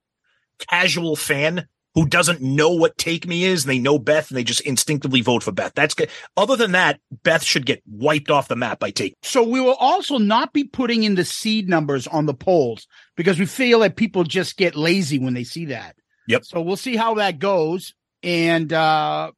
casual 0.70 1.16
fan 1.16 1.68
who 1.96 2.06
doesn't 2.06 2.40
know 2.42 2.70
what 2.70 2.98
take 2.98 3.26
me 3.28 3.44
is, 3.46 3.64
and 3.64 3.72
they 3.72 3.80
know 3.80 3.98
Beth, 3.98 4.30
and 4.30 4.38
they 4.38 4.44
just 4.44 4.62
instinctively 4.62 5.22
vote 5.22 5.42
for 5.42 5.52
Beth. 5.52 5.74
That's 5.76 5.96
good. 5.96 6.10
Other 6.38 6.56
than 6.56 6.74
that, 6.74 7.00
Beth 7.24 7.44
should 7.44 7.66
get 7.66 7.82
wiped 7.88 8.30
off 8.30 8.48
the 8.48 8.56
map 8.56 8.80
by 8.80 8.92
take. 8.92 9.16
So 9.24 9.42
we 9.44 9.60
will 9.60 9.74
also 9.76 10.18
not 10.20 10.54
be 10.54 10.64
putting 10.66 11.04
in 11.04 11.16
the 11.16 11.26
seed 11.26 11.68
numbers 11.68 12.06
on 12.08 12.26
the 12.28 12.34
polls 12.34 12.88
because 13.18 13.40
we 13.40 13.46
feel 13.48 13.80
that 13.80 13.96
people 13.96 14.24
just 14.24 14.56
get 14.56 14.76
lazy 14.76 15.18
when 15.18 15.34
they 15.34 15.44
see 15.44 15.66
that. 15.66 15.96
Yep. 16.28 16.46
So 16.46 16.62
we'll 16.62 16.76
see 16.78 16.96
how 16.96 17.16
that 17.16 17.40
goes. 17.40 17.94
And 18.22 18.72
uh 18.72 19.32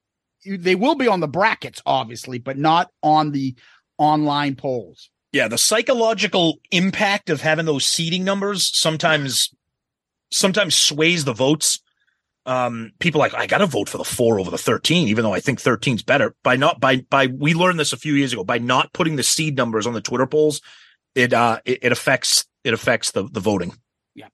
they 0.46 0.76
will 0.76 0.96
be 0.96 1.08
on 1.08 1.20
the 1.20 1.28
brackets, 1.28 1.82
obviously, 1.86 2.40
but 2.40 2.58
not 2.58 2.90
on 3.04 3.32
the 3.32 3.56
online 4.02 4.56
polls. 4.56 5.12
Yeah, 5.32 5.48
the 5.48 5.60
psychological 5.60 6.60
impact 6.72 7.30
of 7.30 7.40
having 7.40 7.66
those 7.66 7.86
seating 7.86 8.26
numbers 8.26 8.76
sometimes 8.76 9.54
sometimes 10.32 10.76
sways 10.76 11.24
the 11.24 11.34
votes. 11.34 11.80
Um, 12.46 12.92
people 13.00 13.20
like 13.20 13.36
I 13.36 13.46
got 13.46 13.60
to 13.60 13.68
vote 13.68 13.88
for 13.88 14.00
the 14.00 14.04
four 14.04 14.40
over 14.40 14.50
the 14.50 14.58
thirteen, 14.58 15.08
even 15.08 15.24
though 15.24 15.34
I 15.34 15.40
think 15.40 15.62
13's 15.62 16.02
better. 16.02 16.36
By 16.44 16.56
not 16.56 16.82
by 16.82 16.98
by 17.10 17.28
we 17.28 17.54
learned 17.54 17.80
this 17.80 17.94
a 17.94 17.98
few 17.98 18.16
years 18.16 18.34
ago. 18.34 18.44
By 18.44 18.58
not 18.58 18.92
putting 18.92 19.16
the 19.16 19.24
seed 19.24 19.56
numbers 19.56 19.86
on 19.86 19.94
the 19.94 20.02
Twitter 20.02 20.26
polls, 20.26 20.62
it 21.14 21.34
uh 21.34 21.60
it, 21.64 21.80
it 21.84 21.92
affects 21.92 22.46
it 22.64 22.74
affects 22.74 23.12
the 23.12 23.24
the 23.32 23.40
voting. 23.40 23.74
Yeah. 24.16 24.28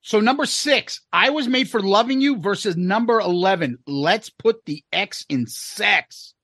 So 0.00 0.20
number 0.20 0.46
six, 0.46 1.00
I 1.12 1.30
was 1.30 1.48
made 1.48 1.68
for 1.68 1.80
loving 1.80 2.20
you 2.20 2.38
versus 2.38 2.76
number 2.76 3.18
eleven. 3.18 3.78
Let's 3.86 4.30
put 4.30 4.64
the 4.64 4.84
X 4.92 5.26
in 5.28 5.48
sex. 5.48 6.34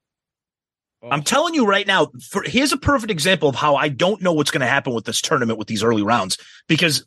I'm 1.10 1.22
telling 1.22 1.54
you 1.54 1.66
right 1.66 1.86
now, 1.86 2.08
for 2.30 2.42
here's 2.42 2.72
a 2.72 2.76
perfect 2.76 3.10
example 3.10 3.48
of 3.48 3.54
how 3.54 3.76
I 3.76 3.88
don't 3.88 4.20
know 4.22 4.32
what's 4.32 4.50
going 4.50 4.60
to 4.60 4.66
happen 4.66 4.94
with 4.94 5.04
this 5.04 5.20
tournament 5.20 5.58
with 5.58 5.68
these 5.68 5.82
early 5.82 6.02
rounds 6.02 6.38
because 6.68 7.06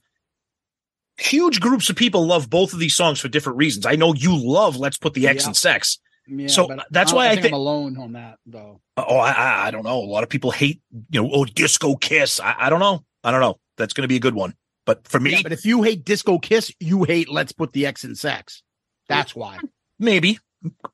huge 1.18 1.60
groups 1.60 1.89
of 1.89 1.95
people 1.95 2.26
love 2.26 2.50
both 2.50 2.74
of 2.74 2.80
these 2.80 2.95
songs 2.95 3.20
for 3.20 3.28
different 3.28 3.58
reasons. 3.58 3.86
I 3.86 3.95
know 3.95 4.14
you 4.14 4.36
love 4.38 4.78
Let's 4.78 4.97
Put 4.97 5.14
the 5.14 5.28
X 5.28 5.43
Yeah. 5.43 5.50
in 5.50 5.54
Sex. 5.54 6.00
Yeah, 6.28 6.47
So, 6.47 6.70
that's 6.91 7.12
I 7.12 7.16
why 7.16 7.26
I 7.26 7.30
think 7.32 7.41
think- 7.43 7.54
I'm 7.54 7.60
alone 7.60 7.97
on 7.97 8.12
that 8.14 8.38
though. 8.45 8.82
Uh, 8.95 9.04
oh, 9.08 9.18
I, 9.18 9.32
I 9.32 9.68
I 9.68 9.72
don't 9.72 9.84
know. 9.84 9.97
A 9.97 10.06
lot 10.06 10.24
of 10.24 10.30
people 10.30 10.52
hate, 10.52 10.82
you 11.10 11.22
know, 11.24 11.30
oh, 11.34 11.45
disco 11.45 11.95
kiss. 11.95 12.39
I, 12.39 12.56
I 12.58 12.70
don't 12.70 12.80
know. 12.80 13.04
I 13.24 13.32
don't 13.32 13.41
know. 13.41 13.60
That's 13.78 13.93
going 13.93 14.04
to 14.04 14.08
be 14.08 14.16
a 14.18 14.20
good 14.20 14.36
one. 14.36 14.54
But 14.86 15.08
for 15.08 15.20
me, 15.20 15.32
Yeah, 15.32 15.39
but 15.43 15.52
if 15.52 15.66
you 15.66 15.84
hate 15.84 16.04
Disco 16.04 16.39
Kiss, 16.39 16.72
you 16.80 17.04
hate 17.04 17.30
Let's 17.30 17.52
Put 17.52 17.74
the 17.74 17.86
X 17.86 18.04
in 18.04 18.16
Sex. 18.16 18.64
That's 19.08 19.36
why. 19.36 19.60
maybe, 20.00 20.39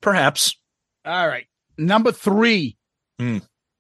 perhaps. 0.02 0.58
All 1.06 1.28
right. 1.28 1.46
Number 1.78 2.12
three. 2.12 2.78
Hmm. 3.20 3.38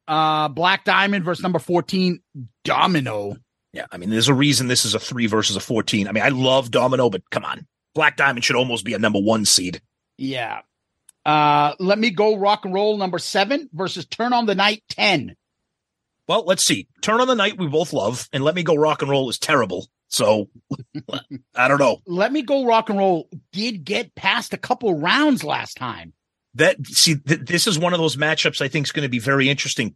Uh 0.07 0.47
Black 0.49 0.83
Diamond 0.86 1.25
versus 1.25 1.43
number 1.43 1.59
14, 1.59 2.21
Domino. 2.63 3.38
Yeah, 3.73 3.88
I 3.91 3.97
mean, 3.97 4.09
there's 4.09 4.29
a 4.29 4.33
reason 4.33 4.67
this 4.67 4.86
is 4.86 4.93
a 4.93 4.99
three 4.99 5.27
versus 5.27 5.55
a 5.55 5.59
14. 5.59 6.07
I 6.07 6.11
mean, 6.11 6.23
I 6.23 6.29
love 6.29 6.71
Domino, 6.71 7.09
but 7.09 7.29
come 7.29 7.43
on. 7.43 7.67
Black 7.93 8.15
Diamond 8.17 8.45
should 8.45 8.55
almost 8.55 8.86
be 8.86 8.93
a 8.93 8.99
number 8.99 9.19
one 9.19 9.45
seed. 9.45 9.81
Yeah. 10.17 10.61
Uh 11.25 11.73
let 11.79 11.97
me 11.99 12.11
go 12.11 12.38
rock 12.38 12.65
and 12.65 12.73
roll 12.73 12.97
number 12.97 13.19
seven 13.19 13.69
versus 13.73 14.05
Turn 14.05 14.33
on 14.33 14.45
the 14.45 14.55
Night 14.55 14.83
10. 14.89 15.36
Well, 16.27 16.43
let's 16.45 16.65
see. 16.65 16.88
Turn 17.01 17.21
on 17.21 17.27
the 17.27 17.36
Night 17.36 17.57
we 17.57 17.67
both 17.67 17.93
love, 17.93 18.27
and 18.33 18.43
Let 18.43 18.55
Me 18.55 18.63
Go 18.63 18.73
Rock 18.75 19.03
and 19.03 19.11
Roll 19.11 19.29
is 19.29 19.38
terrible. 19.38 19.88
So 20.07 20.49
I 21.55 21.67
don't 21.67 21.79
know. 21.79 21.99
Let 22.05 22.31
me 22.31 22.41
go 22.41 22.65
rock 22.65 22.89
and 22.89 22.97
roll 22.97 23.29
did 23.51 23.83
get 23.83 24.15
past 24.15 24.53
a 24.53 24.57
couple 24.57 24.97
rounds 24.97 25.43
last 25.43 25.77
time. 25.77 26.13
That 26.56 26.86
see, 26.88 27.16
th- 27.16 27.41
this 27.41 27.68
is 27.68 27.78
one 27.78 27.93
of 27.93 27.99
those 27.99 28.16
matchups 28.16 28.62
I 28.62 28.68
think 28.68 28.88
is 28.88 28.91
going 28.91 29.03
to 29.03 29.10
be 29.10 29.20
very 29.20 29.49
interesting. 29.49 29.95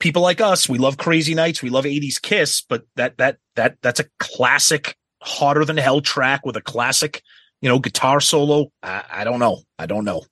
People 0.00 0.22
like 0.22 0.40
us, 0.40 0.68
we 0.68 0.78
love 0.78 0.96
Crazy 0.96 1.34
Nights, 1.34 1.62
we 1.62 1.70
love 1.70 1.84
80s 1.84 2.20
Kiss, 2.20 2.62
but 2.68 2.82
that 2.96 3.16
that 3.18 3.38
that 3.54 3.76
that's 3.80 4.00
a 4.00 4.06
classic 4.18 4.96
hotter 5.22 5.64
than 5.64 5.76
hell 5.76 6.00
track 6.00 6.44
with 6.44 6.56
a 6.56 6.60
classic, 6.60 7.22
you 7.60 7.68
know, 7.68 7.78
guitar 7.78 8.20
solo. 8.20 8.70
I, 8.82 9.04
I 9.10 9.24
don't 9.24 9.38
know. 9.38 9.62
I 9.78 9.86
don't 9.86 10.04
know. 10.04 10.22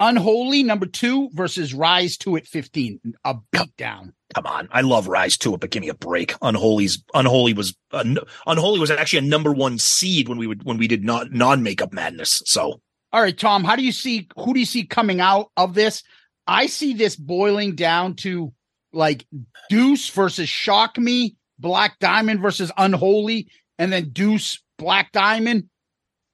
Unholy 0.00 0.62
number 0.62 0.86
two 0.86 1.30
versus 1.32 1.72
Rise 1.72 2.16
to 2.18 2.36
It 2.36 2.46
15. 2.46 3.00
A 3.24 3.36
beatdown. 3.52 4.12
Come 4.34 4.46
on, 4.46 4.68
I 4.72 4.80
love 4.80 5.06
Rise 5.06 5.38
to 5.38 5.54
it, 5.54 5.60
but 5.60 5.70
give 5.70 5.82
me 5.82 5.88
a 5.88 5.94
break. 5.94 6.34
Unholy's 6.42 7.02
Unholy 7.14 7.54
was 7.54 7.76
uh, 7.92 8.04
Unholy 8.46 8.80
was 8.80 8.90
actually 8.90 9.20
a 9.20 9.30
number 9.30 9.52
one 9.52 9.78
seed 9.78 10.28
when 10.28 10.38
we 10.38 10.46
would 10.46 10.64
when 10.64 10.78
we 10.78 10.88
did 10.88 11.04
not 11.04 11.32
non 11.32 11.62
makeup 11.62 11.92
madness. 11.92 12.42
So 12.44 12.80
All 13.14 13.22
right, 13.22 13.38
Tom, 13.38 13.62
how 13.62 13.76
do 13.76 13.84
you 13.84 13.92
see 13.92 14.26
who 14.36 14.54
do 14.54 14.58
you 14.58 14.66
see 14.66 14.86
coming 14.86 15.20
out 15.20 15.52
of 15.56 15.72
this? 15.72 16.02
I 16.48 16.66
see 16.66 16.94
this 16.94 17.14
boiling 17.14 17.76
down 17.76 18.16
to 18.16 18.52
like 18.92 19.24
Deuce 19.70 20.08
versus 20.08 20.48
Shock 20.48 20.98
Me, 20.98 21.36
Black 21.56 22.00
Diamond 22.00 22.40
versus 22.40 22.72
Unholy, 22.76 23.46
and 23.78 23.92
then 23.92 24.08
Deuce, 24.08 24.60
Black 24.78 25.12
Diamond. 25.12 25.68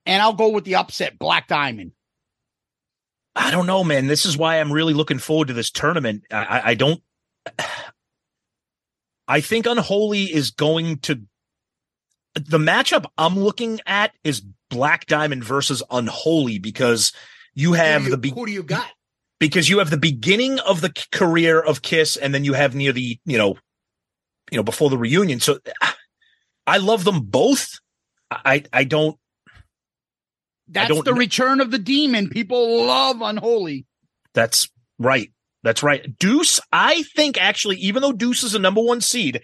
And 0.07 0.23
I'll 0.23 0.33
go 0.33 0.49
with 0.49 0.65
the 0.65 0.77
upset, 0.77 1.19
Black 1.19 1.49
Diamond. 1.49 1.93
I 3.37 3.51
don't 3.51 3.67
know, 3.67 3.85
man. 3.85 4.07
This 4.07 4.25
is 4.25 4.39
why 4.39 4.59
I'm 4.59 4.73
really 4.73 4.95
looking 4.95 5.19
forward 5.19 5.49
to 5.49 5.55
this 5.55 5.71
tournament. 5.71 6.25
I, 6.31 6.63
I, 6.65 6.75
don't. 6.77 7.03
I 9.29 9.43
think 9.43 9.67
Unholy 9.67 10.33
is 10.33 10.51
going 10.51 11.01
to. 11.01 11.21
The 12.37 12.59
matchup 12.59 13.05
I'm 13.19 13.39
looking 13.39 13.81
at 13.85 14.13
is 14.25 14.41
Black 14.71 15.07
Diamond 15.07 15.45
versus 15.45 15.83
Unholy 15.91 16.59
because 16.59 17.13
you 17.55 17.75
have 17.75 18.09
the 18.09 18.17
be- 18.17 18.31
who 18.31 18.47
do 18.47 18.53
you 18.53 18.63
got? 18.63 18.87
because 19.41 19.69
you 19.69 19.79
have 19.79 19.91
the 19.91 19.97
beginning 19.97 20.61
of 20.61 20.81
the 20.81 20.93
career 21.11 21.61
of 21.61 21.83
Kiss, 21.83 22.17
and 22.17 22.33
then 22.33 22.45
you 22.45 22.53
have 22.53 22.75
near 22.75 22.93
the 22.93 23.19
you 23.25 23.39
know, 23.39 23.57
you 24.51 24.57
know 24.57 24.63
before 24.63 24.91
the 24.91 24.99
reunion. 24.99 25.41
So 25.41 25.59
I 26.67 26.79
love 26.79 27.05
them 27.05 27.23
both. 27.23 27.81
I 28.31 28.63
I 28.73 28.85
don't. 28.85 29.19
That's 30.69 30.89
don't 30.89 31.05
the 31.05 31.15
return 31.15 31.61
of 31.61 31.73
the 31.73 31.79
demon. 31.79 32.29
People 32.29 32.87
love 32.87 33.21
Unholy. 33.21 33.87
That's 34.35 34.69
right. 35.01 35.33
That's 35.63 35.83
right. 35.83 36.17
Deuce, 36.19 36.61
I 36.73 37.03
think 37.15 37.41
actually, 37.41 37.77
even 37.77 38.03
though 38.03 38.13
Deuce 38.13 38.45
is 38.45 38.55
a 38.55 38.59
number 38.59 38.81
one 38.81 39.01
seed, 39.01 39.43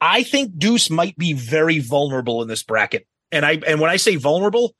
I 0.00 0.22
think 0.22 0.58
Deuce 0.58 0.90
might 0.90 1.16
be 1.16 1.32
very 1.32 1.78
vulnerable 1.78 2.42
in 2.42 2.48
this 2.48 2.62
bracket. 2.62 3.06
And 3.30 3.44
I 3.44 3.60
and 3.66 3.80
when 3.80 3.90
I 3.90 3.96
say 3.96 4.16
vulnerable, 4.16 4.74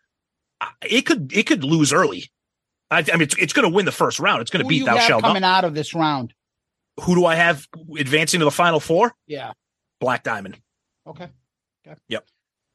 it 0.83 1.03
could 1.03 1.33
it 1.37 1.47
could 1.47 1.65
lose 1.65 1.93
early. 1.93 2.31
I, 2.91 2.99
I 3.01 3.13
mean, 3.13 3.23
it's, 3.23 3.37
it's 3.37 3.53
going 3.53 3.69
to 3.69 3.75
win 3.75 3.85
the 3.85 3.93
first 3.93 4.19
round. 4.19 4.41
It's 4.41 4.51
going 4.51 4.63
to 4.63 4.69
beat 4.69 4.87
Thou 4.87 4.99
Shalt 4.99 5.23
coming 5.23 5.43
Not. 5.43 5.59
out 5.59 5.65
of 5.65 5.75
this 5.75 5.95
round? 5.95 6.33
Who 7.03 7.15
do 7.15 7.27
I 7.27 7.35
have 7.35 7.69
advancing 7.99 8.41
to 8.41 8.45
the 8.45 8.51
final 8.51 8.81
four? 8.81 9.15
Yeah. 9.27 9.53
Black 10.01 10.23
Diamond. 10.23 10.59
Okay. 11.07 11.29
okay. 11.87 11.99
Yep. 12.09 12.27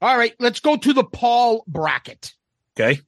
All 0.01 0.17
right. 0.17 0.33
Let's 0.39 0.59
go 0.59 0.77
to 0.77 0.93
the 0.93 1.03
Paul 1.03 1.63
bracket. 1.67 2.33
Okay. 2.79 3.01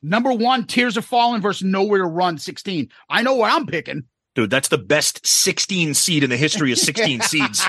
Number 0.00 0.32
one, 0.32 0.64
Tears 0.66 0.96
Are 0.96 1.02
Falling 1.02 1.42
versus 1.42 1.64
Nowhere 1.64 1.98
to 1.98 2.06
Run 2.06 2.38
16. 2.38 2.88
I 3.10 3.22
know 3.22 3.34
what 3.34 3.52
I'm 3.52 3.66
picking. 3.66 4.04
Dude, 4.34 4.50
that's 4.50 4.68
the 4.68 4.78
best 4.78 5.26
16 5.26 5.94
seed 5.94 6.22
in 6.22 6.30
the 6.30 6.36
history 6.36 6.70
of 6.70 6.78
16 6.78 7.20
seeds. 7.22 7.66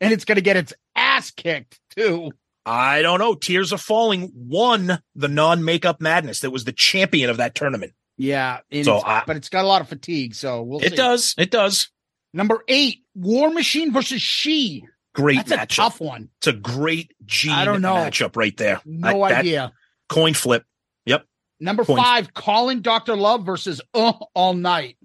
and 0.00 0.12
it's 0.12 0.24
going 0.24 0.36
to 0.36 0.42
get 0.42 0.56
its 0.56 0.72
ass 0.96 1.30
kicked, 1.30 1.78
too. 1.96 2.32
I 2.66 3.02
don't 3.02 3.18
know. 3.18 3.34
Tears 3.34 3.72
Are 3.72 3.78
Falling 3.78 4.32
won 4.34 4.98
the 5.14 5.28
non 5.28 5.64
makeup 5.64 6.00
madness. 6.00 6.40
That 6.40 6.50
was 6.50 6.64
the 6.64 6.72
champion 6.72 7.28
of 7.30 7.36
that 7.36 7.54
tournament. 7.54 7.92
Yeah. 8.16 8.58
So 8.72 8.78
it's- 8.78 9.02
I- 9.04 9.22
but 9.26 9.36
it's 9.36 9.48
got 9.48 9.64
a 9.64 9.68
lot 9.68 9.80
of 9.82 9.88
fatigue. 9.88 10.34
So 10.34 10.62
we'll 10.62 10.80
It 10.82 10.90
see. 10.90 10.96
does. 10.96 11.34
It 11.36 11.50
does. 11.50 11.90
Number 12.32 12.64
eight, 12.68 13.04
War 13.14 13.50
Machine 13.50 13.92
versus 13.92 14.22
She. 14.22 14.84
Great 15.14 15.46
That's 15.46 15.50
a 15.52 15.56
matchup. 15.58 15.76
tough 15.76 16.00
one. 16.00 16.30
It's 16.38 16.46
a 16.48 16.52
great 16.52 17.12
G 17.24 17.50
I 17.50 17.64
don't 17.64 17.80
know. 17.82 17.94
matchup 17.94 18.34
right 18.36 18.56
there. 18.56 18.80
No 18.84 19.22
I- 19.22 19.34
idea. 19.38 19.72
Coin 20.08 20.34
flip. 20.34 20.64
Yep. 21.06 21.24
Number 21.60 21.84
Point. 21.84 22.02
five, 22.02 22.34
Calling 22.34 22.80
Dr. 22.80 23.14
Love 23.14 23.44
versus 23.46 23.80
uh, 23.94 24.12
All 24.34 24.54
Night. 24.54 24.96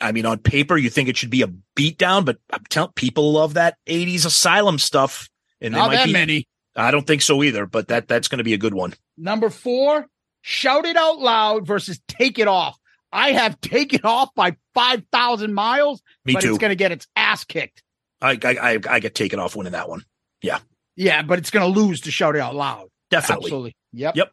I 0.00 0.12
mean, 0.12 0.26
on 0.26 0.38
paper, 0.38 0.76
you 0.76 0.90
think 0.90 1.08
it 1.08 1.16
should 1.16 1.30
be 1.30 1.40
a 1.42 1.50
beatdown, 1.76 2.26
but 2.26 2.36
I'm 2.52 2.64
telling 2.68 2.92
people 2.92 3.32
love 3.32 3.54
that 3.54 3.78
80s 3.86 4.26
asylum 4.26 4.78
stuff. 4.78 5.30
And 5.62 5.72
there 5.74 5.80
Not 5.80 5.88
might 5.88 5.96
that 5.96 6.06
be- 6.06 6.12
many. 6.12 6.46
I 6.76 6.90
don't 6.90 7.06
think 7.06 7.22
so 7.22 7.42
either, 7.42 7.66
but 7.66 7.88
that 7.88 8.08
that's 8.08 8.28
going 8.28 8.38
to 8.38 8.44
be 8.44 8.54
a 8.54 8.58
good 8.58 8.74
one. 8.74 8.94
Number 9.16 9.48
four, 9.50 10.06
Shout 10.40 10.84
It 10.86 10.96
Out 10.96 11.18
Loud 11.18 11.66
versus 11.66 12.00
Take 12.08 12.38
It 12.38 12.48
Off. 12.48 12.78
I 13.12 13.32
have 13.32 13.60
taken 13.60 14.00
Off 14.04 14.30
by 14.34 14.56
5,000 14.74 15.52
miles, 15.54 16.02
Me 16.24 16.32
but 16.34 16.40
too. 16.42 16.48
it's 16.50 16.58
going 16.58 16.70
to 16.70 16.76
get 16.76 16.92
its 16.92 17.06
ass 17.14 17.44
kicked. 17.44 17.82
I, 18.20 18.38
I 18.42 18.56
I 18.74 18.78
I 18.88 19.00
get 19.00 19.14
taken 19.14 19.38
off 19.38 19.54
winning 19.56 19.72
that 19.72 19.88
one. 19.88 20.04
Yeah, 20.42 20.58
Yeah, 20.96 21.22
but 21.22 21.38
it's 21.38 21.50
going 21.50 21.72
to 21.72 21.80
lose 21.80 22.02
to 22.02 22.10
Shout 22.10 22.36
It 22.36 22.40
Out 22.40 22.54
Loud. 22.54 22.88
definitely. 23.10 23.46
Absolutely. 23.46 23.76
Yep. 23.92 24.16
Yep. 24.16 24.32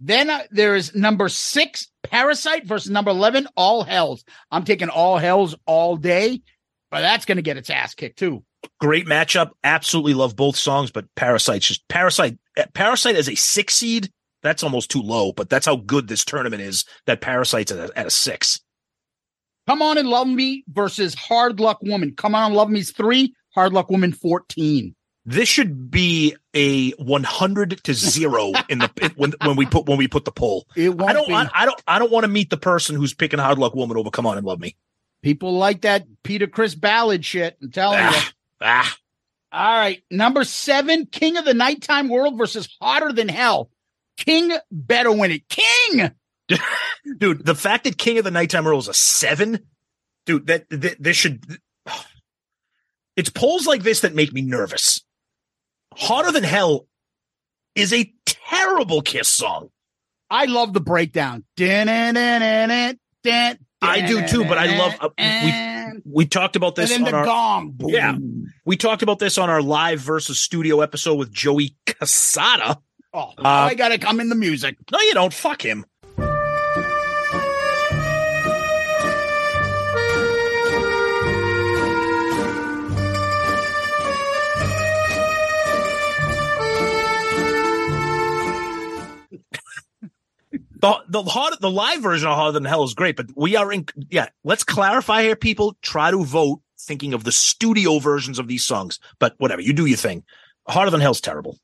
Then 0.00 0.30
uh, 0.30 0.42
there 0.50 0.74
is 0.76 0.94
number 0.94 1.28
six, 1.28 1.88
Parasite 2.02 2.66
versus 2.66 2.90
number 2.90 3.10
11, 3.10 3.48
All 3.56 3.82
Hells. 3.84 4.24
I'm 4.50 4.64
taking 4.64 4.88
All 4.90 5.18
Hells 5.18 5.54
all 5.66 5.96
day, 5.96 6.42
but 6.90 7.00
that's 7.00 7.24
going 7.24 7.36
to 7.36 7.42
get 7.42 7.56
its 7.56 7.70
ass 7.70 7.94
kicked 7.94 8.18
too. 8.18 8.44
Great 8.80 9.06
matchup. 9.06 9.50
Absolutely 9.64 10.14
love 10.14 10.36
both 10.36 10.56
songs, 10.56 10.90
but 10.90 11.06
Parasite's 11.16 11.66
just 11.68 11.88
Parasite. 11.88 12.38
eh, 12.56 12.66
Parasite 12.74 13.16
as 13.16 13.28
a 13.28 13.34
six 13.34 13.74
seed. 13.76 14.10
That's 14.42 14.62
almost 14.62 14.90
too 14.90 15.02
low, 15.02 15.32
but 15.32 15.50
that's 15.50 15.66
how 15.66 15.76
good 15.76 16.08
this 16.08 16.24
tournament 16.24 16.62
is. 16.62 16.84
That 17.06 17.20
Parasite's 17.20 17.72
at 17.72 17.90
a, 17.90 17.98
at 17.98 18.06
a 18.06 18.10
six. 18.10 18.60
Come 19.66 19.82
On 19.82 19.98
and 19.98 20.08
Love 20.08 20.28
Me 20.28 20.64
versus 20.68 21.14
Hard 21.14 21.60
Luck 21.60 21.78
Woman. 21.82 22.14
Come 22.16 22.34
On 22.34 22.46
and 22.46 22.54
Love 22.54 22.70
Me's 22.70 22.90
three, 22.92 23.34
Hard 23.54 23.72
Luck 23.72 23.90
Woman 23.90 24.12
14. 24.12 24.94
This 25.26 25.48
should 25.48 25.90
be 25.90 26.34
a 26.54 26.90
100 26.92 27.84
to 27.84 27.94
zero 27.94 28.52
in 28.70 28.78
the 28.78 29.12
when 29.16 29.34
when 29.44 29.56
we 29.56 29.66
put 29.66 29.86
when 29.86 29.98
we 29.98 30.08
put 30.08 30.24
the 30.24 30.32
poll. 30.32 30.66
I 30.76 30.88
don't 30.88 31.28
be. 31.28 31.34
I, 31.34 31.48
I 31.52 31.66
don't 31.66 31.82
I 31.86 31.98
don't 31.98 32.10
want 32.10 32.24
to 32.24 32.28
meet 32.28 32.48
the 32.48 32.56
person 32.56 32.96
who's 32.96 33.12
picking 33.12 33.38
Hard 33.38 33.58
Luck 33.58 33.74
Woman 33.74 33.98
over 33.98 34.10
Come 34.10 34.26
On 34.26 34.38
and 34.38 34.46
Love 34.46 34.58
Me. 34.60 34.74
People 35.22 35.52
like 35.52 35.82
that 35.82 36.06
Peter 36.24 36.46
Criss 36.46 36.74
ballad 36.74 37.24
shit. 37.24 37.58
I'm 37.62 37.70
telling 37.70 38.02
you. 38.02 38.20
Ah. 38.60 38.96
All 39.52 39.78
right. 39.78 40.02
Number 40.10 40.44
seven, 40.44 41.06
King 41.06 41.36
of 41.36 41.44
the 41.44 41.54
Nighttime 41.54 42.08
World 42.08 42.38
versus 42.38 42.68
Hotter 42.80 43.12
Than 43.12 43.28
Hell. 43.28 43.70
King 44.16 44.52
better 44.70 45.10
win 45.12 45.32
it. 45.32 45.48
King. 45.48 46.12
dude, 47.18 47.44
the 47.44 47.54
fact 47.54 47.84
that 47.84 47.98
King 47.98 48.18
of 48.18 48.24
the 48.24 48.30
Nighttime 48.30 48.64
World 48.64 48.82
is 48.82 48.88
a 48.88 48.94
seven, 48.94 49.66
dude, 50.26 50.46
that, 50.46 50.68
that 50.70 51.02
this 51.02 51.16
should. 51.16 51.44
It's 53.16 53.28
polls 53.28 53.66
like 53.66 53.82
this 53.82 54.00
that 54.00 54.14
make 54.14 54.32
me 54.32 54.40
nervous. 54.40 55.04
Hotter 55.94 56.32
than 56.32 56.44
hell 56.44 56.86
is 57.74 57.92
a 57.92 58.10
terrible 58.24 59.02
Kiss 59.02 59.28
song. 59.28 59.68
I 60.30 60.46
love 60.46 60.72
the 60.72 60.80
breakdown. 60.80 61.44
I 61.58 62.92
I 63.82 64.06
do 64.06 64.26
too, 64.26 64.44
but 64.44 64.56
I 64.56 64.78
love. 64.78 64.94
Uh, 65.00 65.08
we 65.18 65.50
We 66.04 66.26
talked 66.26 66.56
about 66.56 66.74
this 66.74 66.94
and 66.94 67.06
then 67.06 67.14
on 67.14 67.22
the 67.24 67.28
our 67.30 67.34
gong. 67.34 67.70
Boom. 67.72 67.88
yeah. 67.90 68.16
We 68.64 68.76
talked 68.76 69.02
about 69.02 69.18
this 69.18 69.38
on 69.38 69.50
our 69.50 69.62
live 69.62 70.00
versus 70.00 70.40
studio 70.40 70.80
episode 70.80 71.14
with 71.16 71.32
Joey 71.32 71.76
Casada. 71.86 72.80
Oh, 73.12 73.32
Uh, 73.38 73.42
I 73.44 73.74
got 73.74 73.88
to 73.88 73.98
come 73.98 74.20
in 74.20 74.28
the 74.28 74.34
music. 74.36 74.76
No, 74.92 75.00
you 75.00 75.14
don't. 75.14 75.34
Fuck 75.34 75.62
him. 75.64 75.84
The 90.80 90.98
the 91.08 91.22
hard, 91.22 91.54
the 91.60 91.70
live 91.70 92.00
version 92.02 92.28
of 92.28 92.36
Hotter 92.36 92.52
Than 92.52 92.64
Hell 92.64 92.84
is 92.84 92.94
great, 92.94 93.16
but 93.16 93.26
we 93.36 93.56
are 93.56 93.70
in. 93.72 93.86
Yeah, 94.10 94.28
let's 94.44 94.64
clarify 94.64 95.22
here, 95.22 95.36
people. 95.36 95.76
Try 95.82 96.10
to 96.10 96.24
vote 96.24 96.60
thinking 96.80 97.12
of 97.12 97.24
the 97.24 97.32
studio 97.32 97.98
versions 97.98 98.38
of 98.38 98.48
these 98.48 98.64
songs, 98.64 98.98
but 99.18 99.34
whatever 99.38 99.60
you 99.60 99.72
do, 99.72 99.86
your 99.86 99.98
thing. 99.98 100.24
Hotter 100.68 100.90
Than 100.90 101.00
Hell's 101.00 101.20
terrible. 101.20 101.58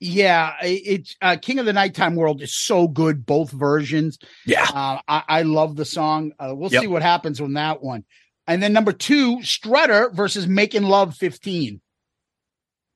Yeah, 0.00 0.54
it's 0.62 1.16
uh, 1.22 1.36
King 1.40 1.58
of 1.58 1.66
the 1.66 1.72
Nighttime 1.72 2.14
World 2.14 2.40
is 2.42 2.54
so 2.54 2.86
good, 2.86 3.26
both 3.26 3.50
versions. 3.50 4.18
Yeah, 4.46 4.64
Uh, 4.72 5.00
I, 5.08 5.22
I 5.28 5.42
love 5.42 5.74
the 5.74 5.84
song. 5.84 6.32
Uh, 6.38 6.52
we'll 6.54 6.70
Yep. 6.70 6.82
see 6.82 6.86
what 6.86 7.02
happens 7.02 7.40
on 7.40 7.54
that 7.54 7.82
one. 7.82 8.04
And 8.46 8.62
then 8.62 8.72
number 8.72 8.92
two, 8.92 9.42
Strutter 9.42 10.10
versus 10.14 10.46
Making 10.46 10.84
Love 10.84 11.16
15. 11.16 11.80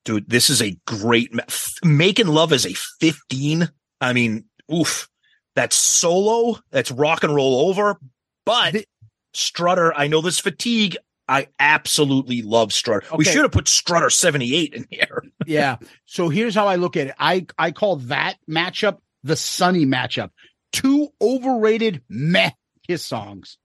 dude, 0.04 0.28
this 0.28 0.48
is 0.50 0.60
a 0.62 0.76
great 0.86 1.32
ma- 1.34 1.42
making 1.84 2.26
love 2.28 2.52
is 2.52 2.66
a 2.66 2.74
15. 3.00 3.68
I 4.00 4.12
mean, 4.12 4.44
oof, 4.72 5.08
that's 5.54 5.76
solo. 5.76 6.58
That's 6.70 6.90
rock 6.90 7.24
and 7.24 7.34
roll 7.34 7.68
over. 7.68 7.98
But 8.44 8.72
The- 8.74 8.86
Strutter, 9.34 9.92
I 9.96 10.08
know 10.08 10.20
this 10.20 10.38
fatigue. 10.40 10.96
I 11.28 11.48
absolutely 11.58 12.42
love 12.42 12.72
Strutter. 12.72 13.06
We 13.16 13.24
should 13.24 13.42
have 13.42 13.52
put 13.52 13.68
Strutter 13.68 14.10
78 14.10 14.74
in 14.74 14.86
here. 14.90 15.22
Yeah. 15.46 15.76
so 16.04 16.28
here's 16.28 16.54
how 16.54 16.68
I 16.68 16.76
look 16.76 16.96
at 16.96 17.08
it. 17.08 17.14
I 17.18 17.46
I 17.58 17.70
call 17.72 17.96
that 17.96 18.36
matchup 18.48 18.98
the 19.24 19.34
Sunny 19.36 19.86
matchup. 19.86 20.30
Two 20.72 21.08
overrated 21.20 22.02
meh 22.08 22.50
kiss 22.86 23.04
songs. 23.04 23.58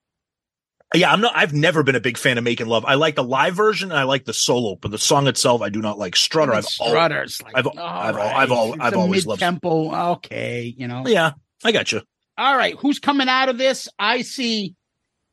Yeah, 0.96 1.12
I'm 1.12 1.20
not. 1.22 1.34
I've 1.36 1.54
never 1.54 1.84
been 1.84 1.96
a 1.96 2.00
big 2.00 2.18
fan 2.18 2.38
of 2.38 2.44
making 2.46 2.68
love. 2.68 2.86
I 2.86 2.94
like 2.96 3.16
the 3.16 3.24
live 3.24 3.56
version. 3.56 3.92
and 3.92 4.00
I 4.00 4.04
like 4.04 4.24
the 4.26 4.34
solo, 4.34 4.76
but 4.76 4.90
the 4.90 4.98
song 4.98 5.28
itself, 5.28 5.62
I 5.62 5.68
do 5.70 5.82
not 5.82 6.00
like. 6.00 6.16
Strutter, 6.16 6.54
I've 6.54 6.66
Strutter's 6.66 7.42
like, 7.44 7.58
I've- 7.58 7.70
I've 7.78 8.16
right, 8.16 8.36
I've 8.36 8.52
I've 8.80 8.94
always 8.96 9.26
loved- 9.26 9.42
mid-tempo. 9.42 10.12
Okay, 10.14 10.74
you 10.78 10.88
know. 10.88 11.04
yeah, 11.06 11.32
I 11.64 11.72
got 11.72 11.92
you. 11.92 12.02
All 12.38 12.56
right, 12.56 12.76
who's 12.76 13.00
coming 13.00 13.30
out 13.30 13.50
of 13.50 13.58
this? 13.58 13.90
I 13.98 14.22
see, 14.22 14.76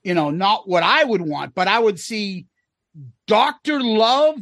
you 0.03 0.14
know, 0.14 0.31
not 0.31 0.68
what 0.68 0.83
I 0.83 1.05
would 1.05 1.20
want, 1.20 1.55
but 1.55 1.68
I 1.68 1.79
would 1.79 2.01
see 2.01 2.47
Dr. 3.27 3.81
Love 3.81 4.39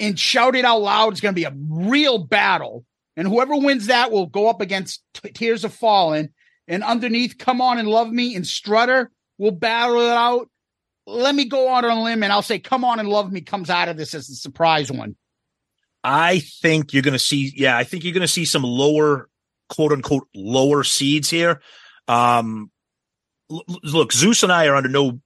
and 0.00 0.18
Shout 0.18 0.56
It 0.56 0.64
Out 0.64 0.80
Loud 0.80 1.12
is 1.12 1.20
going 1.20 1.34
to 1.34 1.40
be 1.40 1.44
a 1.44 1.54
real 1.54 2.18
battle. 2.18 2.84
And 3.16 3.26
whoever 3.26 3.56
wins 3.56 3.86
that 3.86 4.10
will 4.10 4.26
go 4.26 4.48
up 4.48 4.60
against 4.60 5.02
T- 5.14 5.30
Tears 5.30 5.64
Are 5.64 5.70
Falling. 5.70 6.30
And 6.68 6.82
underneath, 6.82 7.38
Come 7.38 7.60
On 7.60 7.78
and 7.78 7.88
Love 7.88 8.10
Me 8.10 8.34
and 8.34 8.46
Strutter 8.46 9.10
will 9.38 9.52
battle 9.52 10.00
it 10.00 10.10
out. 10.10 10.48
Let 11.06 11.34
me 11.34 11.44
go 11.44 11.72
out 11.72 11.84
on 11.84 11.98
a 11.98 12.02
limb 12.02 12.22
and 12.22 12.32
I'll 12.32 12.42
say, 12.42 12.58
Come 12.58 12.84
On 12.84 12.98
and 12.98 13.08
Love 13.08 13.32
Me 13.32 13.40
comes 13.40 13.70
out 13.70 13.88
of 13.88 13.96
this 13.96 14.14
as 14.14 14.26
the 14.26 14.34
surprise 14.34 14.90
one. 14.90 15.16
I 16.02 16.40
think 16.40 16.92
you're 16.92 17.02
going 17.02 17.12
to 17.12 17.18
see, 17.18 17.52
yeah, 17.56 17.76
I 17.76 17.84
think 17.84 18.04
you're 18.04 18.12
going 18.12 18.20
to 18.20 18.28
see 18.28 18.44
some 18.44 18.62
lower, 18.62 19.28
quote 19.68 19.92
unquote, 19.92 20.28
lower 20.34 20.84
seeds 20.84 21.30
here. 21.30 21.60
Um, 22.08 22.70
look, 23.48 24.12
Zeus 24.12 24.42
and 24.42 24.52
I 24.52 24.66
are 24.66 24.76
under 24.76 24.88
no, 24.88 25.20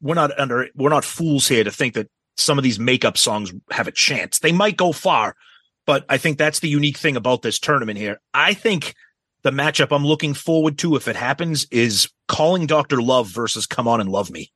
we're 0.00 0.14
not 0.14 0.38
under, 0.38 0.68
we're 0.74 0.90
not 0.90 1.04
fools 1.04 1.48
here 1.48 1.64
to 1.64 1.70
think 1.70 1.94
that 1.94 2.08
some 2.36 2.58
of 2.58 2.64
these 2.64 2.78
makeup 2.78 3.18
songs 3.18 3.52
have 3.70 3.88
a 3.88 3.92
chance. 3.92 4.38
They 4.38 4.52
might 4.52 4.76
go 4.76 4.92
far, 4.92 5.36
but 5.86 6.04
I 6.08 6.16
think 6.16 6.38
that's 6.38 6.60
the 6.60 6.68
unique 6.68 6.96
thing 6.96 7.16
about 7.16 7.42
this 7.42 7.58
tournament 7.58 7.98
here. 7.98 8.20
I 8.32 8.54
think 8.54 8.94
the 9.42 9.50
matchup 9.50 9.94
I'm 9.94 10.06
looking 10.06 10.34
forward 10.34 10.78
to, 10.78 10.96
if 10.96 11.08
it 11.08 11.16
happens, 11.16 11.66
is 11.70 12.10
calling 12.28 12.66
Dr. 12.66 13.02
Love 13.02 13.28
versus 13.28 13.66
Come 13.66 13.88
On 13.88 14.00
and 14.00 14.10
Love 14.10 14.30
Me. 14.30 14.50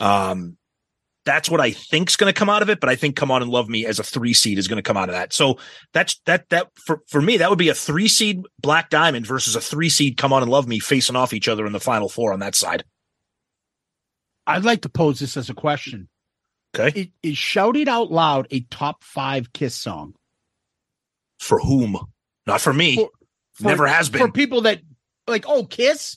Um, 0.00 0.56
That's 1.24 1.48
what 1.48 1.60
I 1.60 1.70
think's 1.70 2.16
going 2.16 2.32
to 2.32 2.36
come 2.38 2.48
out 2.50 2.62
of 2.62 2.70
it, 2.70 2.80
but 2.80 2.88
I 2.90 2.96
think 2.96 3.14
"Come 3.14 3.30
On 3.30 3.42
and 3.42 3.50
Love 3.50 3.68
Me" 3.68 3.86
as 3.86 3.98
a 4.00 4.02
three 4.02 4.34
seed 4.34 4.58
is 4.58 4.66
going 4.66 4.78
to 4.78 4.82
come 4.82 4.96
out 4.96 5.08
of 5.08 5.14
that. 5.14 5.32
So 5.32 5.58
that's 5.92 6.20
that 6.26 6.48
that 6.48 6.68
for 6.84 7.00
for 7.08 7.22
me 7.22 7.36
that 7.36 7.48
would 7.48 7.58
be 7.60 7.68
a 7.68 7.74
three 7.74 8.08
seed 8.08 8.42
Black 8.60 8.90
Diamond 8.90 9.26
versus 9.26 9.54
a 9.54 9.60
three 9.60 9.88
seed 9.88 10.16
"Come 10.16 10.32
On 10.32 10.42
and 10.42 10.50
Love 10.50 10.66
Me" 10.66 10.80
facing 10.80 11.14
off 11.14 11.32
each 11.32 11.46
other 11.48 11.64
in 11.64 11.72
the 11.72 11.78
final 11.80 12.08
four 12.08 12.32
on 12.32 12.40
that 12.40 12.54
side. 12.56 12.84
I'd 14.46 14.64
like 14.64 14.82
to 14.82 14.88
pose 14.88 15.20
this 15.20 15.36
as 15.36 15.48
a 15.48 15.54
question. 15.54 16.08
Okay, 16.76 17.00
Is, 17.22 17.32
is 17.32 17.38
"Shout 17.38 17.76
It 17.76 17.86
Out 17.86 18.10
Loud" 18.10 18.48
a 18.50 18.60
top 18.60 19.04
five 19.04 19.52
Kiss 19.52 19.74
song? 19.76 20.14
for 21.38 21.58
whom? 21.60 21.98
Not 22.46 22.60
for 22.60 22.72
me. 22.72 22.96
For- 22.96 23.10
For- 23.54 23.64
Never 23.68 23.86
has 23.86 24.08
been. 24.08 24.20
for 24.20 24.32
people 24.32 24.62
that 24.62 24.80
like. 25.28 25.44
Oh, 25.46 25.64
Kiss, 25.66 26.16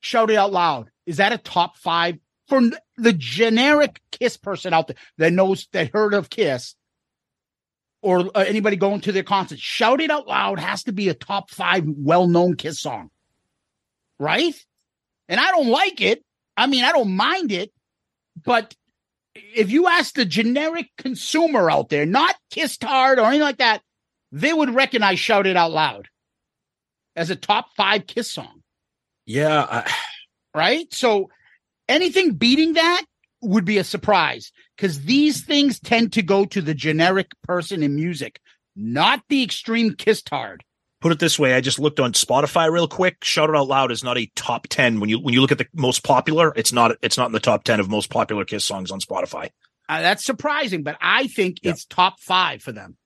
"Shout 0.00 0.30
It 0.30 0.36
Out 0.36 0.52
Loud." 0.52 0.90
Is 1.06 1.16
that 1.16 1.32
a 1.32 1.38
top 1.38 1.76
five 1.78 2.18
for 2.52 2.60
the 2.98 3.14
generic 3.14 4.02
Kiss 4.10 4.36
person 4.36 4.74
out 4.74 4.88
there 4.88 4.96
that 5.16 5.32
knows 5.32 5.68
that 5.72 5.90
heard 5.90 6.12
of 6.12 6.28
Kiss? 6.28 6.74
Or 8.02 8.30
uh, 8.36 8.44
anybody 8.46 8.76
going 8.76 9.00
to 9.02 9.12
their 9.12 9.22
concert, 9.22 9.58
shout 9.58 10.02
it 10.02 10.10
out 10.10 10.28
loud 10.28 10.58
has 10.58 10.82
to 10.82 10.92
be 10.92 11.08
a 11.08 11.14
top 11.14 11.50
five 11.50 11.84
well-known 11.86 12.56
Kiss 12.56 12.78
song, 12.78 13.08
right? 14.18 14.54
And 15.30 15.40
I 15.40 15.50
don't 15.52 15.68
like 15.68 16.02
it. 16.02 16.22
I 16.54 16.66
mean, 16.66 16.84
I 16.84 16.92
don't 16.92 17.16
mind 17.16 17.52
it, 17.52 17.72
but 18.44 18.74
if 19.34 19.70
you 19.70 19.88
ask 19.88 20.14
the 20.14 20.26
generic 20.26 20.90
consumer 20.98 21.70
out 21.70 21.88
there, 21.88 22.04
not 22.04 22.36
Kiss 22.50 22.76
Tard 22.76 23.18
or 23.18 23.28
anything 23.28 23.40
like 23.40 23.58
that, 23.58 23.80
they 24.30 24.52
would 24.52 24.74
recognize 24.74 25.18
Shout 25.18 25.46
It 25.46 25.56
Out 25.56 25.70
Loud 25.70 26.08
as 27.16 27.30
a 27.30 27.36
top 27.36 27.68
five 27.78 28.06
Kiss 28.06 28.30
song, 28.30 28.62
yeah, 29.24 29.62
I, 29.62 29.94
right? 30.54 30.92
So 30.92 31.30
anything 31.92 32.32
beating 32.34 32.72
that 32.74 33.04
would 33.42 33.64
be 33.64 33.78
a 33.78 33.84
surprise 33.84 34.52
because 34.76 35.02
these 35.04 35.44
things 35.44 35.78
tend 35.80 36.12
to 36.14 36.22
go 36.22 36.44
to 36.46 36.60
the 36.62 36.74
generic 36.74 37.30
person 37.42 37.82
in 37.82 37.94
music, 37.94 38.40
not 38.76 39.22
the 39.28 39.42
extreme 39.42 39.94
Kiss 39.94 40.22
Tard. 40.22 40.62
put 41.00 41.12
it 41.12 41.18
this 41.18 41.38
way: 41.38 41.54
I 41.54 41.60
just 41.60 41.78
looked 41.80 41.98
on 42.00 42.12
Spotify 42.12 42.70
real 42.70 42.86
quick. 42.88 43.24
"Shout 43.24 43.50
It 43.50 43.56
Out 43.56 43.66
Loud" 43.68 43.90
is 43.92 44.04
not 44.04 44.16
a 44.18 44.30
top 44.36 44.68
ten 44.68 45.00
when 45.00 45.10
you 45.10 45.18
when 45.18 45.34
you 45.34 45.40
look 45.40 45.52
at 45.52 45.58
the 45.58 45.66
most 45.74 46.04
popular. 46.04 46.52
It's 46.56 46.72
not 46.72 46.96
it's 47.02 47.18
not 47.18 47.26
in 47.26 47.32
the 47.32 47.40
top 47.40 47.64
ten 47.64 47.80
of 47.80 47.88
most 47.90 48.10
popular 48.10 48.44
Kiss 48.44 48.64
songs 48.64 48.90
on 48.90 49.00
Spotify. 49.00 49.50
Uh, 49.88 50.00
that's 50.00 50.24
surprising, 50.24 50.84
but 50.84 50.96
I 51.00 51.26
think 51.26 51.58
Yeah. 51.62 51.72
it's 51.72 51.84
top 51.84 52.20
five 52.20 52.62
for 52.62 52.70
them. 52.72 52.96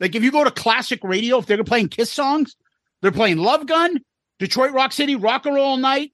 Like 0.00 0.16
if 0.16 0.24
you 0.24 0.32
go 0.32 0.42
to 0.42 0.50
classic 0.50 1.04
radio, 1.04 1.38
if 1.38 1.46
they're 1.46 1.62
playing 1.62 1.88
Kiss 1.90 2.12
songs, 2.12 2.56
they're 3.00 3.12
playing 3.12 3.38
Love 3.38 3.66
Gun, 3.66 4.00
Detroit 4.40 4.72
Rock 4.72 4.92
City, 4.92 5.14
Rock 5.14 5.46
and 5.46 5.54
Roll 5.54 5.64
All 5.64 5.76
Night, 5.76 6.10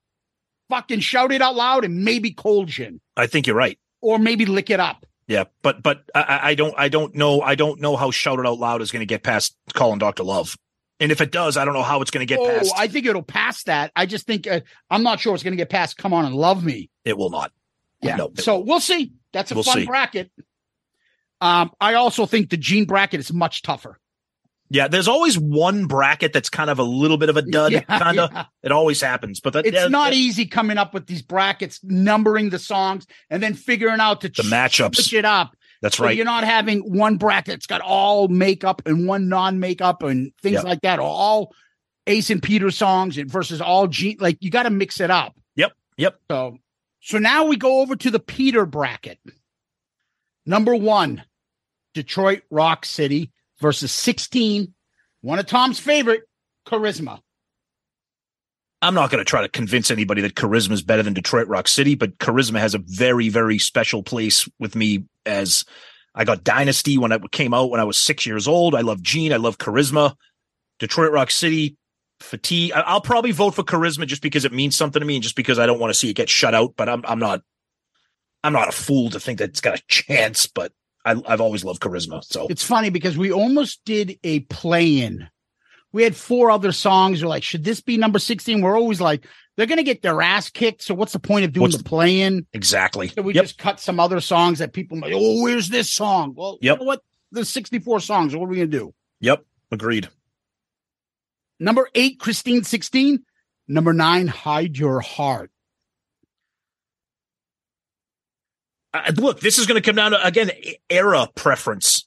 fucking 0.68 1.00
Shout 1.00 1.32
It 1.32 1.42
Out 1.42 1.56
Loud, 1.56 1.84
and 1.84 2.04
maybe 2.04 2.32
Cold 2.32 2.68
Gin, 2.68 3.00
I 3.16 3.26
think 3.26 3.46
you're 3.46 3.56
right. 3.56 3.78
or 4.00 4.18
maybe 4.18 4.46
Lick 4.46 4.70
It 4.70 4.80
Up. 4.80 5.04
Yeah, 5.26 5.44
but 5.62 5.82
but 5.82 6.04
I- 6.14 6.40
I, 6.42 6.54
don't 6.54 6.74
I 6.78 6.88
don't 6.88 7.14
know 7.14 7.40
I 7.42 7.54
don't 7.54 7.80
know 7.80 7.96
how 7.96 8.10
"Shout 8.10 8.38
It 8.38 8.46
Out 8.46 8.58
Loud" 8.58 8.80
is 8.80 8.90
going 8.90 9.00
to 9.00 9.06
get 9.06 9.22
past 9.22 9.54
"Calling 9.74 9.98
Doctor 9.98 10.22
Love," 10.22 10.56
and 11.00 11.12
if 11.12 11.20
it 11.20 11.30
does, 11.30 11.56
I 11.58 11.64
don't 11.66 11.74
know 11.74 11.82
how 11.82 12.00
it's 12.00 12.10
going 12.10 12.26
to 12.26 12.34
get 12.34 12.40
oh, 12.40 12.46
past. 12.46 12.72
I 12.76 12.88
think 12.88 13.04
it'll 13.04 13.22
pass 13.22 13.62
that. 13.64 13.92
I 13.94 14.06
just 14.06 14.26
think 14.26 14.46
uh, 14.46 14.60
I'm 14.90 15.02
not 15.02 15.20
sure 15.20 15.34
it's 15.34 15.42
going 15.44 15.52
to 15.52 15.58
get 15.58 15.68
past 15.68 15.98
Come 15.98 16.14
On 16.14 16.24
and 16.24 16.34
Love 16.34 16.64
Me. 16.64 16.88
it 17.04 17.18
will 17.18 17.30
not. 17.30 17.52
Yeah. 18.00 18.16
No, 18.16 18.30
so 18.36 18.60
we'll 18.60 18.80
see. 18.80 19.12
That's 19.32 19.50
a 19.50 19.54
We'll 19.54 19.64
fun 19.64 19.78
see. 19.80 19.86
bracket. 19.86 20.30
Um, 21.40 21.70
I 21.80 21.94
also 21.94 22.26
think 22.26 22.50
the 22.50 22.56
Gene 22.56 22.84
bracket 22.86 23.20
is 23.20 23.32
much 23.32 23.62
tougher. 23.62 23.98
Yeah, 24.70 24.88
there's 24.88 25.08
always 25.08 25.38
one 25.38 25.86
bracket 25.86 26.32
that's 26.32 26.50
kind 26.50 26.68
of 26.68 26.78
a 26.78 26.82
little 26.82 27.16
bit 27.16 27.28
of 27.30 27.36
a 27.36 27.42
dud. 27.42 27.72
Yeah, 27.72 27.80
kind 27.80 28.18
of. 28.20 28.30
yeah. 28.32 28.44
It 28.62 28.70
always 28.72 29.00
happens, 29.00 29.40
but 29.40 29.54
that, 29.54 29.64
It's 29.66 29.88
not 29.90 30.10
that- 30.10 30.16
easy 30.16 30.44
coming 30.46 30.76
up 30.78 30.92
with 30.92 31.06
these 31.06 31.22
brackets, 31.22 31.80
numbering 31.82 32.50
the 32.50 32.58
songs, 32.58 33.06
and 33.30 33.42
then 33.42 33.54
figuring 33.54 34.00
out 34.00 34.20
to 34.22 34.28
The 34.28 34.42
matchups. 34.42 34.96
switch 34.96 35.12
it 35.14 35.24
up. 35.24 35.56
That's 35.80 35.96
So 35.96 36.04
right. 36.04 36.16
you're 36.16 36.24
not 36.24 36.44
having 36.44 36.80
one 36.80 37.16
bracket 37.16 37.52
that's 37.54 37.66
got 37.66 37.80
all 37.80 38.28
makeup 38.28 38.82
and 38.84 39.06
one 39.06 39.28
non-makeup 39.28 40.02
and 40.02 40.32
things 40.42 40.54
Yep. 40.56 40.64
like 40.64 40.80
that, 40.82 40.98
or 40.98 41.08
all 41.08 41.54
Ace 42.06 42.30
and 42.30 42.42
Peter 42.42 42.70
songs 42.70 43.16
and 43.16 43.30
versus 43.30 43.60
all 43.60 43.86
Gene. 43.86 44.16
Like 44.20 44.38
you 44.40 44.50
got 44.50 44.64
to 44.64 44.70
mix 44.70 45.00
it 45.00 45.10
up. 45.10 45.36
Yep. 45.56 45.72
Yep. 45.96 46.20
So, 46.30 46.58
so 47.00 47.18
now 47.18 47.44
we 47.46 47.56
go 47.56 47.80
over 47.80 47.94
to 47.96 48.10
the 48.10 48.18
Peter 48.18 48.66
bracket. 48.66 49.18
Number 50.46 50.74
one, 50.74 51.22
Detroit 51.94 52.42
Rock 52.50 52.84
City 52.84 53.30
versus 53.60 53.92
16. 53.92 54.74
One 55.20 55.38
of 55.38 55.46
Tom's 55.46 55.78
favorite, 55.78 56.22
Charisma. 56.66 57.20
I'm 58.80 58.94
not 58.94 59.10
going 59.10 59.18
to 59.18 59.28
try 59.28 59.42
to 59.42 59.48
convince 59.48 59.90
anybody 59.90 60.22
that 60.22 60.36
Charisma 60.36 60.72
is 60.72 60.82
better 60.82 61.02
than 61.02 61.14
Detroit 61.14 61.48
Rock 61.48 61.66
City, 61.66 61.96
but 61.96 62.18
Charisma 62.18 62.60
has 62.60 62.74
a 62.74 62.82
very, 62.84 63.28
very 63.28 63.58
special 63.58 64.04
place 64.04 64.48
with 64.60 64.76
me 64.76 65.04
as 65.26 65.64
I 66.14 66.24
got 66.24 66.44
Dynasty 66.44 66.96
when 66.96 67.10
it 67.10 67.30
came 67.32 67.52
out 67.52 67.70
when 67.70 67.80
I 67.80 67.84
was 67.84 67.98
six 67.98 68.24
years 68.24 68.46
old. 68.46 68.76
I 68.76 68.82
love 68.82 69.02
Gene. 69.02 69.32
I 69.32 69.36
love 69.36 69.58
Charisma. 69.58 70.14
Detroit 70.78 71.10
Rock 71.10 71.32
City, 71.32 71.76
fatigue. 72.20 72.70
I'll 72.72 73.00
probably 73.00 73.32
vote 73.32 73.56
for 73.56 73.64
Charisma 73.64 74.06
just 74.06 74.22
because 74.22 74.44
it 74.44 74.52
means 74.52 74.76
something 74.76 75.00
to 75.00 75.06
me 75.06 75.16
and 75.16 75.22
just 75.24 75.36
because 75.36 75.58
I 75.58 75.66
don't 75.66 75.80
want 75.80 75.90
to 75.92 75.98
see 75.98 76.10
it 76.10 76.14
get 76.14 76.28
shut 76.28 76.54
out. 76.54 76.74
But 76.76 76.88
I'm, 76.88 77.02
I'm 77.06 77.18
not, 77.18 77.42
I'm 78.44 78.52
not 78.52 78.68
a 78.68 78.72
fool 78.72 79.10
to 79.10 79.18
think 79.18 79.40
that 79.40 79.50
it's 79.50 79.60
got 79.60 79.78
a 79.78 79.82
chance. 79.88 80.46
But 80.46 80.72
I, 81.04 81.20
I've 81.26 81.40
always 81.40 81.64
loved 81.64 81.80
Charisma. 81.80 82.22
So 82.24 82.46
It's 82.48 82.64
funny 82.64 82.90
because 82.90 83.16
we 83.16 83.32
almost 83.32 83.84
did 83.84 84.18
a 84.24 84.40
play-in. 84.40 85.28
We 85.92 86.02
had 86.02 86.14
four 86.14 86.50
other 86.50 86.72
songs. 86.72 87.22
We're 87.22 87.28
like, 87.28 87.42
should 87.42 87.64
this 87.64 87.80
be 87.80 87.96
number 87.96 88.18
16? 88.18 88.60
We're 88.60 88.76
always 88.76 89.00
like, 89.00 89.26
they're 89.56 89.66
going 89.66 89.78
to 89.78 89.82
get 89.84 90.02
their 90.02 90.20
ass 90.20 90.50
kicked. 90.50 90.82
So 90.82 90.94
what's 90.94 91.12
the 91.12 91.18
point 91.18 91.44
of 91.46 91.52
doing 91.52 91.62
What's 91.62 91.76
the 91.76 91.82
the- 91.82 91.88
play-in? 91.88 92.46
exactly. 92.52 93.08
So 93.08 93.22
we 93.22 93.34
Yep. 93.34 93.44
just 93.44 93.58
cut 93.58 93.80
some 93.80 93.98
other 93.98 94.20
songs 94.20 94.58
that 94.58 94.72
people 94.72 94.98
might, 94.98 95.12
oh, 95.14 95.42
where's 95.42 95.68
this 95.70 95.90
song? 95.90 96.34
Well, 96.36 96.58
Yep. 96.60 96.76
you 96.76 96.80
know 96.80 96.86
what? 96.86 97.02
There's 97.32 97.48
64 97.48 98.00
songs. 98.00 98.36
What 98.36 98.44
are 98.44 98.48
we 98.48 98.56
going 98.56 98.70
to 98.70 98.78
do? 98.78 98.94
Yep. 99.20 99.44
Agreed. 99.72 100.08
Number 101.60 101.88
eight, 101.94 102.18
Christine 102.20 102.64
16. 102.64 103.24
Number 103.66 103.92
nine, 103.92 104.28
Hide 104.28 104.76
Your 104.78 105.00
Heart. 105.00 105.50
Look, 109.16 109.40
this 109.40 109.58
is 109.58 109.66
going 109.66 109.80
to 109.80 109.86
come 109.86 109.96
down 109.96 110.12
to 110.12 110.26
again 110.26 110.50
era 110.88 111.28
preference. 111.34 112.06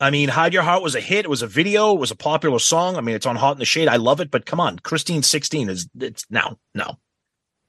I 0.00 0.10
mean, 0.10 0.28
Hide 0.28 0.52
Your 0.52 0.62
Heart 0.62 0.82
was 0.82 0.94
a 0.94 1.00
hit. 1.00 1.24
It 1.24 1.30
was 1.30 1.42
a 1.42 1.46
video. 1.46 1.94
It 1.94 2.00
was 2.00 2.10
a 2.10 2.16
popular 2.16 2.58
song. 2.58 2.96
I 2.96 3.00
mean, 3.00 3.14
it's 3.14 3.26
on 3.26 3.36
Hot 3.36 3.52
in 3.52 3.58
the 3.58 3.64
Shade. 3.64 3.88
I 3.88 3.96
love 3.96 4.20
it. 4.20 4.30
But 4.30 4.44
come 4.44 4.60
on, 4.60 4.78
Christine 4.78 5.22
16 5.22 5.68
is 5.68 5.88
it's 5.98 6.26
no, 6.30 6.58
no. 6.74 6.98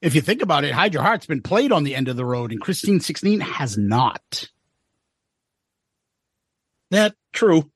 If 0.01 0.15
you 0.15 0.21
think 0.21 0.41
about 0.41 0.63
it, 0.63 0.73
Hide 0.73 0.93
Your 0.93 1.03
Heart's 1.03 1.25
been 1.25 1.41
played 1.41 1.71
on 1.71 1.83
the 1.83 1.95
end 1.95 2.07
of 2.07 2.15
the 2.15 2.25
road, 2.25 2.51
and 2.51 2.61
Christine 2.61 2.99
16 2.99 3.39
has 3.39 3.77
not. 3.77 4.49
Yeah, 6.91 7.09
true. 7.33 7.71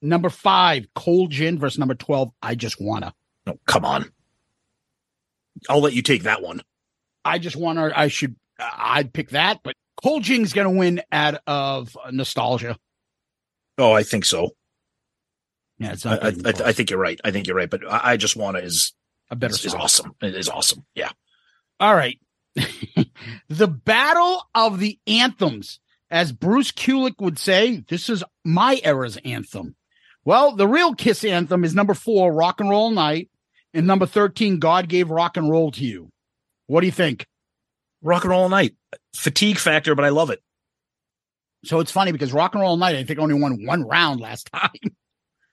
Number 0.00 0.30
five, 0.30 0.86
Cold 0.94 1.30
Gin 1.30 1.58
versus 1.58 1.78
number 1.78 1.94
12, 1.94 2.32
I 2.42 2.54
Just 2.54 2.80
Wanna. 2.80 3.14
No, 3.46 3.58
come 3.66 3.84
on. 3.84 4.10
I'll 5.68 5.80
let 5.80 5.92
you 5.92 6.02
take 6.02 6.24
that 6.24 6.42
one. 6.42 6.62
I 7.24 7.38
just 7.38 7.54
want 7.54 7.78
to, 7.78 7.96
I 7.96 8.08
should, 8.08 8.34
I'd 8.58 9.12
pick 9.12 9.30
that, 9.30 9.60
but 9.62 9.76
Cold 10.02 10.22
Gin's 10.22 10.52
going 10.52 10.66
to 10.66 10.78
win 10.78 11.02
out 11.10 11.40
of 11.46 11.96
nostalgia. 12.10 12.76
Oh, 13.78 13.92
I 13.92 14.02
think 14.02 14.24
so. 14.24 14.50
Yeah, 15.78 15.92
it's 15.92 16.06
I, 16.06 16.14
not 16.14 16.24
I, 16.24 16.64
I. 16.64 16.68
I 16.68 16.72
think 16.72 16.90
you're 16.90 16.98
right. 16.98 17.20
I 17.24 17.30
think 17.30 17.46
you're 17.46 17.56
right. 17.56 17.70
But 17.70 17.90
I, 17.90 18.12
I 18.12 18.16
just 18.16 18.36
want 18.36 18.56
to 18.56 18.62
is 18.62 18.92
a 19.30 19.36
better 19.36 19.54
is, 19.54 19.64
is 19.64 19.74
awesome. 19.74 20.14
It 20.20 20.34
is 20.34 20.48
awesome. 20.48 20.84
Yeah. 20.94 21.10
All 21.80 21.94
right. 21.94 22.18
the 23.48 23.68
battle 23.68 24.42
of 24.54 24.78
the 24.78 24.98
anthems. 25.06 25.78
As 26.10 26.30
Bruce 26.30 26.72
Kulick 26.72 27.14
would 27.20 27.38
say, 27.38 27.82
this 27.88 28.10
is 28.10 28.22
my 28.44 28.78
era's 28.84 29.16
anthem. 29.24 29.76
Well, 30.26 30.54
the 30.54 30.68
real 30.68 30.94
Kiss 30.94 31.24
anthem 31.24 31.64
is 31.64 31.74
number 31.74 31.94
four, 31.94 32.30
Rock 32.30 32.60
and 32.60 32.68
Roll 32.68 32.90
Night, 32.90 33.30
and 33.72 33.86
number 33.86 34.04
13, 34.04 34.58
God 34.58 34.90
Gave 34.90 35.10
Rock 35.10 35.38
and 35.38 35.48
Roll 35.48 35.72
to 35.72 35.82
You. 35.82 36.10
What 36.66 36.80
do 36.80 36.86
you 36.86 36.92
think? 36.92 37.26
Rock 38.02 38.24
and 38.24 38.30
roll 38.30 38.48
night. 38.48 38.74
Fatigue 39.14 39.58
factor, 39.58 39.94
but 39.94 40.04
I 40.04 40.10
love 40.10 40.30
it. 40.30 40.40
So 41.64 41.80
it's 41.80 41.92
funny 41.92 42.10
because 42.12 42.32
Rock 42.32 42.54
and 42.54 42.60
Roll 42.62 42.76
Night, 42.76 42.96
I 42.96 43.04
think, 43.04 43.18
only 43.20 43.34
won 43.34 43.64
one 43.64 43.84
round 43.84 44.20
last 44.20 44.50
time. 44.52 44.70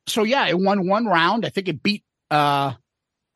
So 0.08 0.24
yeah, 0.24 0.48
it 0.48 0.58
won 0.58 0.88
one 0.88 1.06
round. 1.06 1.46
I 1.46 1.50
think 1.50 1.68
it 1.68 1.84
beat, 1.84 2.04
uh, 2.32 2.74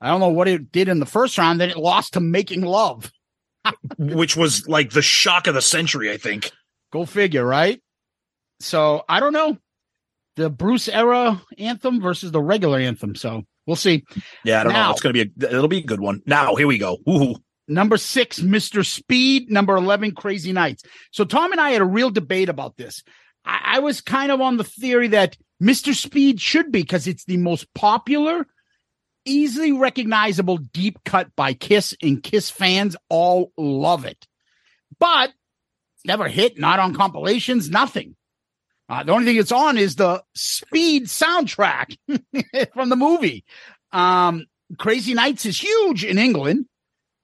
I 0.01 0.08
don't 0.08 0.20
know 0.20 0.30
what 0.30 0.47
it 0.47 0.72
did 0.72 0.88
in 0.88 0.99
the 0.99 1.06
first 1.06 1.38
round. 1.38 1.62
Then 1.62 1.70
it 1.70 1.78
lost 1.78 2.14
to 2.14 2.20
Making 2.20 2.62
Love. 2.64 3.12
Which 3.99 4.36
was 4.36 4.68
like 4.68 4.89
the 4.89 5.04
shock 5.04 5.45
of 5.45 5.54
the 5.54 5.62
century, 5.62 6.12
I 6.12 6.18
think. 6.18 6.51
Go 6.91 7.06
figure, 7.06 7.45
right? 7.45 7.80
So 8.60 9.04
I 9.08 9.20
don't 9.20 9.34
know 9.34 9.58
the 10.36 10.49
Bruce 10.49 10.89
era 10.89 11.39
anthem 11.60 12.01
versus 12.01 12.32
the 12.32 12.41
regular 12.41 12.80
anthem. 12.80 13.14
So 13.14 13.43
we'll 13.68 13.76
see. 13.76 14.04
Yeah, 14.43 14.62
I 14.62 14.64
don't 14.64 14.74
Now- 14.74 14.88
know. 14.88 14.91
It's 14.93 15.01
gonna 15.01 15.14
be 15.14 15.22
a 15.22 15.45
it'll 15.51 15.68
be 15.68 15.78
a 15.78 15.84
good 15.86 16.01
one. 16.01 16.24
Now, 16.26 16.56
here 16.56 16.66
we 16.66 16.80
go. 16.80 16.97
Ooh. 17.08 17.36
Number 17.68 17.97
six, 17.97 18.39
Mr. 18.39 18.86
Speed. 18.86 19.51
Number 19.51 19.76
11, 19.76 20.11
Crazy 20.16 20.51
Nights. 20.51 20.84
So 21.11 21.24
Tom 21.26 21.51
and 21.51 21.61
I 21.61 21.72
had 21.72 21.82
a 21.82 21.86
real 21.86 22.09
debate 22.09 22.49
about 22.49 22.78
this. 22.78 23.03
I, 23.45 23.76
I 23.76 23.80
was 23.80 24.01
kind 24.01 24.32
of 24.32 24.41
on 24.41 24.57
the 24.57 24.64
theory 24.64 25.09
that 25.09 25.38
Mr. 25.61 25.95
Speed 25.95 26.41
should 26.41 26.72
be 26.72 26.82
because 26.82 27.07
it's 27.07 27.26
the 27.26 27.38
most 27.38 27.74
popular, 27.74 28.45
easily 29.26 29.72
recognizable 29.72 30.57
deep 30.57 30.99
cut 31.05 31.34
by 31.36 31.53
Kiss, 31.53 31.95
and 32.01 32.22
Kiss 32.22 32.49
fans 32.49 32.95
all 33.09 33.51
love 33.57 34.05
it. 34.05 34.28
But 34.99 35.32
never 36.05 36.28
hit, 36.28 36.59
not 36.59 36.80
on 36.80 36.93
compilations, 36.93 37.70
nothing. 37.70 38.16
Uh, 38.89 39.03
the 39.03 39.14
only 39.14 39.26
thing 39.26 39.38
it's 39.38 39.51
on 39.51 39.78
is 39.78 39.95
the 39.95 40.22
Speed 40.36 41.05
soundtrack 41.05 41.97
from 42.74 42.89
the 42.89 42.97
movie. 42.97 43.45
Um, 43.91 44.45
Crazy 44.78 45.14
Nights 45.14 45.45
is 45.45 45.61
huge 45.61 46.03
in 46.03 46.18
England. 46.18 46.66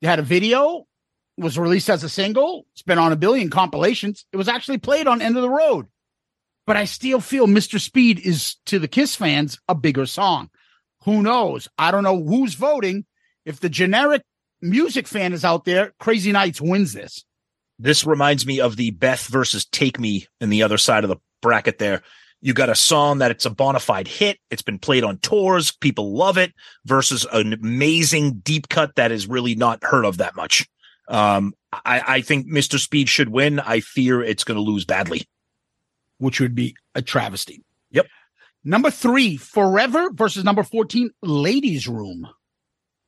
Had 0.02 0.20
a 0.20 0.24
video, 0.24 0.88
was 1.38 1.58
released 1.58 1.90
as 1.90 2.04
a 2.04 2.10
single. 2.10 2.66
It's 2.74 2.82
been 2.82 2.98
on 2.98 3.12
a 3.12 3.18
billion 3.18 3.50
compilations. 3.50 4.26
It 4.32 4.38
was 4.38 4.48
actually 4.48 4.78
played 4.78 5.08
on 5.08 5.22
End 5.22 5.36
of 5.36 5.42
the 5.42 5.50
Road. 5.50 5.88
But 6.68 6.78
I 6.78 6.86
still 6.86 7.20
feel 7.20 7.48
Mr. 7.48 7.80
Speed 7.80 8.20
is 8.20 8.56
to 8.68 8.80
the 8.80 8.88
Kiss 8.88 9.16
fans 9.16 9.60
a 9.68 9.76
bigger 9.76 10.06
song. 10.06 10.50
Who 11.06 11.24
knows? 11.24 11.68
I 11.78 11.92
don't 11.92 12.04
know 12.04 12.22
who's 12.22 12.54
voting. 12.54 13.06
If 13.46 13.60
the 13.60 13.70
generic 13.70 14.22
music 14.62 15.08
fan 15.08 15.34
is 15.34 15.46
out 15.46 15.66
there, 15.66 15.94
Crazy 16.00 16.32
Nights 16.32 16.62
wins 16.62 16.94
this. 16.94 17.24
This 17.80 18.06
reminds 18.06 18.46
me 18.46 18.60
of 18.60 18.76
the 18.76 18.92
Beth 18.92 19.26
versus 19.28 19.66
Take 19.66 20.00
Me 20.00 20.28
in 20.42 20.50
the 20.50 20.64
other 20.64 20.78
side 20.78 21.04
of 21.04 21.10
the 21.10 21.18
bracket 21.42 21.80
there. 21.80 22.04
You 22.42 22.54
got 22.54 22.70
a 22.70 22.76
song 22.76 23.18
that 23.18 23.32
it's 23.32 23.46
a 23.46 23.50
bona 23.50 23.80
fide 23.80 24.08
hit. 24.08 24.40
It's 24.50 24.62
been 24.62 24.80
played 24.80 25.04
on 25.04 25.18
tours. 25.18 25.72
People 25.72 26.14
love 26.16 26.38
it 26.38 26.54
versus 26.86 27.26
an 27.34 27.54
amazing 27.54 28.40
deep 28.40 28.70
cut 28.70 28.96
that 28.96 29.12
is 29.12 29.28
really 29.28 29.56
not 29.56 29.84
heard 29.84 30.06
of 30.06 30.18
that 30.18 30.36
much. 30.36 30.68
Um, 31.10 31.54
I, 31.74 32.02
I 32.08 32.22
think 32.22 32.48
Mr. 32.48 32.80
Speed 32.80 33.10
should 33.10 33.30
win. 33.30 33.60
I 33.60 33.82
fear 33.82 34.22
it's 34.24 34.44
going 34.44 34.56
to 34.56 34.62
lose 34.62 34.86
badly. 34.86 35.28
which 36.20 36.40
would 36.40 36.56
be 36.56 36.76
a 36.96 37.02
travesty. 37.02 37.64
Yep. 37.92 38.08
Number 38.64 38.92
three, 38.92 39.38
Forever 39.38 40.12
versus 40.12 40.44
number 40.44 40.64
14, 40.64 41.10
Ladies 41.22 41.88
Room. 41.88 42.28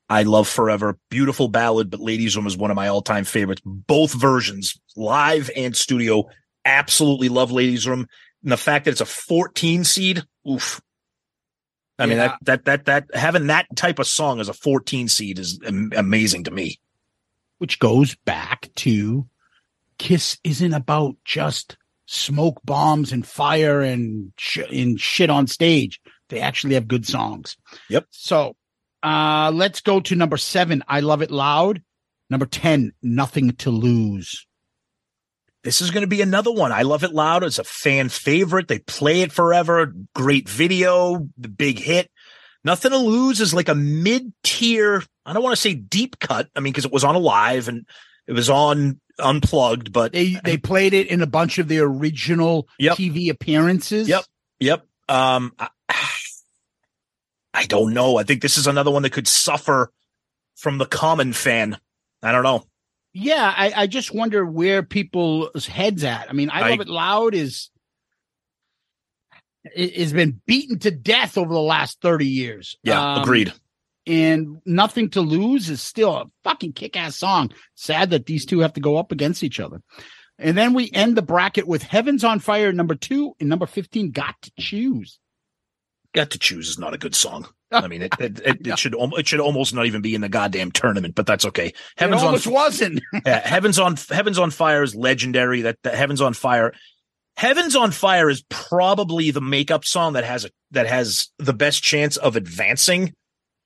I 0.09 0.23
love 0.23 0.47
Forever. 0.47 0.97
Beautiful 1.09 1.47
ballad, 1.47 1.89
but 1.89 1.99
Ladies 2.01 2.35
Room 2.35 2.47
is 2.47 2.57
one 2.57 2.71
of 2.71 2.75
my 2.75 2.87
all 2.87 3.01
time 3.01 3.23
favorites. 3.23 3.61
Both 3.65 4.13
versions, 4.13 4.79
live 4.95 5.49
and 5.55 5.75
studio. 5.75 6.25
Absolutely 6.65 7.29
love 7.29 7.51
Ladies 7.51 7.87
Room. 7.87 8.07
And 8.43 8.51
the 8.51 8.57
fact 8.57 8.85
that 8.85 8.91
it's 8.91 9.01
a 9.01 9.05
14 9.05 9.83
seed, 9.83 10.23
oof. 10.49 10.81
I 11.99 12.07
mean, 12.07 12.17
that, 12.17 12.37
that, 12.43 12.65
that, 12.65 12.85
that, 12.85 13.15
having 13.15 13.47
that 13.47 13.67
type 13.75 13.99
of 13.99 14.07
song 14.07 14.39
as 14.39 14.49
a 14.49 14.53
14 14.53 15.07
seed 15.07 15.37
is 15.37 15.59
am- 15.65 15.91
amazing 15.95 16.45
to 16.45 16.51
me. 16.51 16.79
which 17.59 17.77
goes 17.77 18.15
back 18.25 18.69
to 18.77 19.27
Kiss 19.99 20.39
isn't 20.43 20.73
about 20.73 21.15
just 21.23 21.77
smoke 22.07 22.59
bombs 22.65 23.11
and 23.11 23.23
fire 23.25 23.81
and 23.81 24.33
sh- 24.35 24.67
and 24.71 24.99
shit 24.99 25.29
on 25.29 25.45
stage. 25.45 26.01
They 26.29 26.39
actually 26.39 26.73
have 26.73 26.87
good 26.87 27.05
songs. 27.05 27.55
Yep. 27.89 28.07
So, 28.09 28.55
uh, 29.03 29.51
let's 29.53 29.81
go 29.81 29.99
to 29.99 30.15
number 30.15 30.37
seven. 30.37 30.83
I 30.87 31.01
love 31.01 31.21
it 31.21 31.29
loud. 31.29 31.83
Number 32.31 32.47
10, 32.47 32.93
nothing 33.03 33.51
to 33.57 33.69
lose. 33.69 34.47
This 35.63 35.81
is 35.81 35.91
going 35.91 36.01
to 36.01 36.07
be 36.07 36.21
another 36.21 36.51
one. 36.51 36.71
I 36.71 36.81
love 36.81 37.03
it 37.03 37.13
loud. 37.13 37.43
It's 37.43 37.59
a 37.59 37.63
fan 37.63 38.09
favorite. 38.09 38.67
They 38.67 38.79
play 38.79 39.21
it 39.21 39.31
forever. 39.31 39.93
Great 40.15 40.49
video, 40.49 41.27
the 41.37 41.49
big 41.49 41.77
hit. 41.79 42.09
Nothing 42.63 42.91
to 42.91 42.97
lose 42.97 43.39
is 43.41 43.53
like 43.53 43.69
a 43.69 43.75
mid 43.75 44.33
tier. 44.43 45.03
I 45.25 45.33
don't 45.33 45.43
want 45.43 45.55
to 45.55 45.61
say 45.61 45.73
deep 45.75 46.19
cut. 46.19 46.49
I 46.55 46.59
mean, 46.61 46.73
because 46.73 46.85
it 46.85 46.91
was 46.91 47.03
on 47.03 47.15
a 47.15 47.19
live 47.19 47.67
and 47.67 47.85
it 48.27 48.33
was 48.33 48.49
on 48.49 48.99
unplugged, 49.19 49.91
but 49.93 50.13
They, 50.13 50.37
they 50.43 50.57
played 50.57 50.93
it 50.93 51.07
in 51.07 51.21
a 51.21 51.27
bunch 51.27 51.59
of 51.59 51.67
the 51.67 51.79
original 51.79 52.67
Yep. 52.79 52.97
TV 52.97 53.29
appearances. 53.29 54.07
Yep. 54.07 54.23
Yep. 54.59 54.85
Um, 55.09 55.53
I, 55.59 55.69
I 57.53 57.65
don't 57.65 57.93
know. 57.93 58.17
I 58.17 58.23
think 58.23 58.41
this 58.41 58.57
is 58.57 58.65
another 58.67 58.89
one 58.91 59.03
that 59.03 59.11
could 59.11 59.27
suffer 59.27 59.91
from 60.55 60.77
the 60.77 60.85
common 60.85 61.33
fan. 61.33 61.77
I 62.23 62.31
don't 62.31 62.43
know. 62.43 62.63
Yeah, 63.13 63.53
I, 63.55 63.73
I 63.75 63.87
just 63.87 64.13
wonder 64.13 64.45
where 64.45 64.83
people's 64.83 65.65
heads 65.65 66.03
at. 66.03 66.29
I 66.29 66.33
mean, 66.33 66.49
I, 66.49 66.61
I- 66.61 66.69
love 66.71 66.81
it 66.81 66.87
loud 66.87 67.33
is 67.35 67.69
has 69.75 70.11
been 70.11 70.41
beaten 70.47 70.79
to 70.79 70.91
death 70.91 71.37
over 71.37 71.53
the 71.53 71.59
last 71.59 72.01
30 72.01 72.25
years. 72.25 72.77
Yeah. 72.83 73.13
Um, 73.15 73.21
agreed. 73.21 73.53
And 74.07 74.57
nothing 74.65 75.11
to 75.11 75.21
lose 75.21 75.69
is 75.69 75.81
still 75.81 76.15
a 76.15 76.25
fucking 76.43 76.73
kick 76.73 76.97
ass 76.97 77.15
song. 77.17 77.51
Sad 77.75 78.09
that 78.09 78.25
these 78.25 78.45
two 78.45 78.59
have 78.59 78.73
to 78.73 78.79
go 78.79 78.97
up 78.97 79.11
against 79.11 79.43
each 79.43 79.59
other. 79.59 79.81
And 80.39 80.57
then 80.57 80.73
we 80.73 80.89
end 80.91 81.15
the 81.15 81.21
bracket 81.21 81.67
with 81.67 81.83
Heavens 81.83 82.23
on 82.23 82.39
Fire, 82.39 82.71
number 82.73 82.95
two, 82.95 83.35
and 83.39 83.47
number 83.47 83.67
15, 83.67 84.09
Got 84.09 84.41
to 84.41 84.51
Choose. 84.57 85.19
Got 86.15 86.31
to 86.31 86.39
choose 86.39 86.67
is 86.69 86.79
not 86.79 86.95
a 86.95 86.97
good 86.97 87.13
song. 87.13 87.47
I 87.71 87.87
mean, 87.87 88.01
it 88.01 88.13
it, 88.19 88.39
it, 88.39 88.67
it 88.67 88.79
should 88.79 88.95
it 88.97 89.27
should 89.27 89.39
almost 89.39 89.73
not 89.73 89.85
even 89.85 90.01
be 90.01 90.15
in 90.15 90.21
the 90.21 90.29
goddamn 90.29 90.71
tournament, 90.71 91.15
but 91.15 91.25
that's 91.25 91.45
okay. 91.45 91.73
Heavens 91.97 92.21
it 92.21 92.25
on 92.25 92.27
almost 92.27 92.47
wasn't. 92.47 93.01
Yeah, 93.25 93.47
Heavens 93.47 93.79
on 93.79 93.95
Heavens 94.09 94.39
on 94.39 94.51
Fire 94.51 94.83
is 94.83 94.95
legendary. 94.95 95.61
That, 95.61 95.77
that 95.83 95.95
Heavens 95.95 96.21
on 96.21 96.33
Fire, 96.33 96.73
Heavens 97.37 97.75
on 97.75 97.91
Fire 97.91 98.29
is 98.29 98.43
probably 98.49 99.31
the 99.31 99.41
makeup 99.41 99.85
song 99.85 100.13
that 100.13 100.23
has 100.23 100.45
a 100.45 100.49
that 100.71 100.87
has 100.87 101.29
the 101.37 101.53
best 101.53 101.83
chance 101.83 102.17
of 102.17 102.35
advancing 102.35 103.13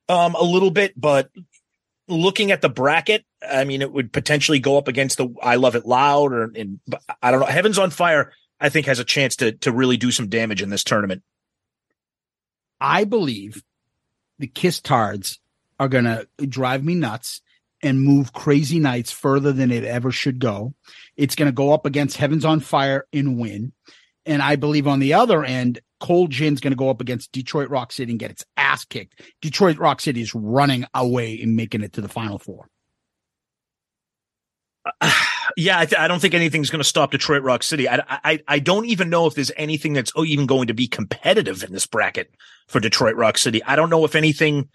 um 0.09 0.35
a 0.35 0.43
little 0.43 0.71
bit. 0.71 0.99
But 0.99 1.29
looking 2.07 2.51
at 2.51 2.61
the 2.61 2.69
bracket, 2.69 3.25
I 3.47 3.63
mean, 3.63 3.81
it 3.81 3.91
would 3.91 4.13
potentially 4.13 4.59
go 4.59 4.77
up 4.77 4.87
against 4.87 5.17
the 5.17 5.29
I 5.41 5.55
Love 5.55 5.75
It 5.75 5.85
Loud 5.85 6.33
or 6.33 6.43
and 6.55 6.79
I 7.21 7.31
don't 7.31 7.39
know. 7.39 7.47
Heavens 7.47 7.79
on 7.79 7.89
Fire, 7.89 8.31
I 8.59 8.69
think, 8.69 8.85
has 8.87 8.99
a 8.99 9.05
chance 9.05 9.37
to 9.37 9.53
to 9.53 9.71
really 9.71 9.97
do 9.97 10.11
some 10.11 10.27
damage 10.27 10.61
in 10.61 10.69
this 10.69 10.83
tournament. 10.83 11.23
I 12.79 13.05
believe 13.05 13.63
the 14.39 14.47
Kiss 14.47 14.81
Tards 14.81 15.39
are 15.79 15.87
going 15.87 16.05
to 16.05 16.27
drive 16.47 16.83
me 16.83 16.95
nuts 16.95 17.41
and 17.81 18.01
move 18.01 18.33
Crazy 18.33 18.79
Nights 18.79 19.11
further 19.11 19.51
than 19.51 19.71
it 19.71 19.83
ever 19.83 20.11
should 20.11 20.39
go. 20.39 20.73
It's 21.17 21.35
going 21.35 21.47
to 21.47 21.55
go 21.55 21.73
up 21.73 21.85
against 21.85 22.17
Heavens 22.17 22.45
on 22.45 22.59
Fire 22.59 23.05
and 23.13 23.37
win. 23.37 23.73
And 24.25 24.41
I 24.41 24.55
believe 24.55 24.87
on 24.87 24.99
the 24.99 25.13
other 25.13 25.43
end, 25.43 25.79
Cold 25.99 26.31
Gin's 26.31 26.61
going 26.61 26.71
to 26.71 26.77
go 26.77 26.89
up 26.89 27.01
against 27.01 27.31
Detroit 27.31 27.69
Rock 27.69 27.91
City 27.91 28.11
and 28.11 28.19
get 28.19 28.31
its 28.31 28.45
ass 28.57 28.85
kicked. 28.85 29.21
Detroit 29.41 29.77
Rock 29.77 30.01
City 30.01 30.21
is 30.21 30.33
running 30.33 30.85
away 30.93 31.39
and 31.41 31.55
making 31.55 31.83
it 31.83 31.93
to 31.93 32.01
the 32.01 32.09
final 32.09 32.39
four. 32.39 32.67
Yeah, 35.55 35.79
I, 35.79 35.85
th- 35.85 35.99
I 35.99 36.07
don't 36.07 36.19
think 36.19 36.33
anything's 36.33 36.69
going 36.69 36.81
to 36.81 36.87
stop 36.87 37.11
Detroit 37.11 37.43
Rock 37.43 37.63
City. 37.63 37.87
I, 37.87 38.03
I 38.09 38.39
I 38.47 38.59
don't 38.59 38.85
even 38.85 39.09
know 39.09 39.25
if 39.25 39.35
there's 39.35 39.51
anything 39.55 39.93
that's 39.93 40.11
oh, 40.15 40.25
even 40.25 40.45
going 40.45 40.67
to 40.67 40.73
be 40.73 40.87
competitive 40.87 41.63
in 41.63 41.71
this 41.71 41.87
bracket 41.87 42.33
for 42.67 42.79
Detroit 42.79 43.15
Rock 43.15 43.37
City. 43.37 43.63
I 43.63 43.75
don't 43.75 43.89
know 43.89 44.05
if 44.05 44.15
anything. 44.15 44.69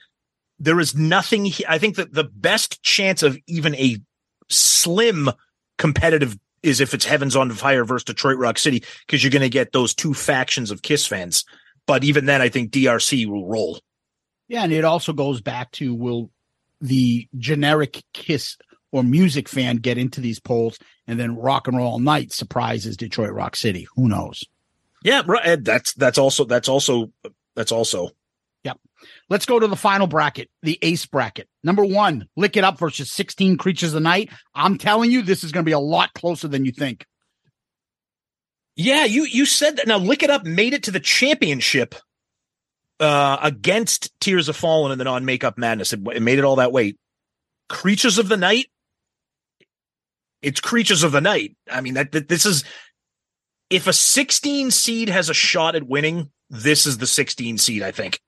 There 0.58 0.80
is 0.80 0.94
nothing. 0.94 1.50
I 1.68 1.78
think 1.78 1.96
that 1.96 2.12
the 2.12 2.24
best 2.24 2.82
chance 2.82 3.22
of 3.22 3.38
even 3.46 3.74
a 3.74 3.98
slim 4.48 5.30
competitive 5.78 6.38
is 6.62 6.80
if 6.80 6.94
it's 6.94 7.04
Heavens 7.04 7.36
on 7.36 7.50
Fire 7.52 7.84
versus 7.84 8.04
Detroit 8.04 8.38
Rock 8.38 8.58
City 8.58 8.84
because 9.06 9.22
you're 9.22 9.30
going 9.30 9.42
to 9.42 9.48
get 9.48 9.72
those 9.72 9.94
two 9.94 10.14
factions 10.14 10.70
of 10.70 10.82
Kiss 10.82 11.06
fans. 11.06 11.44
But 11.86 12.04
even 12.04 12.26
then, 12.26 12.42
I 12.42 12.48
think 12.48 12.70
DRC 12.70 13.26
will 13.26 13.46
roll. 13.46 13.80
Yeah, 14.48 14.64
and 14.64 14.72
it 14.72 14.84
also 14.84 15.12
goes 15.12 15.40
back 15.40 15.70
to 15.72 15.94
will 15.94 16.30
the 16.80 17.28
generic 17.36 18.02
Kiss 18.12 18.56
or 18.92 19.02
music 19.02 19.48
fan 19.48 19.76
get 19.76 19.98
into 19.98 20.20
these 20.20 20.40
polls 20.40 20.78
and 21.06 21.18
then 21.18 21.36
Rock 21.36 21.68
and 21.68 21.76
Roll 21.76 21.98
Night 21.98 22.32
surprises 22.32 22.96
Detroit 22.96 23.32
Rock 23.32 23.56
City? 23.56 23.86
Who 23.96 24.08
knows? 24.08 24.44
Yeah, 25.02 25.22
right. 25.26 25.62
That's 25.62 25.94
that's 25.94 26.18
also 26.18 26.44
that's 26.44 26.68
also 26.68 27.12
that's 27.54 27.72
also 27.72 28.10
Yep. 28.64 28.78
Let's 29.28 29.46
go 29.46 29.58
to 29.58 29.66
the 29.66 29.76
final 29.76 30.06
bracket, 30.06 30.50
the 30.62 30.78
ace 30.82 31.06
bracket. 31.06 31.48
Number 31.64 31.84
one, 31.84 32.28
Lick 32.36 32.56
It 32.56 32.64
Up 32.64 32.78
versus 32.78 33.10
16 33.10 33.56
Creatures 33.56 33.90
of 33.90 33.94
the 33.94 34.00
Night. 34.00 34.30
I'm 34.54 34.76
telling 34.76 35.10
you, 35.10 35.22
this 35.22 35.44
is 35.44 35.52
going 35.52 35.64
to 35.64 35.68
be 35.68 35.72
a 35.72 35.78
lot 35.78 36.12
closer 36.14 36.48
than 36.48 36.64
you 36.64 36.72
think. 36.72 37.06
Yeah, 38.76 39.04
you 39.04 39.24
you 39.24 39.46
said 39.46 39.76
that. 39.76 39.86
Now, 39.86 39.98
Lick 39.98 40.22
It 40.22 40.30
Up 40.30 40.44
made 40.44 40.74
it 40.74 40.84
to 40.84 40.90
the 40.90 41.00
championship 41.00 41.94
uh, 42.98 43.38
against 43.42 44.12
Tears 44.20 44.48
Are 44.48 44.54
Falling 44.54 44.92
and 44.92 45.00
then 45.00 45.06
on 45.06 45.24
Makeup 45.24 45.58
Madness. 45.58 45.92
It, 45.92 46.00
it 46.14 46.22
made 46.22 46.38
it 46.38 46.44
all 46.44 46.56
that 46.56 46.72
way. 46.72 46.94
Creatures 47.68 48.18
of 48.18 48.28
the 48.28 48.36
Night. 48.36 48.66
It's 50.42 50.60
Creatures 50.60 51.02
of 51.02 51.12
the 51.12 51.20
Night. 51.20 51.56
I 51.70 51.80
mean 51.80 51.94
that, 51.94 52.12
that 52.12 52.28
this 52.28 52.46
is 52.46 52.64
if 53.68 53.86
a 53.86 53.92
16 53.92 54.70
seed 54.70 55.08
has 55.08 55.28
a 55.28 55.34
shot 55.34 55.74
at 55.76 55.86
winning, 55.86 56.30
this 56.48 56.86
is 56.86 56.98
the 56.98 57.06
16 57.06 57.58
seed. 57.58 57.82
I 57.82 57.92
think. 57.92 58.20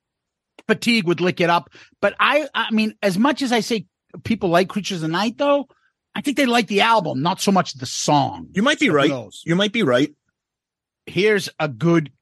Fatigue 0.69 1.07
would 1.07 1.21
Lick 1.21 1.41
It 1.41 1.51
Up. 1.51 1.71
But 2.01 2.15
I, 2.21 2.47
I 2.55 2.71
mean, 2.71 2.95
as 3.03 3.19
much 3.19 3.43
as 3.43 3.51
I 3.51 3.61
say 3.61 3.87
people 4.23 4.49
like 4.49 4.69
Creatures 4.69 4.99
of 4.99 5.03
the 5.03 5.09
Night, 5.09 5.37
though, 5.37 5.67
I 6.15 6.21
think 6.21 6.37
they 6.37 6.47
like 6.47 6.69
the 6.69 6.83
album, 6.83 7.21
not 7.21 7.41
so 7.41 7.51
much 7.51 7.73
the 7.75 7.87
song. 7.87 8.49
You 8.53 8.63
might 8.63 8.79
be 8.79 8.91
right. 8.91 9.11
You 9.45 9.57
might 9.57 9.73
be 9.73 9.83
right. 9.83 10.15
Here's 11.07 11.49
a 11.59 11.69
good 11.69 12.13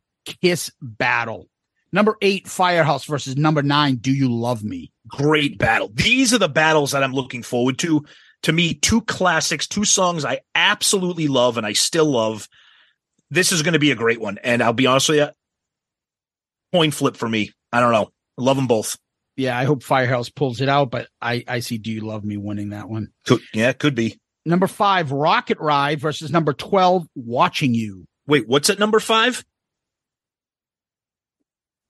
Kiss 0.42 0.70
battle. 0.80 1.48
Number 1.92 2.16
eight, 2.22 2.46
Firehouse 2.46 3.04
versus 3.04 3.36
number 3.36 3.62
nine, 3.62 3.96
Do 3.96 4.12
You 4.12 4.32
Love 4.32 4.62
Me? 4.62 4.92
great 5.10 5.58
battle. 5.58 5.90
These 5.92 6.32
are 6.32 6.38
the 6.38 6.48
battles 6.48 6.92
that 6.92 7.02
I'm 7.02 7.12
looking 7.12 7.42
forward 7.42 7.78
to. 7.80 8.04
To 8.44 8.52
me, 8.52 8.74
two 8.74 9.02
classics, 9.02 9.66
two 9.66 9.84
songs 9.84 10.24
I 10.24 10.40
absolutely 10.54 11.28
love 11.28 11.58
and 11.58 11.66
I 11.66 11.74
still 11.74 12.06
love. 12.06 12.48
This 13.30 13.52
is 13.52 13.62
going 13.62 13.74
to 13.74 13.78
be 13.78 13.90
a 13.90 13.96
great 13.96 14.20
one. 14.20 14.38
And 14.42 14.62
I'll 14.62 14.72
be 14.72 14.86
honest 14.86 15.08
with 15.08 15.18
you, 15.18 15.28
coin 16.72 16.90
flip 16.90 17.16
for 17.16 17.28
me. 17.28 17.52
I 17.72 17.80
don't 17.80 17.92
know. 17.92 18.10
I 18.38 18.42
love 18.42 18.56
them 18.56 18.66
both. 18.66 18.98
Yeah, 19.36 19.58
I 19.58 19.64
hope 19.64 19.82
Firehouse 19.82 20.28
pulls 20.30 20.60
it 20.60 20.68
out, 20.68 20.90
but 20.90 21.08
I, 21.20 21.44
I 21.46 21.60
see 21.60 21.78
Do 21.78 21.90
You 21.90 22.02
Love 22.02 22.24
Me 22.24 22.36
winning 22.36 22.70
that 22.70 22.88
one. 22.88 23.08
Could, 23.26 23.40
yeah, 23.54 23.72
could 23.72 23.94
be. 23.94 24.18
Number 24.44 24.66
five, 24.66 25.12
Rocket 25.12 25.58
Ride 25.58 26.00
versus 26.00 26.30
number 26.30 26.52
12, 26.52 27.06
Watching 27.14 27.74
You. 27.74 28.06
Wait, 28.26 28.48
what's 28.48 28.70
at 28.70 28.78
number 28.78 29.00
five? 29.00 29.44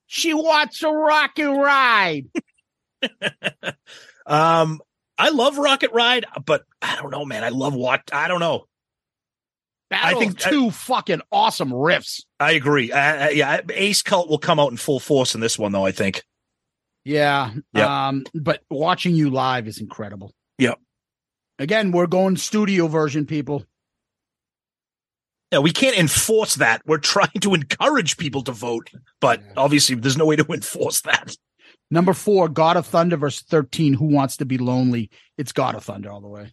She 0.06 0.34
wants 0.34 0.82
a 0.82 0.90
rocket 0.90 1.50
ride. 1.50 2.26
Um, 4.26 4.80
I 5.20 5.28
love 5.30 5.58
Rocket 5.58 5.92
Ride, 5.92 6.24
but 6.46 6.64
I 6.80 6.96
don't 6.96 7.10
know, 7.10 7.24
man. 7.24 7.44
I 7.44 7.50
love 7.50 7.74
what 7.74 8.02
I 8.12 8.26
don't 8.28 8.40
know. 8.40 8.64
Battle 9.90 10.18
I 10.18 10.20
think- 10.20 10.32
of 10.32 10.38
two 10.38 10.70
fucking 10.70 11.20
awesome 11.32 11.70
riffs. 11.70 12.22
I 12.38 12.52
agree. 12.52 12.90
Uh, 12.92 13.26
uh, 13.26 13.30
yeah, 13.30 13.60
Ace 13.74 14.02
Cult 14.02 14.28
will 14.28 14.38
come 14.38 14.58
out 14.60 14.70
in 14.70 14.76
full 14.76 15.00
force 15.00 15.34
in 15.34 15.40
this 15.40 15.58
one, 15.58 15.72
though. 15.72 15.84
I 15.84 15.92
think. 15.92 16.22
Yeah. 17.04 17.52
Yep. 17.74 17.86
Um, 17.88 18.24
but 18.34 18.62
watching 18.70 19.14
you 19.14 19.30
live 19.30 19.66
is 19.66 19.78
incredible. 19.80 20.32
Yep. 20.58 20.78
Again, 21.58 21.92
we're 21.92 22.06
going 22.06 22.36
studio 22.36 22.86
version, 22.86 23.26
people. 23.26 23.64
Yeah, 25.52 25.58
we 25.58 25.72
can't 25.72 25.98
enforce 25.98 26.54
that. 26.56 26.82
We're 26.86 26.98
trying 26.98 27.40
to 27.40 27.54
encourage 27.54 28.16
people 28.16 28.42
to 28.44 28.52
vote, 28.52 28.88
but 29.20 29.42
obviously, 29.56 29.96
there's 29.96 30.16
no 30.16 30.24
way 30.26 30.36
to 30.36 30.44
enforce 30.50 31.00
that. 31.02 31.36
Number 31.90 32.12
four, 32.12 32.48
God 32.48 32.76
of 32.76 32.86
Thunder 32.86 33.16
verse 33.16 33.42
13, 33.42 33.94
Who 33.94 34.06
Wants 34.06 34.36
to 34.38 34.44
Be 34.44 34.58
Lonely? 34.58 35.10
It's 35.36 35.52
God 35.52 35.74
of 35.74 35.84
Thunder 35.84 36.10
all 36.10 36.20
the 36.20 36.28
way. 36.28 36.52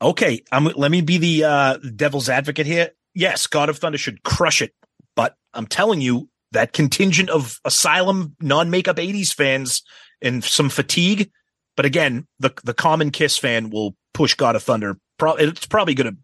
Okay, 0.00 0.42
I'm, 0.50 0.64
let 0.64 0.90
me 0.90 1.00
be 1.00 1.18
the 1.18 1.44
uh, 1.44 1.76
devil's 1.76 2.28
advocate 2.28 2.66
here. 2.66 2.90
Yes, 3.14 3.46
God 3.46 3.68
of 3.68 3.78
Thunder 3.78 3.98
should 3.98 4.22
crush 4.22 4.62
it, 4.62 4.74
but 5.14 5.36
I'm 5.52 5.66
telling 5.66 6.00
you 6.00 6.28
that 6.52 6.72
contingent 6.72 7.30
of 7.30 7.60
Asylum 7.64 8.34
non-makeup 8.40 8.96
'80s 8.96 9.32
fans 9.32 9.82
and 10.20 10.42
some 10.42 10.70
fatigue. 10.70 11.30
But 11.76 11.86
again, 11.86 12.26
the 12.40 12.52
the 12.64 12.74
common 12.74 13.10
Kiss 13.10 13.36
fan 13.36 13.70
will 13.70 13.94
push 14.14 14.34
God 14.34 14.56
of 14.56 14.62
Thunder. 14.62 14.96
Pro- 15.18 15.34
it's 15.34 15.66
probably 15.66 15.94
gonna, 15.94 16.16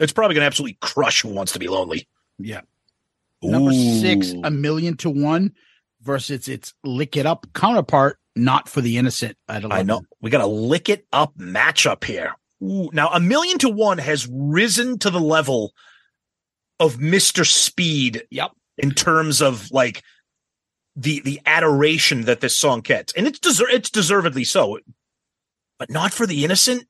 it's 0.00 0.12
probably 0.12 0.34
gonna 0.34 0.46
absolutely 0.46 0.76
crush 0.80 1.22
Who 1.22 1.28
Wants 1.28 1.52
to 1.52 1.58
Be 1.58 1.68
Lonely. 1.68 2.08
Yeah. 2.38 2.62
Number 3.42 3.72
six, 3.72 4.32
A 4.42 4.50
Million 4.50 4.96
to 4.98 5.10
One 5.10 5.52
versus 6.04 6.48
its 6.48 6.74
Lick 6.84 7.16
It 7.16 7.26
Up 7.26 7.46
counterpart, 7.54 8.18
Not 8.36 8.68
for 8.68 8.80
the 8.80 8.98
Innocent 8.98 9.36
at 9.48 9.64
11. 9.64 9.72
I 9.72 9.82
know 9.82 10.02
we 10.20 10.30
got 10.30 10.40
a 10.40 10.46
lick 10.46 10.88
it 10.88 11.06
up 11.12 11.36
matchup 11.36 12.04
here. 12.04 12.34
Ooh, 12.62 12.90
now 12.92 13.08
a 13.08 13.20
million 13.20 13.58
to 13.58 13.68
one 13.68 13.98
has 13.98 14.28
risen 14.30 14.98
to 15.00 15.10
the 15.10 15.20
level 15.20 15.72
of 16.78 16.96
Mr. 16.96 17.46
Speed. 17.46 18.24
Yep. 18.30 18.52
In 18.78 18.90
terms 18.90 19.40
of 19.40 19.70
like 19.70 20.02
the 20.96 21.20
the 21.20 21.40
adoration 21.46 22.22
that 22.22 22.40
this 22.40 22.58
song 22.58 22.80
gets, 22.80 23.12
and 23.12 23.26
it's 23.26 23.38
deser- 23.38 23.72
it's 23.72 23.90
deservedly 23.90 24.44
so, 24.44 24.78
but 25.78 25.90
not 25.90 26.12
for 26.12 26.26
the 26.26 26.44
innocent. 26.44 26.86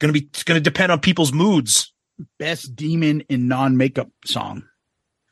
Going 0.00 0.12
to 0.12 0.20
be 0.20 0.26
it's 0.26 0.42
going 0.42 0.60
to 0.60 0.62
depend 0.62 0.92
on 0.92 1.00
people's 1.00 1.32
moods. 1.32 1.92
Best 2.38 2.76
demon 2.76 3.22
in 3.28 3.48
non 3.48 3.76
makeup 3.76 4.10
song. 4.26 4.67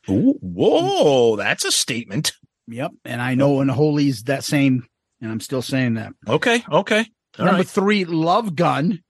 Ooh, 0.09 0.38
whoa, 0.40 1.36
that's 1.36 1.64
a 1.64 1.72
statement. 1.72 2.32
Yep. 2.68 2.92
And 3.04 3.20
I 3.22 3.34
know 3.34 3.61
in 3.61 3.68
Holy's 3.68 4.24
that 4.24 4.44
same, 4.44 4.86
and 5.20 5.30
I'm 5.30 5.40
still 5.40 5.62
saying 5.62 5.94
that. 5.94 6.12
Okay, 6.26 6.62
okay. 6.70 7.07
All 7.38 7.44
Number 7.44 7.61
right. 7.61 7.68
three, 7.68 8.04
Love 8.04 8.57
Gun 8.57 9.02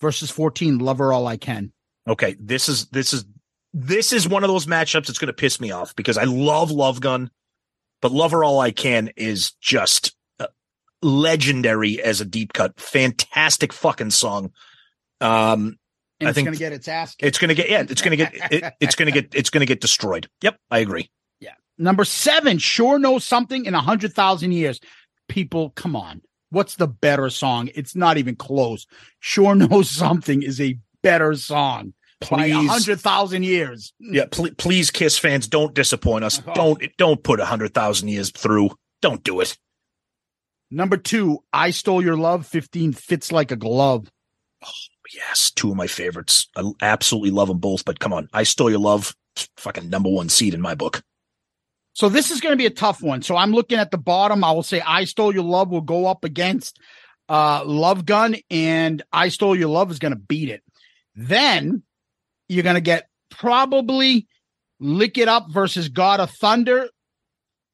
versus 0.00 0.30
14, 0.30 0.78
Love 0.78 0.98
Her 0.98 1.12
All 1.12 1.26
I 1.26 1.36
Can. 1.36 1.72
Okay, 2.06 2.36
this 2.40 2.68
is 2.68 2.86
this 2.86 3.12
is 3.12 3.24
this 3.74 4.12
is 4.12 4.28
one 4.28 4.44
of 4.44 4.48
those 4.48 4.66
matchups 4.66 5.06
that's 5.06 5.18
going 5.18 5.26
to 5.28 5.32
piss 5.32 5.60
me 5.60 5.70
off 5.72 5.94
because 5.94 6.16
I 6.16 6.24
love 6.24 6.70
Love 6.70 7.00
Gun, 7.00 7.30
but 8.00 8.12
Love 8.12 8.30
Her 8.30 8.44
All 8.44 8.60
I 8.60 8.70
Can 8.70 9.10
is 9.16 9.52
just 9.60 10.14
uh, 10.40 10.46
legendary 11.02 12.02
as 12.02 12.20
a 12.20 12.24
deep 12.24 12.52
cut. 12.52 12.80
Fantastic 12.80 13.72
fucking 13.72 14.10
song. 14.10 14.52
Um, 15.20 15.78
And 16.20 16.28
I 16.28 16.30
it's 16.30 16.38
going 16.38 16.52
to 16.52 16.58
get 16.58 16.72
its 16.72 16.88
ass 16.88 17.14
kicked. 17.14 17.28
it's 17.28 17.38
going 17.38 17.48
to 17.48 17.54
get 17.54 17.68
yeah, 17.70 17.84
it's 17.88 18.02
going 18.02 18.10
to 18.10 18.16
get 18.16 18.34
it, 18.52 18.74
it's 18.80 18.94
going 18.94 19.06
to 19.06 19.12
get 19.12 19.34
it's 19.34 19.50
going 19.50 19.60
to 19.60 19.66
get 19.66 19.80
destroyed. 19.80 20.28
Yep, 20.42 20.58
I 20.70 20.78
agree. 20.80 21.10
Yeah. 21.40 21.54
Number 21.78 22.04
seven, 22.04 22.58
Sure 22.58 22.98
Knows 22.98 23.24
Something 23.24 23.66
in 23.66 23.74
a 23.74 23.78
100,000 23.78 24.52
Years. 24.52 24.80
People, 25.28 25.70
come 25.70 25.94
on. 25.94 26.22
What's 26.50 26.76
the 26.76 26.88
better 26.88 27.30
song? 27.30 27.70
It's 27.74 27.94
not 27.94 28.16
even 28.16 28.34
close. 28.34 28.86
Sure 29.20 29.54
Knows 29.56 29.90
Something 29.90 30.42
is 30.42 30.60
a 30.60 30.78
better 31.02 31.34
song 31.34 31.92
by 32.28 32.46
a 32.46 32.54
Please. 32.54 32.66
100,000 32.68 33.42
years. 33.44 33.92
Yeah, 34.00 34.24
pl- 34.30 34.54
please, 34.58 34.90
Kiss 34.90 35.18
fans, 35.18 35.46
don't 35.46 35.74
disappoint 35.74 36.24
us. 36.24 36.42
Oh. 36.46 36.54
Don't 36.54 36.96
don't 36.96 37.22
put 37.22 37.38
a 37.40 37.44
hundred 37.44 37.74
thousand 37.74 38.08
years 38.08 38.30
through. 38.30 38.70
Don't 39.02 39.22
do 39.22 39.40
it. 39.40 39.56
Number 40.70 40.96
two, 40.96 41.38
I 41.52 41.70
Stole 41.70 42.02
Your 42.02 42.16
Love 42.16 42.46
15 42.46 42.92
fits 42.92 43.30
like 43.30 43.50
a 43.52 43.56
glove. 43.56 44.10
Oh. 44.64 44.70
Yes, 45.14 45.50
two 45.50 45.70
of 45.70 45.76
my 45.76 45.86
favorites. 45.86 46.48
I 46.56 46.70
absolutely 46.82 47.30
love 47.30 47.48
them 47.48 47.58
both. 47.58 47.84
But 47.84 47.98
come 47.98 48.12
on, 48.12 48.28
I 48.32 48.42
stole 48.42 48.70
your 48.70 48.80
love. 48.80 49.14
Fucking 49.56 49.88
number 49.88 50.10
one 50.10 50.28
seed 50.28 50.54
in 50.54 50.60
my 50.60 50.74
book. 50.74 51.02
So 51.98 52.08
this 52.08 52.30
is 52.30 52.40
going 52.40 52.52
to 52.52 52.56
be 52.56 52.66
a 52.66 52.70
tough 52.70 53.02
one. 53.02 53.22
So 53.22 53.36
I'm 53.36 53.52
looking 53.52 53.78
at 53.78 53.90
the 53.90 53.98
bottom. 53.98 54.44
I 54.44 54.52
will 54.52 54.62
say 54.62 54.80
I 54.80 55.02
Stole 55.02 55.34
Your 55.34 55.42
Love 55.42 55.70
will 55.70 55.80
go 55.80 56.06
up 56.06 56.22
against 56.22 56.78
uh, 57.28 57.64
Love 57.64 58.06
Gun, 58.06 58.36
and 58.50 59.02
I 59.12 59.30
Stole 59.30 59.56
Your 59.56 59.68
Love 59.68 59.90
is 59.90 59.98
going 59.98 60.14
to 60.14 60.18
beat 60.18 60.48
it. 60.48 60.62
Then 61.16 61.82
you're 62.48 62.62
going 62.62 62.76
to 62.76 62.80
get 62.80 63.08
probably 63.30 64.28
Lick 64.78 65.18
It 65.18 65.26
Up 65.26 65.50
versus 65.50 65.88
God 65.88 66.20
of 66.20 66.30
Thunder. 66.30 66.88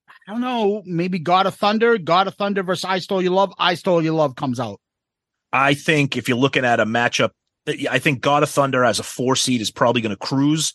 I 0.08 0.32
don't 0.32 0.40
know. 0.40 0.82
Maybe 0.86 1.18
God 1.18 1.46
of 1.46 1.54
Thunder, 1.54 1.98
God 1.98 2.26
of 2.26 2.34
Thunder 2.34 2.62
versus 2.62 2.86
I 2.86 3.00
Stole 3.00 3.20
Your 3.20 3.32
Love. 3.32 3.52
I 3.58 3.74
Stole 3.74 4.02
Your 4.02 4.14
Love 4.14 4.36
comes 4.36 4.58
out. 4.58 4.80
I 5.54 5.74
think 5.74 6.16
if 6.16 6.28
you're 6.28 6.36
looking 6.36 6.64
at 6.64 6.80
a 6.80 6.84
matchup, 6.84 7.30
I 7.88 8.00
think 8.00 8.20
God 8.20 8.42
of 8.42 8.50
Thunder 8.50 8.84
as 8.84 8.98
a 8.98 9.04
four 9.04 9.36
seed 9.36 9.60
is 9.60 9.70
probably 9.70 10.02
going 10.02 10.10
to 10.10 10.16
cruise. 10.16 10.74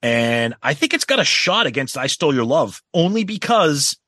And 0.00 0.54
I 0.62 0.72
think 0.72 0.94
it's 0.94 1.04
got 1.04 1.18
a 1.20 1.24
shot 1.24 1.66
against 1.66 1.98
I 1.98 2.06
Stole 2.06 2.34
Your 2.34 2.46
Love 2.46 2.80
only 2.94 3.24
because 3.24 3.98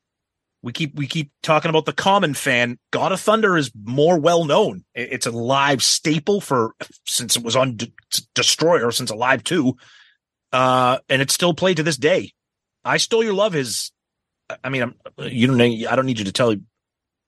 we 0.63 0.71
keep 0.71 0.95
we 0.95 1.05
keep 1.05 1.31
talking 1.43 1.69
about 1.69 1.85
the 1.85 1.93
common 1.93 2.33
fan. 2.33 2.79
God 2.89 3.11
of 3.11 3.19
Thunder 3.19 3.55
is 3.57 3.71
more 3.75 4.19
well 4.19 4.45
known. 4.45 4.85
It's 4.95 5.27
a 5.27 5.31
live 5.31 5.83
staple 5.83 6.41
for 6.41 6.73
since 7.05 7.37
it 7.37 7.43
was 7.43 7.55
on 7.55 7.77
Destroyer 8.33 8.89
since 8.91 9.11
Alive 9.11 9.43
Two, 9.43 9.75
uh, 10.51 10.97
and 11.09 11.21
it's 11.21 11.33
still 11.33 11.53
played 11.53 11.77
to 11.77 11.83
this 11.83 11.97
day. 11.97 12.33
I 12.83 12.97
Stole 12.97 13.23
Your 13.23 13.33
Love 13.33 13.55
is, 13.55 13.91
I 14.63 14.69
mean, 14.69 14.81
I'm, 14.81 14.95
you 15.17 15.45
don't. 15.45 15.61
I 15.61 15.95
don't 15.95 16.05
need 16.07 16.19
you 16.19 16.25
to 16.25 16.31
tell 16.31 16.53
you. 16.53 16.61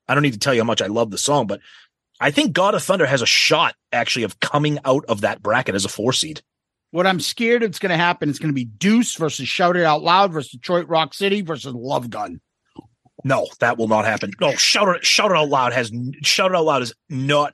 I 0.07 0.15
don't 0.15 0.23
need 0.23 0.33
to 0.33 0.39
tell 0.39 0.53
you 0.53 0.61
how 0.61 0.67
much 0.67 0.81
I 0.81 0.87
love 0.87 1.11
the 1.11 1.17
song, 1.17 1.47
but 1.47 1.59
I 2.23 2.31
think 2.31 2.53
God 2.53 2.73
of 2.73 2.81
Thunder 2.81 3.05
has 3.05 3.21
a 3.21 3.25
shot 3.25 3.75
actually 3.91 4.23
of 4.23 4.39
coming 4.39 4.79
out 4.85 5.03
of 5.09 5.21
that 5.21 5.41
bracket 5.41 5.75
as 5.75 5.83
a 5.83 5.89
four 5.89 6.13
seed. 6.13 6.41
What 6.91 7.05
I'm 7.05 7.19
scared 7.19 7.63
it's 7.63 7.79
going 7.79 7.89
to 7.89 7.97
happen 7.97 8.29
is 8.29 8.39
going 8.39 8.47
to 8.47 8.55
be 8.55 8.63
Deuce 8.63 9.15
versus 9.15 9.49
Shout 9.49 9.75
It 9.75 9.83
Out 9.83 10.03
Loud 10.03 10.31
versus 10.31 10.51
Detroit 10.51 10.87
Rock 10.87 11.13
City 11.13 11.41
versus 11.41 11.73
Love 11.73 12.09
Gun. 12.09 12.39
No, 13.25 13.49
that 13.59 13.77
will 13.77 13.89
not 13.89 14.05
happen. 14.05 14.31
No, 14.39 14.55
shout 14.55 14.95
it, 14.95 15.05
shout 15.05 15.31
it 15.31 15.37
out 15.37 15.49
loud 15.49 15.73
has 15.73 15.91
shout 16.21 16.51
it 16.51 16.55
out 16.55 16.63
loud 16.63 16.81
is 16.81 16.93
not 17.09 17.53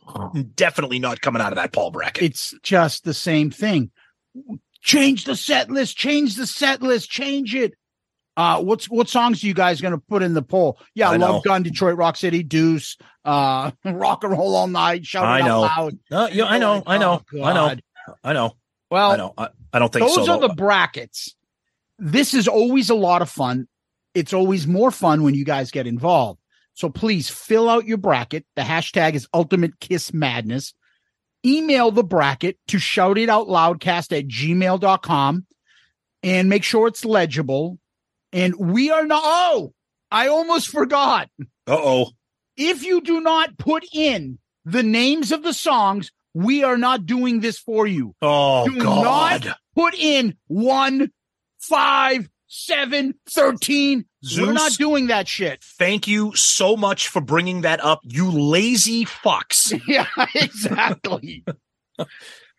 definitely 0.55 0.99
not 0.99 1.21
coming 1.21 1.41
out 1.41 1.51
of 1.51 1.55
that 1.55 1.73
Paul 1.73 1.89
bracket. 1.89 2.21
It's 2.21 2.53
just 2.61 3.05
the 3.05 3.13
same 3.15 3.49
thing. 3.49 3.89
Change 4.83 5.25
the 5.25 5.35
set 5.35 5.71
list, 5.71 5.97
change 5.97 6.35
the 6.35 6.45
set 6.45 6.83
list, 6.83 7.09
change 7.09 7.55
it. 7.55 7.73
Uh, 8.39 8.61
what's 8.61 8.89
what 8.89 9.09
songs 9.09 9.43
are 9.43 9.47
you 9.47 9.53
guys 9.53 9.81
going 9.81 9.91
to 9.91 9.97
put 9.97 10.23
in 10.23 10.33
the 10.33 10.41
poll? 10.41 10.79
Yeah, 10.95 11.09
I 11.09 11.17
know. 11.17 11.33
Love 11.33 11.43
Gun, 11.43 11.61
Detroit 11.61 11.97
Rock 11.97 12.15
City, 12.15 12.41
Deuce, 12.41 12.95
uh, 13.25 13.71
Rock 13.85 14.23
and 14.23 14.31
Roll 14.31 14.55
All 14.55 14.67
Night, 14.67 15.05
Shout 15.05 15.25
I 15.25 15.39
It 15.39 15.43
know. 15.43 15.65
Out 15.65 15.77
Loud. 15.77 15.99
Uh, 16.09 16.29
yeah, 16.31 16.45
I 16.45 16.57
know, 16.57 16.81
I 16.87 16.97
know, 16.97 17.21
Oh, 17.33 17.43
I 17.43 17.51
know, 17.51 17.75
I 18.23 18.31
know. 18.31 18.55
Well, 18.89 19.11
I 19.11 19.17
know. 19.17 19.33
I, 19.37 19.49
I 19.73 19.79
don't 19.79 19.91
think 19.91 20.07
so. 20.07 20.15
those 20.15 20.27
so. 20.27 20.31
are 20.35 20.39
though. 20.39 20.47
the 20.47 20.53
brackets. 20.53 21.35
This 21.97 22.33
is 22.33 22.47
always 22.47 22.89
a 22.89 22.95
lot 22.95 23.21
of 23.21 23.29
fun. 23.29 23.67
It's 24.13 24.31
always 24.31 24.65
more 24.65 24.89
fun 24.89 25.23
when 25.23 25.35
you 25.35 25.43
guys 25.43 25.69
get 25.69 25.85
involved. 25.85 26.39
So 26.75 26.87
please 26.87 27.27
fill 27.27 27.69
out 27.69 27.87
your 27.87 27.97
bracket. 27.97 28.45
The 28.55 28.61
hashtag 28.61 29.15
is 29.15 29.27
Ultimate 29.33 29.81
Kiss 29.81 30.13
Madness. 30.13 30.73
Email 31.45 31.91
the 31.91 32.05
bracket 32.05 32.57
to 32.69 32.77
shoutitoutloudcast 32.77 34.17
at 34.17 34.29
gmail.com 34.29 35.45
and 36.23 36.47
make 36.47 36.63
sure 36.63 36.87
it's 36.87 37.03
legible. 37.03 37.79
And 38.31 38.55
we 38.57 38.91
are 38.91 39.05
not, 39.05 39.21
oh, 39.25 39.73
I 40.11 40.27
almost 40.27 40.69
forgot. 40.69 41.29
Uh 41.67 41.77
oh. 41.77 42.11
If 42.57 42.83
you 42.83 43.01
do 43.01 43.21
not 43.21 43.57
put 43.57 43.85
in 43.93 44.39
the 44.65 44.83
names 44.83 45.31
of 45.31 45.43
the 45.43 45.53
songs, 45.53 46.11
we 46.33 46.63
are 46.63 46.77
not 46.77 47.05
doing 47.05 47.39
this 47.39 47.57
for 47.57 47.87
you 47.87 48.13
Oh 48.21 48.67
do 48.67 48.79
God. 48.79 49.45
not 49.45 49.57
put 49.75 49.95
in 49.95 50.35
one, 50.47 51.11
five, 51.59 52.29
seven, 52.47 53.15
thirteen. 53.27 54.05
We're 54.37 54.51
not 54.51 54.73
doing 54.73 55.07
that 55.07 55.27
shit. 55.27 55.63
Thank 55.63 56.07
you 56.07 56.35
so 56.35 56.75
much 56.75 57.07
for 57.07 57.21
bringing 57.21 57.61
that 57.61 57.83
up, 57.83 58.01
you 58.03 58.29
lazy 58.29 59.05
fucks. 59.05 59.71
Yeah, 59.87 60.05
exactly. 60.35 61.43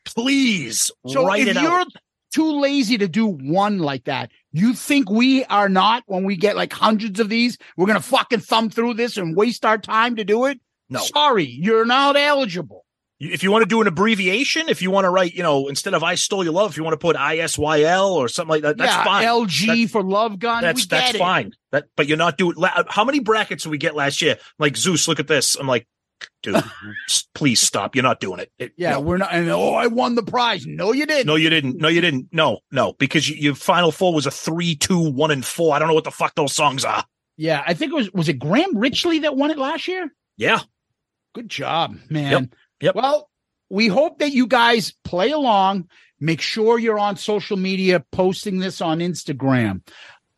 Please 0.07 0.91
so 1.07 1.27
write 1.27 1.43
if 1.49 1.57
it 1.57 1.63
you're 1.63 1.71
out. 1.81 1.87
Too 2.31 2.61
lazy 2.61 2.99
to 2.99 3.09
do 3.09 3.27
one 3.27 3.79
like 3.79 4.05
that, 4.05 4.31
you 4.53 4.75
think 4.75 5.11
we 5.11 5.45
are 5.45 5.69
not 5.69 6.03
when 6.07 6.25
we 6.25 6.37
get 6.37 6.57
like 6.57 6.73
hundreds 6.73 7.21
of 7.21 7.29
these, 7.29 7.59
we're 7.77 7.87
gonna 7.87 8.01
fucking 8.01 8.41
thumb 8.41 8.71
through 8.71 8.95
this 8.95 9.17
and 9.17 9.37
waste 9.37 9.65
our 9.65 9.79
time 9.79 10.17
to 10.17 10.25
do 10.25 10.47
it? 10.47 10.61
No. 10.89 11.01
Sorry, 11.01 11.45
you're 11.45 11.85
not 11.85 12.17
eligible. 12.17 12.85
If 13.21 13.43
you 13.43 13.53
want 13.53 13.63
to 13.63 13.69
do 13.69 13.83
an 13.83 13.87
abbreviation, 13.87 14.71
if 14.71 14.81
you 14.81 14.91
want 14.91 15.05
to 15.05 15.11
write, 15.11 15.35
you 15.35 15.43
know, 15.43 15.69
instead 15.69 15.93
of 15.93 16.03
I 16.03 16.15
stole 16.15 16.43
your 16.43 16.55
love, 16.55 16.71
if 16.71 16.79
you 16.79 16.85
want 16.85 16.95
to 16.95 16.99
put 16.99 17.17
ISYL 17.17 18.13
or 18.13 18.29
something 18.29 18.49
like 18.51 18.63
that, 18.63 18.79
that's 18.79 18.93
yeah, 18.93 19.05
fine. 19.05 19.27
LG 19.27 19.67
That's- 19.67 19.91
for 19.91 20.03
Love 20.03 20.39
Gun. 20.39 20.63
That's 20.63 20.81
we 20.81 20.83
get 20.87 20.89
that's 20.89 21.15
it. 21.17 21.19
fine. 21.19 21.53
That 21.71 21.85
but 21.97 22.07
you're 22.07 22.17
not 22.17 22.39
doing. 22.39 22.57
How 22.89 23.05
many 23.05 23.21
brackets 23.21 23.65
did 23.65 23.69
we 23.71 23.77
get 23.77 23.95
last 23.95 24.23
year? 24.23 24.39
Like 24.59 24.75
Zeus, 24.75 25.07
look 25.07 25.21
at 25.21 25.27
this. 25.27 25.55
I'm 25.55 25.67
like, 25.67 25.87
dude, 26.43 26.63
please 27.35 27.61
stop. 27.61 27.95
You're 27.95 28.03
not 28.03 28.21
doing 28.21 28.41
it. 28.41 28.53
It- 28.59 28.73
Yeah, 28.77 28.93
no. 28.93 29.01
we're 29.01 29.17
not. 29.19 29.33
And 29.33 29.49
oh, 29.51 29.75
I 29.75 29.87
won 29.87 30.15
the 30.15 30.23
prize. 30.23 30.67
No, 30.67 30.93
you 30.93 31.07
didn't. 31.07 31.27
No, 31.27 31.37
you 31.37 31.51
didn't. 31.51 31.77
No, 31.77 31.89
you 31.89 32.01
didn't. 32.01 32.29
No, 32.33 32.61
no, 32.71 32.93
because 32.95 33.29
you, 33.29 33.37
your 33.37 33.55
final 33.55 33.93
four 33.93 34.13
was 34.15 34.27
a 34.27 34.31
three, 34.31 34.75
two, 34.77 35.11
one, 35.11 35.31
and 35.31 35.45
four. 35.45 35.75
I 35.75 35.79
don't 35.79 35.89
know 35.89 35.95
what 35.95 36.05
the 36.05 36.11
fuck 36.11 36.35
those 36.35 36.53
songs 36.55 36.85
are. 36.85 37.05
Yeah, 37.37 37.63
I 37.67 37.75
think 37.75 37.93
it 37.93 37.97
was 37.97 38.13
was 38.13 38.29
it 38.29 38.39
Graham 38.39 38.75
Richley 38.75 39.23
that 39.23 39.37
won 39.37 39.51
it 39.51 39.59
last 39.59 39.89
year. 39.89 40.13
Yeah, 40.37 40.61
Good 41.35 41.49
job, 41.49 41.97
man. 42.09 42.31
Yep. 42.33 42.45
Yep. 42.81 42.95
Well, 42.97 43.31
we 43.69 43.87
hope 43.89 44.19
that 44.19 44.33
you 44.33 44.47
guys 44.47 44.95
play 45.05 45.31
along. 45.31 45.89
Make 46.19 46.41
sure 46.41 46.79
you're 46.79 46.99
on 46.99 47.17
social 47.17 47.57
media, 47.57 48.05
posting 48.13 48.59
this 48.59 48.81
on 48.81 48.99
Instagram, 48.99 49.81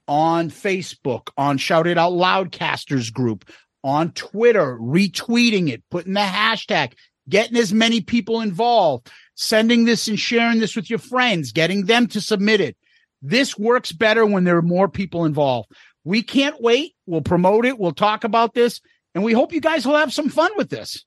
on 0.06 0.50
Facebook, 0.50 1.30
on 1.36 1.56
Shout 1.58 1.86
It 1.86 1.98
Out 1.98 2.12
Loudcasters 2.12 3.12
group, 3.12 3.50
on 3.84 4.12
Twitter, 4.12 4.78
retweeting 4.80 5.68
it, 5.68 5.82
putting 5.90 6.14
the 6.14 6.20
hashtag, 6.20 6.92
getting 7.28 7.56
as 7.56 7.72
many 7.72 8.00
people 8.00 8.40
involved, 8.40 9.10
sending 9.34 9.84
this 9.84 10.08
and 10.08 10.18
sharing 10.18 10.60
this 10.60 10.76
with 10.76 10.88
your 10.88 10.98
friends, 10.98 11.52
getting 11.52 11.86
them 11.86 12.06
to 12.08 12.20
submit 12.20 12.60
it. 12.60 12.76
This 13.22 13.58
works 13.58 13.92
better 13.92 14.26
when 14.26 14.44
there 14.44 14.56
are 14.56 14.62
more 14.62 14.88
people 14.88 15.24
involved. 15.24 15.70
We 16.04 16.22
can't 16.22 16.60
wait. 16.60 16.94
We'll 17.06 17.20
promote 17.22 17.64
it. 17.64 17.78
We'll 17.78 17.92
talk 17.92 18.24
about 18.24 18.54
this. 18.54 18.80
And 19.14 19.22
we 19.22 19.32
hope 19.32 19.52
you 19.52 19.60
guys 19.60 19.86
will 19.86 19.96
have 19.96 20.12
some 20.12 20.28
fun 20.28 20.50
with 20.56 20.70
this. 20.70 21.04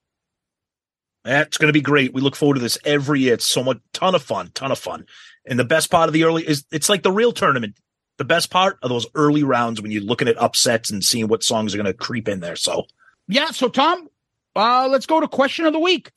that's 1.24 1.58
going 1.58 1.68
to 1.70 1.74
be 1.74 1.82
great. 1.82 2.14
We 2.14 2.22
look 2.22 2.36
forward 2.36 2.56
to 2.56 2.62
this 2.62 2.78
every 2.86 3.22
year. 3.22 3.34
It's 3.34 3.46
so 3.46 3.64
much, 3.64 3.80
ton 3.94 4.16
of 4.16 4.24
fun, 4.24 4.52
ton 4.54 4.72
of 4.72 4.80
fun. 4.80 5.06
And 5.46 5.60
the 5.60 5.66
best 5.66 5.92
part 5.92 6.08
of 6.08 6.14
the 6.14 6.24
early 6.24 6.48
is 6.48 6.66
it's 6.72 6.88
like 6.88 7.04
the 7.04 7.12
real 7.12 7.32
tournament. 7.32 7.78
The 8.18 8.26
best 8.26 8.49
part 8.49 8.78
are 8.82 8.89
those 8.89 9.07
early 9.16 9.43
rounds 9.43 9.82
when 9.82 9.91
you're 9.91 10.01
looking 10.01 10.28
at 10.28 10.41
upsets 10.41 10.89
and 10.89 11.03
seeing 11.03 11.28
what 11.28 11.43
songs 11.43 11.74
are 11.74 11.78
going 11.78 11.86
to 11.86 11.93
creep 11.93 12.28
in 12.28 12.39
there. 12.39 12.55
So, 12.55 12.86
Yeah. 13.28 13.51
So, 13.51 13.68
Tom, 13.68 14.07
uh, 14.55 14.88
let's 14.89 15.05
go 15.05 15.20
to 15.20 15.28
question 15.28 15.66
of 15.66 15.74
the 15.74 15.80
week. 15.80 16.11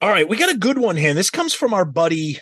all 0.00 0.08
right, 0.08 0.28
we 0.28 0.36
got 0.36 0.54
a 0.54 0.58
good 0.58 0.78
one 0.78 0.96
here. 0.96 1.14
This 1.14 1.30
comes 1.30 1.52
from 1.54 1.74
our 1.74 1.84
buddy. 1.84 2.40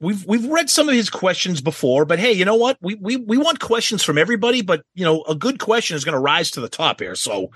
We've 0.00 0.24
we've 0.24 0.46
read 0.46 0.70
some 0.70 0.88
of 0.88 0.94
his 0.94 1.10
questions 1.10 1.60
before, 1.60 2.06
but 2.06 2.18
hey, 2.18 2.32
you 2.32 2.46
know 2.46 2.54
what? 2.54 2.78
We 2.80 2.94
we 2.94 3.16
we 3.16 3.36
want 3.36 3.60
questions 3.60 4.02
from 4.02 4.16
everybody, 4.16 4.62
but 4.62 4.82
you 4.94 5.04
know, 5.04 5.22
a 5.24 5.34
good 5.34 5.58
question 5.58 5.94
is 5.96 6.04
going 6.04 6.14
to 6.14 6.18
rise 6.18 6.50
to 6.52 6.60
the 6.62 6.70
top 6.70 7.00
here. 7.00 7.14
So, 7.14 7.50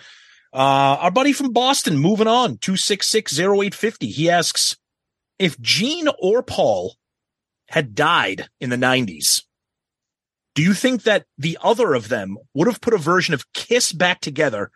uh, 0.53 0.99
our 1.01 1.11
buddy 1.11 1.33
from 1.33 1.53
Boston, 1.55 1.97
moving 1.97 2.27
on, 2.27 2.59
two 2.59 2.77
six 2.77 3.07
six 3.07 3.33
zero 3.35 3.63
eight 3.63 3.75
fifty. 3.75 4.09
He 4.09 4.29
asks 4.29 4.77
if 5.39 5.59
Gene 5.59 6.09
or 6.19 6.43
Paul 6.43 6.97
had 7.71 7.95
died 7.95 8.49
in 8.61 8.69
the 8.69 8.77
nineties. 8.77 9.43
Do 10.55 10.63
you 10.63 10.75
think 10.75 11.03
that 11.03 11.27
the 11.37 11.59
other 11.63 11.95
of 11.95 12.09
them 12.09 12.37
would 12.55 12.69
have 12.69 12.81
put 12.81 12.95
a 12.95 12.99
version 12.99 13.35
of 13.35 13.53
Kiss 13.53 13.93
back 13.93 14.21
together 14.21 14.71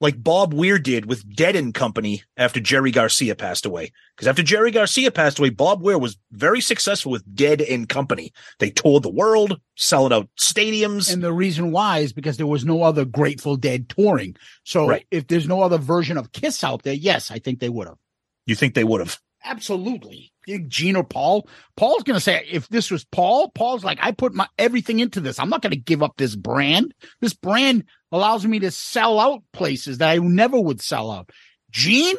like 0.00 0.22
Bob 0.22 0.54
Weir 0.54 0.78
did 0.78 1.06
with 1.06 1.34
Dead 1.34 1.56
and 1.56 1.74
Company 1.74 2.22
after 2.36 2.60
Jerry 2.60 2.90
Garcia 2.90 3.34
passed 3.34 3.66
away. 3.66 3.92
Because 4.16 4.28
after 4.28 4.42
Jerry 4.42 4.70
Garcia 4.70 5.10
passed 5.10 5.38
away, 5.38 5.50
Bob 5.50 5.82
Weir 5.82 5.98
was 5.98 6.16
very 6.30 6.60
successful 6.60 7.10
with 7.10 7.34
Dead 7.34 7.60
and 7.60 7.88
Company. 7.88 8.32
They 8.60 8.70
toured 8.70 9.02
the 9.02 9.10
world, 9.10 9.60
selling 9.76 10.12
out 10.12 10.28
stadiums. 10.38 11.12
And 11.12 11.22
the 11.22 11.32
reason 11.32 11.72
why 11.72 11.98
is 11.98 12.12
because 12.12 12.36
there 12.36 12.46
was 12.46 12.64
no 12.64 12.82
other 12.82 13.04
Grateful 13.04 13.56
Dead 13.56 13.88
touring. 13.88 14.36
So, 14.64 14.86
Right. 14.86 15.06
if 15.10 15.26
there's 15.26 15.48
no 15.48 15.62
other 15.62 15.78
version 15.78 16.16
of 16.16 16.32
Kiss 16.32 16.62
out 16.62 16.82
there, 16.84 16.94
yes, 16.94 17.30
I 17.30 17.38
think 17.40 17.58
they 17.60 17.68
would 17.68 17.88
have. 17.88 17.98
you 18.46 18.54
think 18.54 18.74
they 18.74 18.84
would 18.84 19.00
have? 19.00 19.18
Absolutely. 19.44 20.32
Gene 20.68 20.96
or 20.96 21.04
Paul. 21.04 21.48
Paul's 21.76 22.02
going 22.02 22.16
to 22.16 22.20
say, 22.20 22.46
if 22.50 22.68
this 22.68 22.90
was 22.90 23.04
Paul, 23.04 23.50
Paul's 23.50 23.84
like, 23.84 23.98
I 24.00 24.12
put 24.12 24.34
my 24.34 24.48
everything 24.58 25.00
into 25.00 25.20
this. 25.20 25.38
I'm 25.38 25.50
not 25.50 25.62
going 25.62 25.72
to 25.72 25.78
give 25.78 26.02
up 26.02 26.14
this 26.16 26.34
brand. 26.34 26.94
This 27.20 27.34
brand 27.34 27.84
allows 28.10 28.46
me 28.46 28.58
to 28.60 28.70
sell 28.70 29.20
out 29.20 29.42
places 29.52 29.98
that 29.98 30.10
I 30.10 30.16
never 30.18 30.58
would 30.58 30.80
sell 30.80 31.10
out. 31.10 31.30
Gene, 31.70 32.16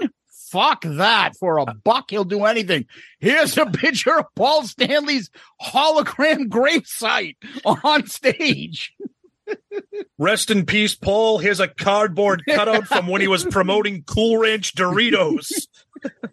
fuck 0.51 0.83
that. 0.83 1.35
For 1.39 1.57
a 1.57 1.65
buck, 1.65 2.11
he'll 2.11 2.23
do 2.23 2.45
anything. 2.45 2.85
Here's 3.19 3.57
a 3.57 3.65
picture 3.71 4.19
of 4.19 4.25
Paul 4.35 4.63
Stanley's 4.63 5.29
hologram 5.61 6.47
gravesite 6.47 7.37
on 7.65 8.07
stage. 8.07 8.93
Rest 10.17 10.51
in 10.51 10.65
peace, 10.65 10.95
Paul. 10.95 11.39
Here's 11.39 11.59
a 11.59 11.67
cardboard 11.67 12.43
cutout 12.47 12.87
from 12.87 13.07
when 13.07 13.21
he 13.21 13.27
was 13.27 13.45
promoting 13.45 14.03
Cool 14.03 14.37
Ranch 14.37 14.75
Doritos. 14.75 15.51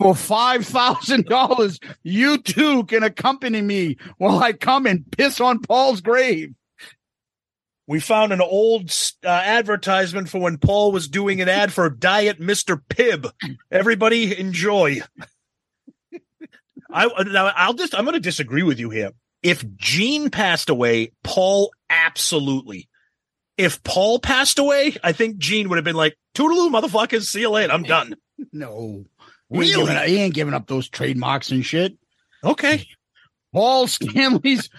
For 0.01 0.15
five 0.15 0.67
thousand 0.67 1.27
dollars, 1.27 1.79
you 2.03 2.39
too 2.39 2.85
can 2.85 3.03
accompany 3.03 3.61
me 3.61 3.99
while 4.17 4.43
I 4.43 4.55
come 4.55 4.87
and 4.87 5.05
piss 5.11 5.41
on 5.41 5.61
Paul's 5.61 6.01
grave. 6.01 6.55
We 7.87 8.01
found 8.01 8.33
an 8.33 8.41
old 8.41 8.91
uh, 9.25 9.29
advertisement 9.29 10.29
for 10.29 10.41
when 10.41 10.59
Paul 10.59 10.93
was 10.93 11.09
doing 11.09 11.41
an 11.41 11.49
ad 11.49 11.73
for 11.73 11.91
Diet 11.91 12.41
Mr. 12.41 12.81
Pibb. 12.89 13.31
Everybody 13.71 14.39
enjoy. 14.39 15.01
I 16.89 17.09
now 17.25 17.53
I'll 17.55 17.75
just 17.75 17.95
I'm 17.95 18.05
going 18.05 18.15
to 18.15 18.21
disagree 18.21 18.63
with 18.63 18.81
you 18.81 18.91
here. 18.91 19.11
If 19.43 19.65
Gene 19.77 20.31
passed 20.31 20.71
away, 20.71 21.13
Paul 21.23 21.73
absolutely. 21.91 22.89
If 23.59 23.83
Paul 23.83 24.19
passed 24.19 24.59
away, 24.59 24.97
I 25.05 25.13
think 25.13 25.37
Gene 25.37 25.69
would 25.69 25.77
have 25.77 25.85
been 25.85 25.95
like, 25.95 26.17
"Toodaloo, 26.35 26.71
motherfuckers, 26.71 27.25
see 27.25 27.41
you 27.41 27.51
later. 27.51 27.73
I'm 27.73 27.83
done." 27.83 28.15
No, 28.55 29.05
he 29.51 29.59
ain't, 29.61 29.75
giving 29.77 29.97
up, 29.97 30.05
he 30.05 30.17
ain't 30.19 30.35
giving 30.35 30.55
up 30.55 30.67
those 30.67 30.89
trademarks 30.89 31.51
and 31.51 31.65
shit. 31.65 31.97
Okay. 32.45 32.87
Paul 33.53 33.87
Stanley's 33.87 34.71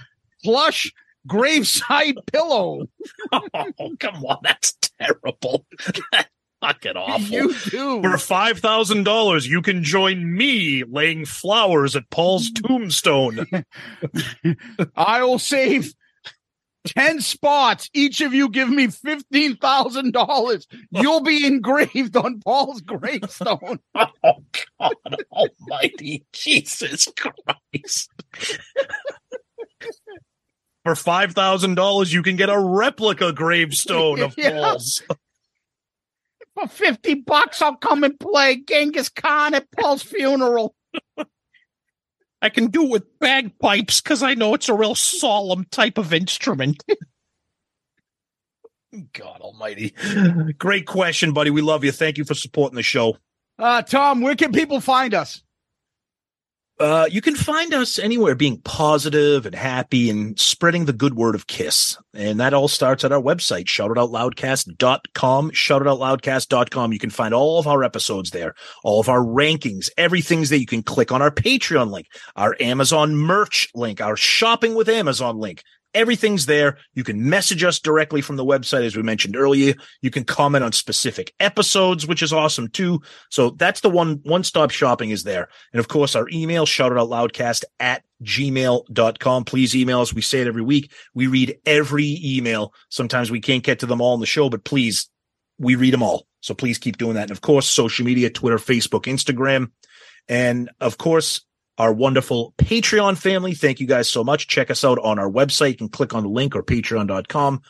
plush 0.44 0.92
graveside 1.28 2.16
pillow. 2.32 2.88
Oh, 3.34 3.96
come 4.00 4.26
on, 4.26 4.40
that's 4.44 4.76
terrible. 5.00 5.66
Fucking 6.62 6.96
awful. 6.96 7.28
You 7.28 7.54
do. 7.70 8.02
For 8.02 8.18
five 8.18 8.60
thousand 8.60 9.04
dollars, 9.04 9.48
you 9.48 9.62
can 9.62 9.84
join 9.84 10.36
me 10.36 10.84
laying 10.84 11.26
flowers 11.26 11.96
at 11.96 12.10
Paul's 12.12 12.52
tombstone. 12.56 13.48
I 14.96 15.24
will 15.24 15.40
save 15.40 15.94
ten 16.86 17.22
spots. 17.22 17.90
Each 17.94 18.22
of 18.22 18.34
you 18.34 18.50
give 18.50 18.70
me 18.70 18.88
fifteen 18.88 19.56
thousand 19.58 20.14
dollars. 20.14 20.68
You'll 20.92 21.22
be 21.22 21.46
engraved 21.46 22.16
on 22.18 22.40
Paul's 22.42 22.82
gravestone. 22.82 23.80
Oh 24.24 24.44
God 24.80 24.96
Almighty, 25.32 26.26
Jesus 26.34 27.08
Christ! 27.18 28.10
For 30.84 30.96
five 30.96 31.34
thousand 31.34 31.76
dollars, 31.76 32.12
you 32.14 32.24
can 32.24 32.36
get 32.36 32.50
a 32.50 32.60
replica 32.60 33.32
gravestone 33.34 34.22
of 34.22 34.34
Yeah. 34.38 34.60
Paul's. 34.60 35.04
For 36.56 36.68
fifty 36.68 37.14
bucks, 37.16 37.62
I'll 37.62 37.76
come 37.78 38.04
and 38.04 38.20
play 38.20 38.58
Genghis 38.68 39.10
Khan 39.10 39.54
at 39.54 39.70
Paul's 39.72 40.04
funeral. 40.04 40.76
I 42.42 42.50
can 42.50 42.68
do 42.68 42.86
it 42.86 42.90
with 42.90 43.20
bagpipes 43.20 44.02
because 44.02 44.24
I 44.24 44.34
know 44.34 44.54
it's 44.54 44.70
a 44.70 44.74
real 44.74 44.96
solemn 44.96 45.66
type 45.66 45.98
of 45.98 46.14
instrument. 46.14 46.84
God 49.14 49.40
Almighty! 49.40 49.94
Great 50.58 50.86
question, 50.86 51.32
buddy. 51.32 51.50
We 51.50 51.62
love 51.62 51.84
you. 51.84 51.92
Thank 51.92 52.18
you 52.18 52.26
for 52.26 52.34
supporting 52.34 52.76
the 52.76 52.84
show. 52.84 53.18
Uh, 53.58 53.82
Tom, 53.84 54.22
where 54.22 54.36
can 54.36 54.52
people 54.52 54.82
find 54.82 55.14
us? 55.14 55.44
Uh, 56.80 57.08
you 57.12 57.22
can 57.22 57.36
find 57.36 57.76
us 57.76 58.00
anywhere 58.00 58.34
being 58.34 58.60
positive 58.62 59.46
and 59.46 59.54
happy 59.54 60.10
and 60.10 60.40
spreading 60.40 60.86
the 60.86 60.94
good 60.94 61.14
word 61.14 61.36
of 61.36 61.46
KISS. 61.46 61.96
And 62.14 62.40
that 62.40 62.56
all 62.56 62.68
starts 62.68 63.04
at 63.04 63.12
our 63.12 63.22
website, 63.22 63.66
shoutitoutloudcast.com, 63.66 65.52
shoutitoutloudcast.com. 65.52 66.94
You 66.94 67.00
can 67.00 67.10
find 67.12 67.34
all 67.36 67.60
of 67.60 67.68
our 67.68 67.84
episodes 67.84 68.32
there, 68.32 68.56
all 68.84 69.00
of 69.00 69.10
our 69.10 69.20
rankings, 69.20 69.92
everything's 69.96 70.50
there. 70.50 70.58
You 70.58 70.66
can 70.66 70.82
click 70.82 71.12
on 71.12 71.22
our 71.22 71.30
Patreon 71.30 71.92
link, 71.92 72.08
our 72.36 72.56
Amazon 72.60 73.16
merch 73.16 73.68
link, 73.76 74.02
our 74.02 74.18
shopping 74.18 74.74
with 74.74 74.90
Amazon 74.90 75.38
link. 75.38 75.62
Everything's 75.94 76.46
there. 76.46 76.78
You 76.94 77.04
can 77.04 77.30
message 77.30 77.64
us 77.64 77.80
directly 77.80 78.22
from 78.22 78.38
the 78.38 78.46
website, 78.46 78.86
as 78.86 78.96
we 78.96 79.04
mentioned 79.04 79.36
earlier. 79.36 79.74
You 80.02 80.10
can 80.10 80.24
comment 80.24 80.64
on 80.64 80.72
specific 80.72 81.34
episodes, 81.40 82.08
which 82.08 82.24
is 82.24 82.32
awesome 82.32 82.70
too. 82.70 83.02
So 83.30 83.52
that's 83.52 83.82
the 83.82 83.90
one, 83.90 84.22
one 84.24 84.44
stop 84.44 84.72
shopping 84.72 85.10
is 85.10 85.24
there. 85.24 85.50
And 85.74 85.80
of 85.80 85.88
course, 85.88 86.16
our 86.16 86.28
email, 86.30 86.66
shout 86.66 86.92
it 86.92 86.98
out 86.98 87.10
loudcast 87.10 87.64
at 87.80 88.04
gmail.com. 88.24 89.44
Please 89.46 89.76
email 89.76 90.02
us. 90.02 90.14
We 90.14 90.22
say 90.22 90.42
it 90.42 90.48
every 90.48 90.62
week. 90.62 90.92
We 91.14 91.28
read 91.28 91.58
every 91.66 92.20
email. 92.24 92.74
Sometimes 92.90 93.30
we 93.30 93.42
can't 93.42 93.64
get 93.64 93.80
to 93.80 93.86
them 93.86 94.02
all 94.02 94.14
in 94.14 94.20
the 94.20 94.26
show, 94.26 94.50
but 94.50 94.64
please, 94.64 95.10
we 95.58 95.76
read 95.76 95.94
them 95.94 96.04
all. 96.04 96.26
So 96.42 96.54
please 96.54 96.78
keep 96.78 96.98
doing 96.98 97.16
that. 97.16 97.24
And 97.24 97.32
of 97.32 97.42
course, 97.42 97.68
social 97.68 98.06
media, 98.06 98.30
Twitter, 98.30 98.58
Facebook, 98.58 99.04
Instagram. 99.04 99.72
And 100.28 100.70
of 100.80 100.98
course, 100.98 101.42
our 101.78 101.94
wonderful 101.94 102.54
Patreon 102.58 103.18
family. 103.18 103.54
Thank 103.54 103.80
you 103.80 103.88
guys 103.88 104.10
so 104.10 104.24
much. 104.24 104.48
Check 104.48 104.70
us 104.70 104.84
out 104.84 105.00
on 105.00 105.20
our 105.20 105.30
website. 105.30 105.72
You 105.72 105.78
can 105.78 105.90
click 105.90 106.14
on 106.14 106.24
the 106.24 106.30
link 106.30 106.56
or 106.56 106.64
patreon.com 106.64 107.62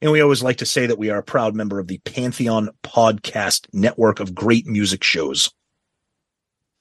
And 0.00 0.10
we 0.10 0.20
always 0.20 0.42
like 0.42 0.58
to 0.58 0.66
say 0.66 0.86
that 0.86 0.98
we 0.98 1.10
are 1.10 1.18
a 1.18 1.22
proud 1.22 1.54
member 1.54 1.78
of 1.78 1.86
the 1.86 1.98
Pantheon 1.98 2.70
Podcast 2.82 3.66
Network 3.72 4.18
of 4.20 4.34
great 4.34 4.66
music 4.66 5.04
shows. 5.04 5.50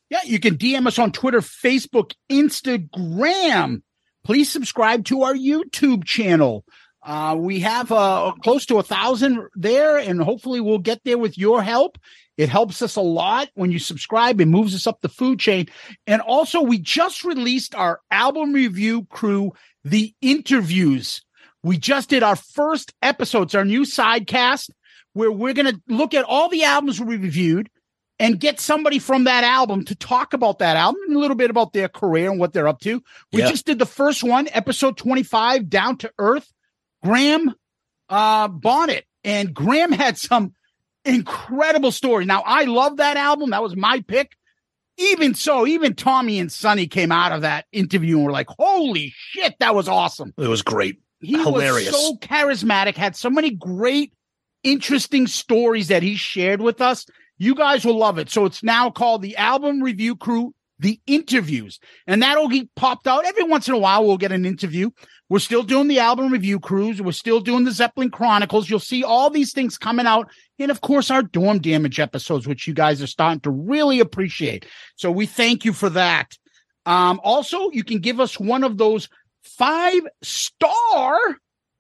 Yeah, 0.09 0.21
you 0.25 0.39
can 0.39 0.57
DM 0.57 0.87
us 0.87 0.97
on 0.97 1.11
Twitter, 1.11 1.39
Facebook, 1.41 2.13
Instagram. 2.31 3.81
Please 4.23 4.51
subscribe 4.51 5.05
to 5.05 5.23
our 5.23 5.35
YouTube 5.35 6.03
channel. 6.03 6.65
Uh, 7.03 7.35
we 7.37 7.59
have 7.59 7.91
uh, 7.91 8.33
close 8.43 8.65
to 8.65 8.79
a 8.79 8.83
thousand 8.83 9.39
there, 9.55 9.97
and 9.97 10.21
hopefully 10.21 10.59
we'll 10.59 10.79
get 10.79 11.01
there 11.05 11.17
with 11.17 11.37
your 11.37 11.61
help. 11.61 11.97
It 12.39 12.47
helps 12.47 12.81
us 12.81 12.95
a 12.95 13.01
lot 13.01 13.49
when 13.55 13.69
you 13.69 13.79
subscribe. 13.79 14.39
It 14.39 14.45
moves 14.45 14.73
us 14.73 14.87
up 14.87 15.01
the 15.01 15.09
food 15.09 15.39
chain. 15.41 15.67
And 16.07 16.21
also, 16.21 16.61
we 16.61 16.77
just 16.79 17.25
released 17.25 17.75
our 17.75 17.99
album 18.11 18.53
review 18.53 19.03
crew, 19.09 19.51
the 19.83 20.13
interviews. 20.21 21.21
We 21.63 21.77
just 21.77 22.09
did 22.09 22.23
our 22.23 22.37
first 22.37 22.93
episodes, 23.01 23.55
our 23.55 23.65
new 23.65 23.81
sidecast, 23.81 24.69
where 25.11 25.29
we're 25.29 25.53
going 25.53 25.65
to 25.73 25.81
look 25.89 26.13
at 26.13 26.23
all 26.23 26.47
the 26.47 26.63
albums 26.63 27.01
we 27.01 27.17
reviewed 27.17 27.69
and 28.19 28.39
get 28.39 28.61
somebody 28.61 28.99
from 28.99 29.25
that 29.25 29.43
album 29.43 29.83
to 29.83 29.95
talk 29.95 30.33
about 30.33 30.59
that 30.59 30.77
album 30.77 31.01
and 31.07 31.17
a 31.17 31.19
little 31.19 31.35
bit 31.35 31.49
about 31.49 31.73
their 31.73 31.89
career 31.89 32.31
and 32.31 32.39
what 32.39 32.53
they're 32.53 32.69
up 32.69 32.79
to. 32.79 33.03
We 33.33 33.41
Yeah. 33.41 33.49
just 33.49 33.65
did 33.65 33.79
the 33.79 33.85
first 33.85 34.23
one, 34.23 34.47
episode 34.53 34.95
25, 34.95 35.69
Down 35.69 35.97
to 35.97 36.11
Earth, 36.17 36.49
Graham 37.03 37.53
uh, 38.07 38.47
Bonnet. 38.47 39.03
And 39.25 39.53
Graham 39.53 39.91
had 39.91 40.17
some 40.17 40.53
incredible 41.05 41.91
story. 41.91 42.25
Now, 42.25 42.43
I 42.45 42.65
love 42.65 42.97
that 42.97 43.17
album. 43.17 43.51
That 43.51 43.63
was 43.63 43.75
my 43.75 44.01
pick. 44.07 44.35
Even 44.97 45.33
so, 45.33 45.65
even 45.65 45.95
Tommy 45.95 46.39
and 46.39 46.51
Sonny 46.51 46.87
came 46.87 47.11
out 47.11 47.31
of 47.31 47.41
that 47.41 47.65
interview 47.71 48.17
and 48.17 48.25
were 48.25 48.31
like, 48.31 48.49
holy 48.49 49.13
shit, 49.15 49.55
that 49.59 49.73
was 49.73 49.87
awesome. 49.87 50.33
It 50.37 50.47
was 50.47 50.61
great. 50.61 50.99
He 51.21 51.37
Hilarious. 51.37 51.91
was 51.91 52.01
so 52.01 52.15
charismatic, 52.17 52.95
had 52.95 53.15
so 53.15 53.29
many 53.29 53.51
great, 53.51 54.13
interesting 54.63 55.27
stories 55.27 55.87
that 55.87 56.03
he 56.03 56.15
shared 56.15 56.61
with 56.61 56.81
us. 56.81 57.05
You 57.37 57.55
guys 57.55 57.85
will 57.85 57.97
love 57.97 58.17
it. 58.17 58.29
So 58.29 58.45
it's 58.45 58.61
now 58.61 58.89
called 58.89 59.21
the 59.21 59.37
Album 59.37 59.81
Review 59.81 60.17
Crew, 60.17 60.53
the 60.79 60.99
interviews. 61.07 61.79
And 62.05 62.21
that'll 62.21 62.49
get 62.49 62.73
popped 62.75 63.07
out 63.07 63.25
every 63.25 63.43
once 63.43 63.69
in 63.69 63.73
a 63.73 63.79
while. 63.79 64.05
We'll 64.05 64.17
get 64.17 64.33
an 64.33 64.45
interview. 64.45 64.89
We're 65.29 65.39
still 65.39 65.63
doing 65.63 65.87
the 65.87 65.99
album 65.99 66.31
review 66.31 66.59
cruise. 66.59 67.01
We're 67.01 67.11
still 67.11 67.39
doing 67.39 67.63
the 67.63 67.71
Zeppelin 67.71 68.09
Chronicles. 68.09 68.69
You'll 68.69 68.79
see 68.79 69.03
all 69.03 69.29
these 69.29 69.53
things 69.53 69.77
coming 69.77 70.07
out. 70.07 70.29
And 70.57 70.71
of 70.71 70.81
course, 70.81 71.11
our 71.11 71.21
Dorm 71.21 71.59
Damage 71.59 71.99
episodes, 71.99 72.47
which 72.47 72.67
you 72.67 72.73
guys 72.73 73.01
are 73.01 73.07
starting 73.07 73.41
to 73.41 73.51
really 73.51 73.99
appreciate. 73.99 74.65
So 74.95 75.11
we 75.11 75.27
thank 75.27 75.65
you 75.65 75.73
for 75.73 75.89
that. 75.91 76.37
Um, 76.85 77.21
also, 77.23 77.69
you 77.71 77.83
can 77.83 77.99
give 77.99 78.19
us 78.19 78.39
one 78.39 78.63
of 78.63 78.77
those 78.77 79.07
five 79.43 80.01
star 80.23 81.19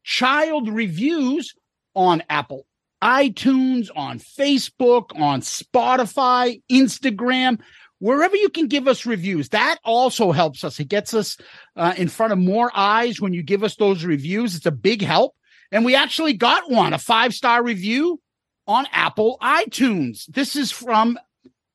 child 0.03 0.69
reviews 0.69 1.55
on 1.95 2.21
Apple 2.29 2.65
iTunes, 3.01 3.89
on 3.95 4.19
Facebook, 4.19 5.17
on 5.19 5.41
Spotify, 5.41 6.61
Instagram, 6.71 7.59
wherever 7.99 8.35
you 8.35 8.49
can 8.49 8.67
give 8.67 8.87
us 8.87 9.05
reviews. 9.05 9.49
That 9.49 9.77
also 9.83 10.31
helps 10.31 10.63
us. 10.63 10.79
It 10.79 10.87
gets 10.87 11.13
us 11.13 11.37
uh, 11.75 11.93
in 11.97 12.07
front 12.07 12.33
of 12.33 12.39
more 12.39 12.71
eyes 12.73 13.21
when 13.21 13.33
you 13.33 13.43
give 13.43 13.63
us 13.63 13.75
those 13.75 14.03
reviews. 14.03 14.55
It's 14.55 14.65
a 14.65 14.71
big 14.71 15.01
help. 15.01 15.35
And 15.71 15.85
we 15.85 15.95
actually 15.95 16.33
got 16.33 16.69
one, 16.69 16.93
a 16.93 16.97
five 16.97 17.33
star 17.33 17.63
review 17.63 18.19
on 18.67 18.87
Apple 18.91 19.37
iTunes. 19.41 20.25
This 20.25 20.55
is 20.55 20.71
from 20.71 21.19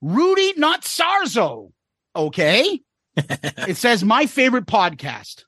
Rudy 0.00 0.54
Not 0.56 0.82
Sarzo. 0.82 1.72
Okay. 2.16 2.80
it 3.16 3.76
says, 3.76 4.02
My 4.02 4.26
favorite 4.26 4.66
podcast. 4.66 5.44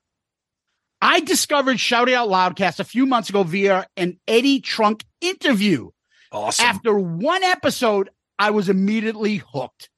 I 1.02 1.20
discovered 1.20 1.78
Shout 1.78 2.08
It 2.08 2.14
Out 2.14 2.28
Loudcast 2.28 2.80
a 2.80 2.84
few 2.84 3.06
months 3.06 3.28
ago 3.28 3.42
via 3.42 3.86
an 3.96 4.18
Eddie 4.26 4.60
Trunk 4.60 5.04
interview. 5.20 5.90
Awesome. 6.32 6.66
After 6.66 6.98
one 6.98 7.42
episode, 7.42 8.10
I 8.38 8.50
was 8.50 8.68
immediately 8.68 9.42
hooked. 9.52 9.90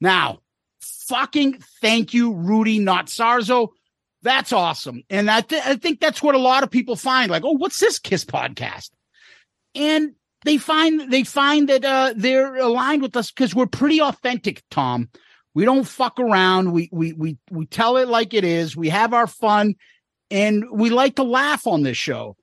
Now, 0.00 0.38
fucking 0.80 1.60
thank 1.80 2.14
you, 2.14 2.34
Rudy 2.34 2.78
Not 2.78 3.06
Sarzo. 3.06 3.68
That's 4.22 4.52
awesome. 4.52 5.02
And 5.10 5.30
I, 5.30 5.40
th- 5.42 5.62
I 5.64 5.76
think 5.76 6.00
that's 6.00 6.22
what 6.22 6.34
a 6.34 6.38
lot 6.38 6.62
of 6.62 6.70
people 6.70 6.96
find 6.96 7.30
like, 7.30 7.44
oh, 7.44 7.52
what's 7.52 7.78
this 7.78 7.98
Kiss 7.98 8.24
podcast? 8.24 8.90
And 9.74 10.14
they 10.44 10.56
find 10.58 11.10
they 11.10 11.24
find 11.24 11.68
that 11.68 11.84
uh, 11.84 12.14
they're 12.16 12.56
aligned 12.56 13.02
with 13.02 13.16
us 13.16 13.30
because 13.30 13.54
we're 13.54 13.66
pretty 13.66 14.00
authentic, 14.00 14.62
Tom. 14.70 15.08
We 15.54 15.64
don't 15.64 15.86
fuck 15.86 16.20
around. 16.20 16.72
We 16.72 16.88
we 16.92 17.12
we 17.12 17.38
we 17.50 17.66
tell 17.66 17.96
it 17.96 18.08
like 18.08 18.34
it 18.34 18.44
is. 18.44 18.76
We 18.76 18.88
have 18.90 19.12
our 19.12 19.26
fun, 19.26 19.74
and 20.30 20.64
we 20.72 20.90
like 20.90 21.16
to 21.16 21.24
laugh 21.24 21.66
on 21.66 21.82
this 21.82 21.96
show. 21.96 22.36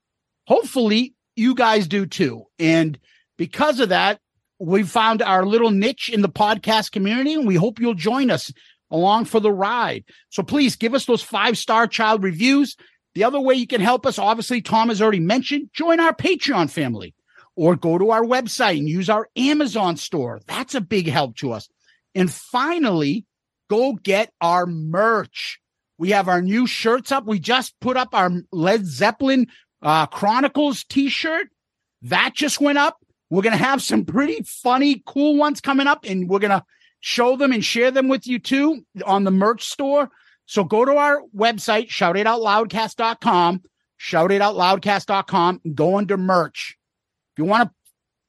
Hopefully, 0.48 1.16
you 1.36 1.56
guys 1.56 1.88
do 1.88 2.06
too. 2.06 2.44
And 2.60 3.00
because 3.38 3.80
of 3.80 3.90
that, 3.90 4.20
we 4.60 4.84
found 4.84 5.22
our 5.22 5.46
little 5.46 5.72
niche 5.72 6.10
in 6.10 6.22
the 6.22 6.30
podcast 6.30 6.92
community, 6.92 7.34
and 7.34 7.48
we 7.48 7.56
hope 7.56 7.80
you'll 7.80 7.94
join 7.94 8.32
us 8.32 8.52
along 8.92 9.26
for 9.26 9.40
the 9.40 9.52
ride. 9.52 10.06
So 10.30 10.44
please 10.44 10.76
give 10.76 10.94
us 10.94 11.06
those 11.06 11.22
five 11.22 11.58
star 11.58 11.88
child 11.88 12.24
reviews. 12.24 12.76
The 13.14 13.24
other 13.24 13.40
way 13.40 13.56
you 13.56 13.68
can 13.68 13.82
help 13.82 14.06
us, 14.06 14.20
obviously, 14.20 14.62
Tom 14.62 14.90
has 14.90 15.02
already 15.02 15.22
mentioned, 15.22 15.70
join 15.74 16.00
our 16.00 16.14
Patreon 16.14 16.70
family 16.70 17.16
or 17.56 17.76
go 17.76 17.98
to 17.98 18.12
our 18.12 18.24
website 18.24 18.78
and 18.78 18.90
use 18.90 19.10
our 19.10 19.30
Amazon 19.36 19.96
store. 19.98 20.42
That's 20.48 20.76
a 20.76 20.82
big 20.82 21.08
help 21.08 21.38
to 21.38 21.54
us. 21.54 21.70
And 22.14 22.32
finally, 22.32 23.26
go 23.70 23.94
get 23.94 24.32
our 24.42 24.66
merch. 24.66 25.60
We 25.98 26.12
have 26.12 26.28
our 26.28 26.42
new 26.42 26.68
shirts 26.68 27.12
up. 27.12 27.26
We 27.26 27.40
just 27.40 27.74
put 27.80 27.96
up 27.96 28.10
our 28.14 28.32
Led 28.52 28.86
Zeppelin 28.86 29.48
uh, 29.82 30.08
Chronicles 30.08 30.84
t 30.84 31.10
shirt. 31.10 31.48
That 32.02 32.32
just 32.34 32.60
went 32.60 32.78
up. 32.78 32.98
We're 33.36 33.42
going 33.42 33.58
to 33.58 33.64
have 33.66 33.84
some 33.84 34.06
pretty 34.06 34.44
funny, 34.44 35.04
cool 35.06 35.36
ones 35.36 35.60
coming 35.60 35.88
up, 35.88 36.06
and 36.06 36.30
we're 36.30 36.40
going 36.40 36.58
to 36.58 36.64
show 37.02 37.36
them 37.36 37.52
and 37.52 37.66
share 37.66 37.92
them 37.92 38.08
with 38.08 38.26
you 38.26 38.40
too 38.40 38.86
on 39.06 39.26
the 39.26 39.32
merch 39.32 39.66
store. 39.66 40.10
So 40.46 40.64
go 40.64 40.86
to 40.86 40.96
our 40.96 41.22
website, 41.36 41.90
shoutitoutloudcast.com, 41.90 43.62
shoutitoutloudcast.com, 44.00 45.62
and 45.66 45.76
go 45.76 45.98
under 45.98 46.16
merch. 46.16 46.78
If 47.34 47.40
you 47.40 47.44
want 47.44 47.68
to, 47.68 47.76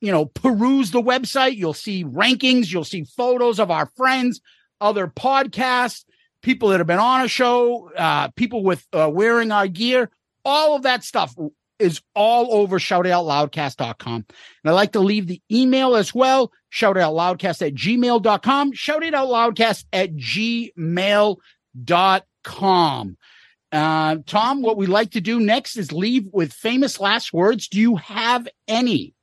you 0.01 0.11
know, 0.11 0.25
peruse 0.25 0.91
the 0.91 1.01
website, 1.01 1.55
you'll 1.55 1.73
see 1.73 2.05
rankings, 2.05 2.73
you'll 2.73 2.83
see 2.83 3.05
photos 3.05 3.61
of 3.61 3.71
our 3.71 3.87
friends, 3.97 4.41
other 4.81 5.07
podcasts, 5.07 6.05
people 6.43 6.71
that 6.71 6.81
have 6.81 6.89
been 6.89 6.99
on 6.99 7.21
a 7.21 7.29
show, 7.29 7.93
uh, 7.97 8.31
people 8.31 8.65
with 8.65 8.85
uh, 8.93 9.09
wearing 9.09 9.53
our 9.53 9.69
gear, 9.69 10.11
all 10.45 10.75
of 10.75 10.83
that 10.83 11.05
stuff 11.05 11.33
is 11.79 12.01
all 12.15 12.55
over 12.55 12.79
shoutitoutloudcast.com. 12.79 14.15
And 14.15 14.71
I 14.71 14.73
like 14.73 14.93
to 14.93 15.01
leave 15.01 15.27
the 15.27 15.43
email 15.51 15.97
as 15.97 16.15
well, 16.15 16.53
shoutoutloudcast 16.73 17.67
at 17.67 17.75
gmail.com, 17.75 18.73
shoutitoutloudcast 18.73 19.85
at 19.93 20.15
gmail.com. 20.17 21.37
Uh, 23.73 24.17
Tom, 24.27 24.63
what 24.63 24.77
we 24.77 24.87
like 24.87 25.11
to 25.11 25.21
do 25.21 25.41
next 25.41 25.77
is 25.77 25.93
leave 25.93 26.27
with 26.33 26.53
famous 26.53 27.01
last 27.01 27.33
words. 27.33 27.69
Do 27.69 27.81
you 27.81 27.97
have 27.97 28.49
any? 28.69 29.15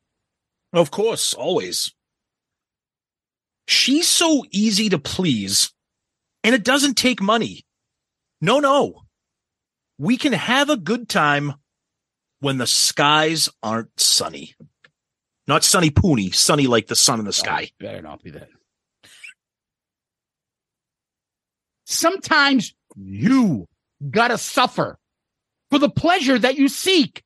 Of 0.73 0.91
course, 0.91 1.33
always. 1.33 1.93
She's 3.67 4.07
so 4.07 4.43
easy 4.51 4.89
to 4.89 4.99
please, 4.99 5.71
and 6.43 6.53
it 6.53 6.63
doesn't 6.63 6.95
take 6.95 7.21
money. 7.21 7.65
No, 8.41 8.59
no. 8.59 9.03
We 9.97 10.17
can 10.17 10.33
have 10.33 10.69
a 10.69 10.75
good 10.75 11.07
time 11.07 11.53
when 12.43 12.57
the 12.57 12.67
skies 12.67 13.49
aren't 13.63 13.97
sunny. 13.99 14.53
Not 15.47 15.63
sunny 15.63 15.89
poony, 15.89 16.33
sunny 16.33 16.67
like 16.67 16.87
the 16.87 16.95
sun 16.95 17.19
in 17.19 17.25
the 17.25 17.33
sky. 17.33 17.71
better 17.79 18.01
not 18.01 18.21
be 18.21 18.31
that. 18.31 18.49
Sometimes 21.85 22.73
you 22.97 23.67
gotta 24.09 24.37
suffer 24.37 24.99
for 25.69 25.79
the 25.79 25.89
pleasure 25.89 26.37
that 26.37 26.57
you 26.57 26.67
seek. 26.67 27.23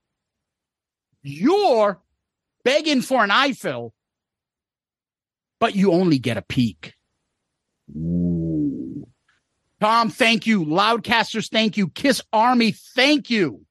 You're 1.24 2.00
begging 2.64 3.02
for 3.02 3.24
an 3.24 3.32
eye 3.32 3.54
fill, 3.54 3.94
but 5.60 5.76
you 5.76 5.92
only 5.94 6.20
get 6.20 6.38
a 6.38 6.42
peek. 6.44 6.94
Ooh. 7.96 9.08
Tom, 9.80 10.10
thank 10.10 10.48
you. 10.48 10.64
Loudcasters, 10.64 11.50
thank 11.50 11.78
you. 11.78 11.88
Kiss 11.90 12.22
Army, 12.34 12.72
thank 12.72 13.30
you. 13.30 13.67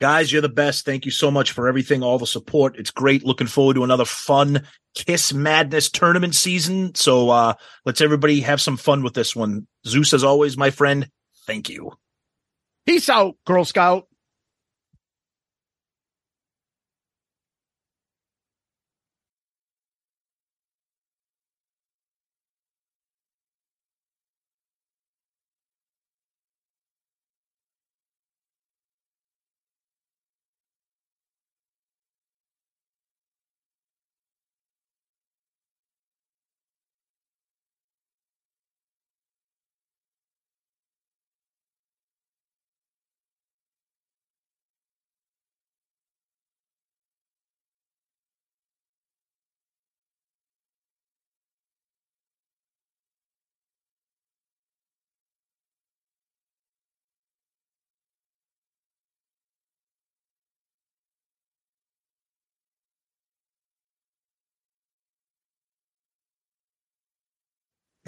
Guys, 0.00 0.32
you're 0.32 0.42
the 0.42 0.48
best. 0.48 0.84
Thank 0.84 1.04
you 1.04 1.10
so 1.10 1.30
much 1.30 1.52
for 1.52 1.68
everything, 1.68 2.02
all 2.02 2.18
the 2.18 2.26
support. 2.26 2.76
It's 2.78 2.90
great. 2.90 3.24
Looking 3.24 3.46
forward 3.46 3.74
to 3.74 3.84
another 3.84 4.04
fun 4.04 4.66
Kiss 4.94 5.32
Madness 5.32 5.90
tournament 5.90 6.34
season. 6.34 6.94
So 6.94 7.30
uh 7.30 7.54
let's 7.84 8.00
everybody 8.00 8.40
have 8.40 8.60
some 8.60 8.76
fun 8.76 9.02
with 9.02 9.14
this 9.14 9.34
one. 9.34 9.66
Zeus, 9.86 10.12
as 10.12 10.24
always, 10.24 10.56
my 10.56 10.70
friend, 10.70 11.08
thank 11.46 11.68
you. 11.68 11.92
Peace 12.86 13.08
out, 13.08 13.36
Girl 13.46 13.64
Scout. 13.64 14.06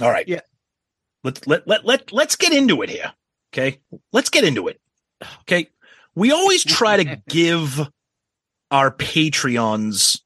All 0.01 0.11
right. 0.11 0.27
Yeah. 0.29 0.41
Let 1.25 1.47
let 1.47 1.67
let 1.67 1.85
let 1.85 2.13
let's 2.13 2.37
get 2.37 2.53
into 2.53 2.83
it 2.83 2.91
here. 2.91 3.13
Okay. 3.53 3.79
Let's 4.13 4.31
get 4.31 4.45
into 4.45 4.69
it. 4.69 4.81
Okay. 5.43 5.69
We 6.15 6.33
always 6.33 6.65
try 6.65 7.03
to 7.03 7.17
give 7.29 7.81
our 8.71 8.91
Patreons 8.91 10.21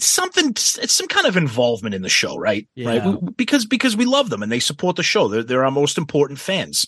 something 0.00 0.50
it's 0.50 0.92
some 0.92 1.06
kind 1.08 1.26
of 1.26 1.36
involvement 1.36 1.94
in 1.94 2.02
the 2.02 2.08
show, 2.08 2.36
right? 2.36 2.66
Right. 2.76 2.96
Yeah. 2.96 3.16
We- 3.16 3.32
Because 3.36 3.66
because 3.66 3.96
we 3.96 4.04
love 4.06 4.30
them 4.30 4.42
and 4.42 4.50
they 4.50 4.60
support 4.60 4.96
the 4.96 5.02
show. 5.02 5.28
They're 5.28 5.42
they're 5.42 5.64
our 5.64 5.70
most 5.70 5.98
important 5.98 6.38
fans. 6.38 6.86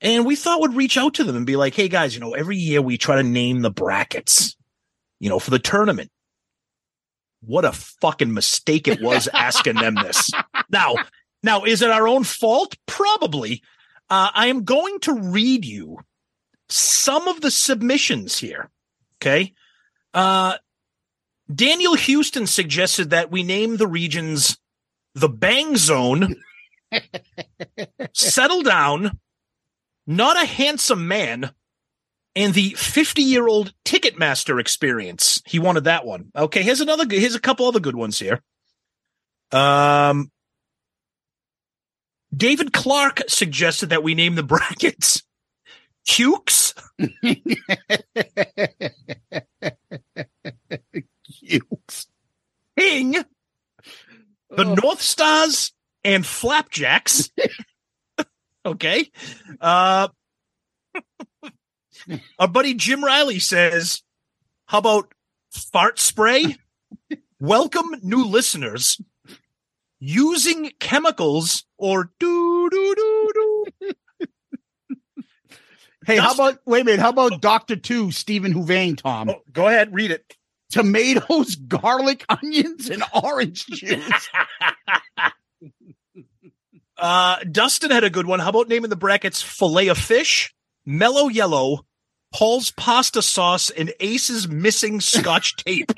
And 0.00 0.26
we 0.26 0.36
thought 0.36 0.60
we'd 0.60 0.74
reach 0.76 0.98
out 0.98 1.14
to 1.14 1.24
them 1.24 1.36
and 1.36 1.46
be 1.46 1.56
like, 1.56 1.74
hey 1.74 1.88
guys, 1.88 2.14
you 2.14 2.20
know, 2.20 2.34
every 2.34 2.56
year 2.56 2.82
we 2.82 2.98
try 2.98 3.16
to 3.16 3.22
name 3.22 3.60
the 3.62 3.70
brackets, 3.70 4.56
you 5.20 5.28
know, 5.28 5.38
for 5.38 5.50
the 5.50 5.58
tournament. 5.58 6.10
What 7.46 7.64
a 7.64 7.72
fucking 7.72 8.32
mistake 8.32 8.88
it 8.88 9.00
was 9.00 9.28
asking 9.32 9.76
them 9.76 9.94
this. 9.94 10.30
Now, 10.70 10.96
now, 11.42 11.64
is 11.64 11.82
it 11.82 11.90
our 11.90 12.08
own 12.08 12.24
fault? 12.24 12.76
Probably. 12.86 13.62
Uh, 14.08 14.30
I 14.34 14.46
am 14.46 14.64
going 14.64 14.98
to 15.00 15.12
read 15.12 15.64
you 15.64 15.98
some 16.68 17.28
of 17.28 17.40
the 17.40 17.50
submissions 17.50 18.38
here. 18.38 18.70
Okay. 19.16 19.52
Uh, 20.12 20.56
Daniel 21.52 21.94
Houston 21.94 22.46
suggested 22.46 23.10
that 23.10 23.30
we 23.30 23.42
name 23.42 23.76
the 23.76 23.86
regions 23.86 24.58
the 25.14 25.28
Bang 25.28 25.76
Zone, 25.76 26.36
Settle 28.12 28.62
Down, 28.62 29.18
Not 30.06 30.42
a 30.42 30.46
Handsome 30.46 31.06
Man, 31.06 31.52
and 32.36 32.54
the 32.54 32.70
50 32.70 33.22
year 33.22 33.46
old 33.46 33.72
Ticketmaster 33.84 34.60
experience. 34.60 35.40
He 35.46 35.58
wanted 35.58 35.84
that 35.84 36.04
one. 36.04 36.30
Okay. 36.36 36.62
Here's 36.62 36.80
another, 36.80 37.04
good- 37.06 37.20
here's 37.20 37.34
a 37.34 37.40
couple 37.40 37.66
other 37.66 37.80
good 37.80 37.96
ones 37.96 38.18
here. 38.18 38.42
Um, 39.52 40.30
David 42.34 42.72
Clark 42.72 43.22
suggested 43.28 43.90
that 43.90 44.02
we 44.02 44.14
name 44.14 44.34
the 44.34 44.42
brackets 44.44 45.22
Cukes, 46.06 46.74
Cukes. 51.48 52.06
King, 52.78 53.16
the 54.50 54.64
North 54.64 55.00
Stars, 55.00 55.72
and 56.02 56.26
Flapjacks. 56.26 57.30
okay. 58.66 59.10
Uh, 59.60 60.08
our 62.38 62.48
buddy 62.48 62.74
Jim 62.74 63.04
Riley 63.04 63.38
says, 63.38 64.02
How 64.66 64.78
about 64.78 65.12
fart 65.50 65.98
spray? 65.98 66.56
Welcome 67.40 67.94
new 68.02 68.24
listeners. 68.24 69.00
Using 69.98 70.70
chemicals 70.80 71.64
or 71.78 72.10
do 72.18 72.68
do 72.70 72.94
do 72.94 73.30
do. 73.80 73.92
Hey, 76.06 76.18
how 76.18 76.34
about 76.34 76.58
wait 76.66 76.82
a 76.82 76.84
minute? 76.84 77.00
How 77.00 77.08
about 77.08 77.40
Doctor 77.40 77.76
Two, 77.76 78.10
Stephen 78.10 78.52
Huvane, 78.52 78.94
Tom? 78.94 79.30
Oh, 79.30 79.40
go 79.50 79.68
ahead, 79.68 79.94
read 79.94 80.10
it. 80.10 80.36
Tomatoes, 80.70 81.56
garlic, 81.56 82.26
onions, 82.28 82.90
and 82.90 83.02
orange 83.14 83.64
juice. 83.64 84.28
Uh, 86.98 87.36
Dustin 87.50 87.90
had 87.90 88.04
a 88.04 88.10
good 88.10 88.26
one. 88.26 88.38
How 88.38 88.50
about 88.50 88.68
naming 88.68 88.90
the 88.90 88.96
brackets 88.96 89.40
filet 89.40 89.88
of 89.88 89.96
fish, 89.96 90.54
mellow 90.84 91.28
yellow, 91.28 91.86
Paul's 92.34 92.72
pasta 92.72 93.22
sauce, 93.22 93.70
and 93.70 93.92
Ace's 94.00 94.48
missing 94.48 95.00
scotch 95.00 95.54
tape? 95.64 95.92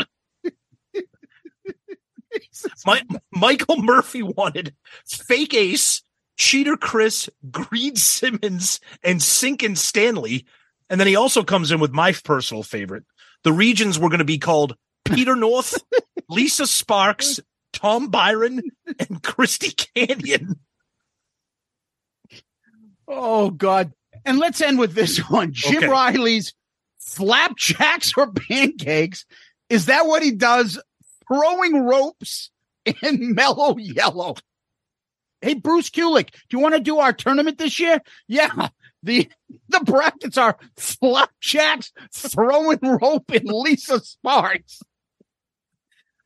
My, 2.84 3.02
Michael 3.32 3.82
Murphy 3.82 4.22
wanted 4.22 4.74
fake 5.06 5.54
Ace, 5.54 6.02
Cheater 6.36 6.76
Criss, 6.76 7.30
Greed 7.50 7.96
Simmons, 7.96 8.80
and 9.02 9.20
Sinkin 9.20 9.78
Stanley. 9.78 10.44
And 10.90 11.00
then 11.00 11.06
he 11.06 11.16
also 11.16 11.42
comes 11.42 11.72
in 11.72 11.80
with 11.80 11.92
my 11.92 12.12
personal 12.12 12.62
favorite. 12.62 13.04
The 13.42 13.52
regions 13.52 13.98
were 13.98 14.10
going 14.10 14.18
to 14.18 14.24
be 14.24 14.38
called 14.38 14.76
Peter 15.06 15.36
North, 15.36 15.82
Lisa 16.28 16.66
Sparks, 16.66 17.40
Tom 17.72 18.08
Byron, 18.08 18.60
and 18.98 19.22
Christy 19.22 19.70
Canyon. 19.70 20.60
Oh 23.08 23.50
God! 23.50 23.92
And 24.27 24.39
let's 24.39 24.61
end 24.61 24.78
with 24.78 24.94
this 24.94 25.19
one: 25.31 25.53
Jim 25.53 25.78
Okay. 25.78 25.89
Riley's 25.89 26.53
flapjacks 26.98 28.12
or 28.16 28.31
pancakes. 28.31 29.24
Is 29.70 29.86
that 29.86 30.07
what 30.07 30.23
he 30.23 30.32
does? 30.32 30.81
Throwing 31.27 31.85
ropes 31.85 32.51
in 32.85 33.35
mellow 33.35 33.77
yellow. 33.78 34.35
Hey, 35.40 35.55
Bruce 35.55 35.90
Kulick, 35.90 36.31
do 36.48 36.57
you 36.57 36.59
want 36.59 36.74
to 36.74 36.81
do 36.81 36.98
our 36.98 37.12
tournament 37.12 37.59
this 37.59 37.78
year? 37.78 38.01
Yeah. 38.27 38.69
The 39.03 39.28
the 39.69 39.81
brackets 39.81 40.36
are 40.36 40.57
flapjacks, 40.77 41.93
throwing 42.12 42.81
rope, 42.82 43.31
in 43.32 43.44
Lisa 43.44 44.01
Sparks. 44.01 44.81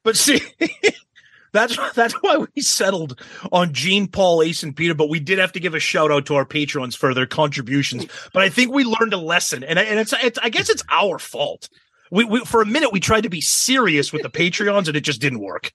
But 0.03 0.17
see, 0.17 0.41
that's 1.53 1.77
that's 1.95 2.15
why 2.15 2.39
we 2.55 2.63
settled 2.63 3.21
on 3.53 3.73
Gene, 3.73 4.07
Paul, 4.09 4.43
Ace, 4.43 4.63
and 4.63 4.75
Peter. 4.77 4.95
But 4.95 5.09
we 5.09 5.21
did 5.21 5.39
have 5.39 5.53
to 5.53 5.61
give 5.61 5.75
a 5.75 5.81
shout 5.81 6.11
out 6.11 6.27
to 6.27 6.35
our 6.37 6.45
patrons 6.45 6.95
for 6.95 7.15
their 7.15 7.27
contributions. 7.27 8.07
But 8.33 8.43
I 8.43 8.49
think 8.49 8.73
we 8.73 8.85
learned 8.85 9.13
a 9.13 9.19
lesson, 9.19 9.65
and 9.65 9.79
I- 9.79 9.85
and 9.85 9.99
it's, 9.99 10.13
it's 10.23 10.39
I 10.39 10.49
guess 10.49 10.69
it's 10.71 10.85
our 10.91 11.19
fault. 11.19 11.69
We, 12.11 12.25
we 12.25 12.41
for 12.41 12.61
a 12.63 12.67
minute 12.67 12.93
we 12.93 13.01
tried 13.01 13.23
to 13.23 13.31
be 13.31 13.41
serious 13.41 14.13
with 14.13 14.23
the 14.23 14.31
Patreons, 14.31 14.89
and 14.89 14.97
it 14.97 15.03
just 15.03 15.21
didn't 15.21 15.41
work. 15.41 15.73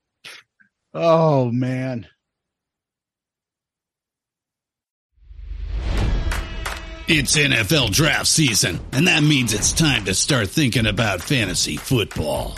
Oh 0.93 1.51
man. 1.51 2.07
It's 7.07 7.37
NFL 7.37 7.91
draft 7.91 8.25
season, 8.25 8.79
and 8.91 9.07
that 9.07 9.21
means 9.21 9.53
it's 9.53 9.71
time 9.71 10.05
to 10.05 10.15
start 10.15 10.49
thinking 10.49 10.87
about 10.87 11.21
fantasy 11.21 11.77
football. 11.77 12.57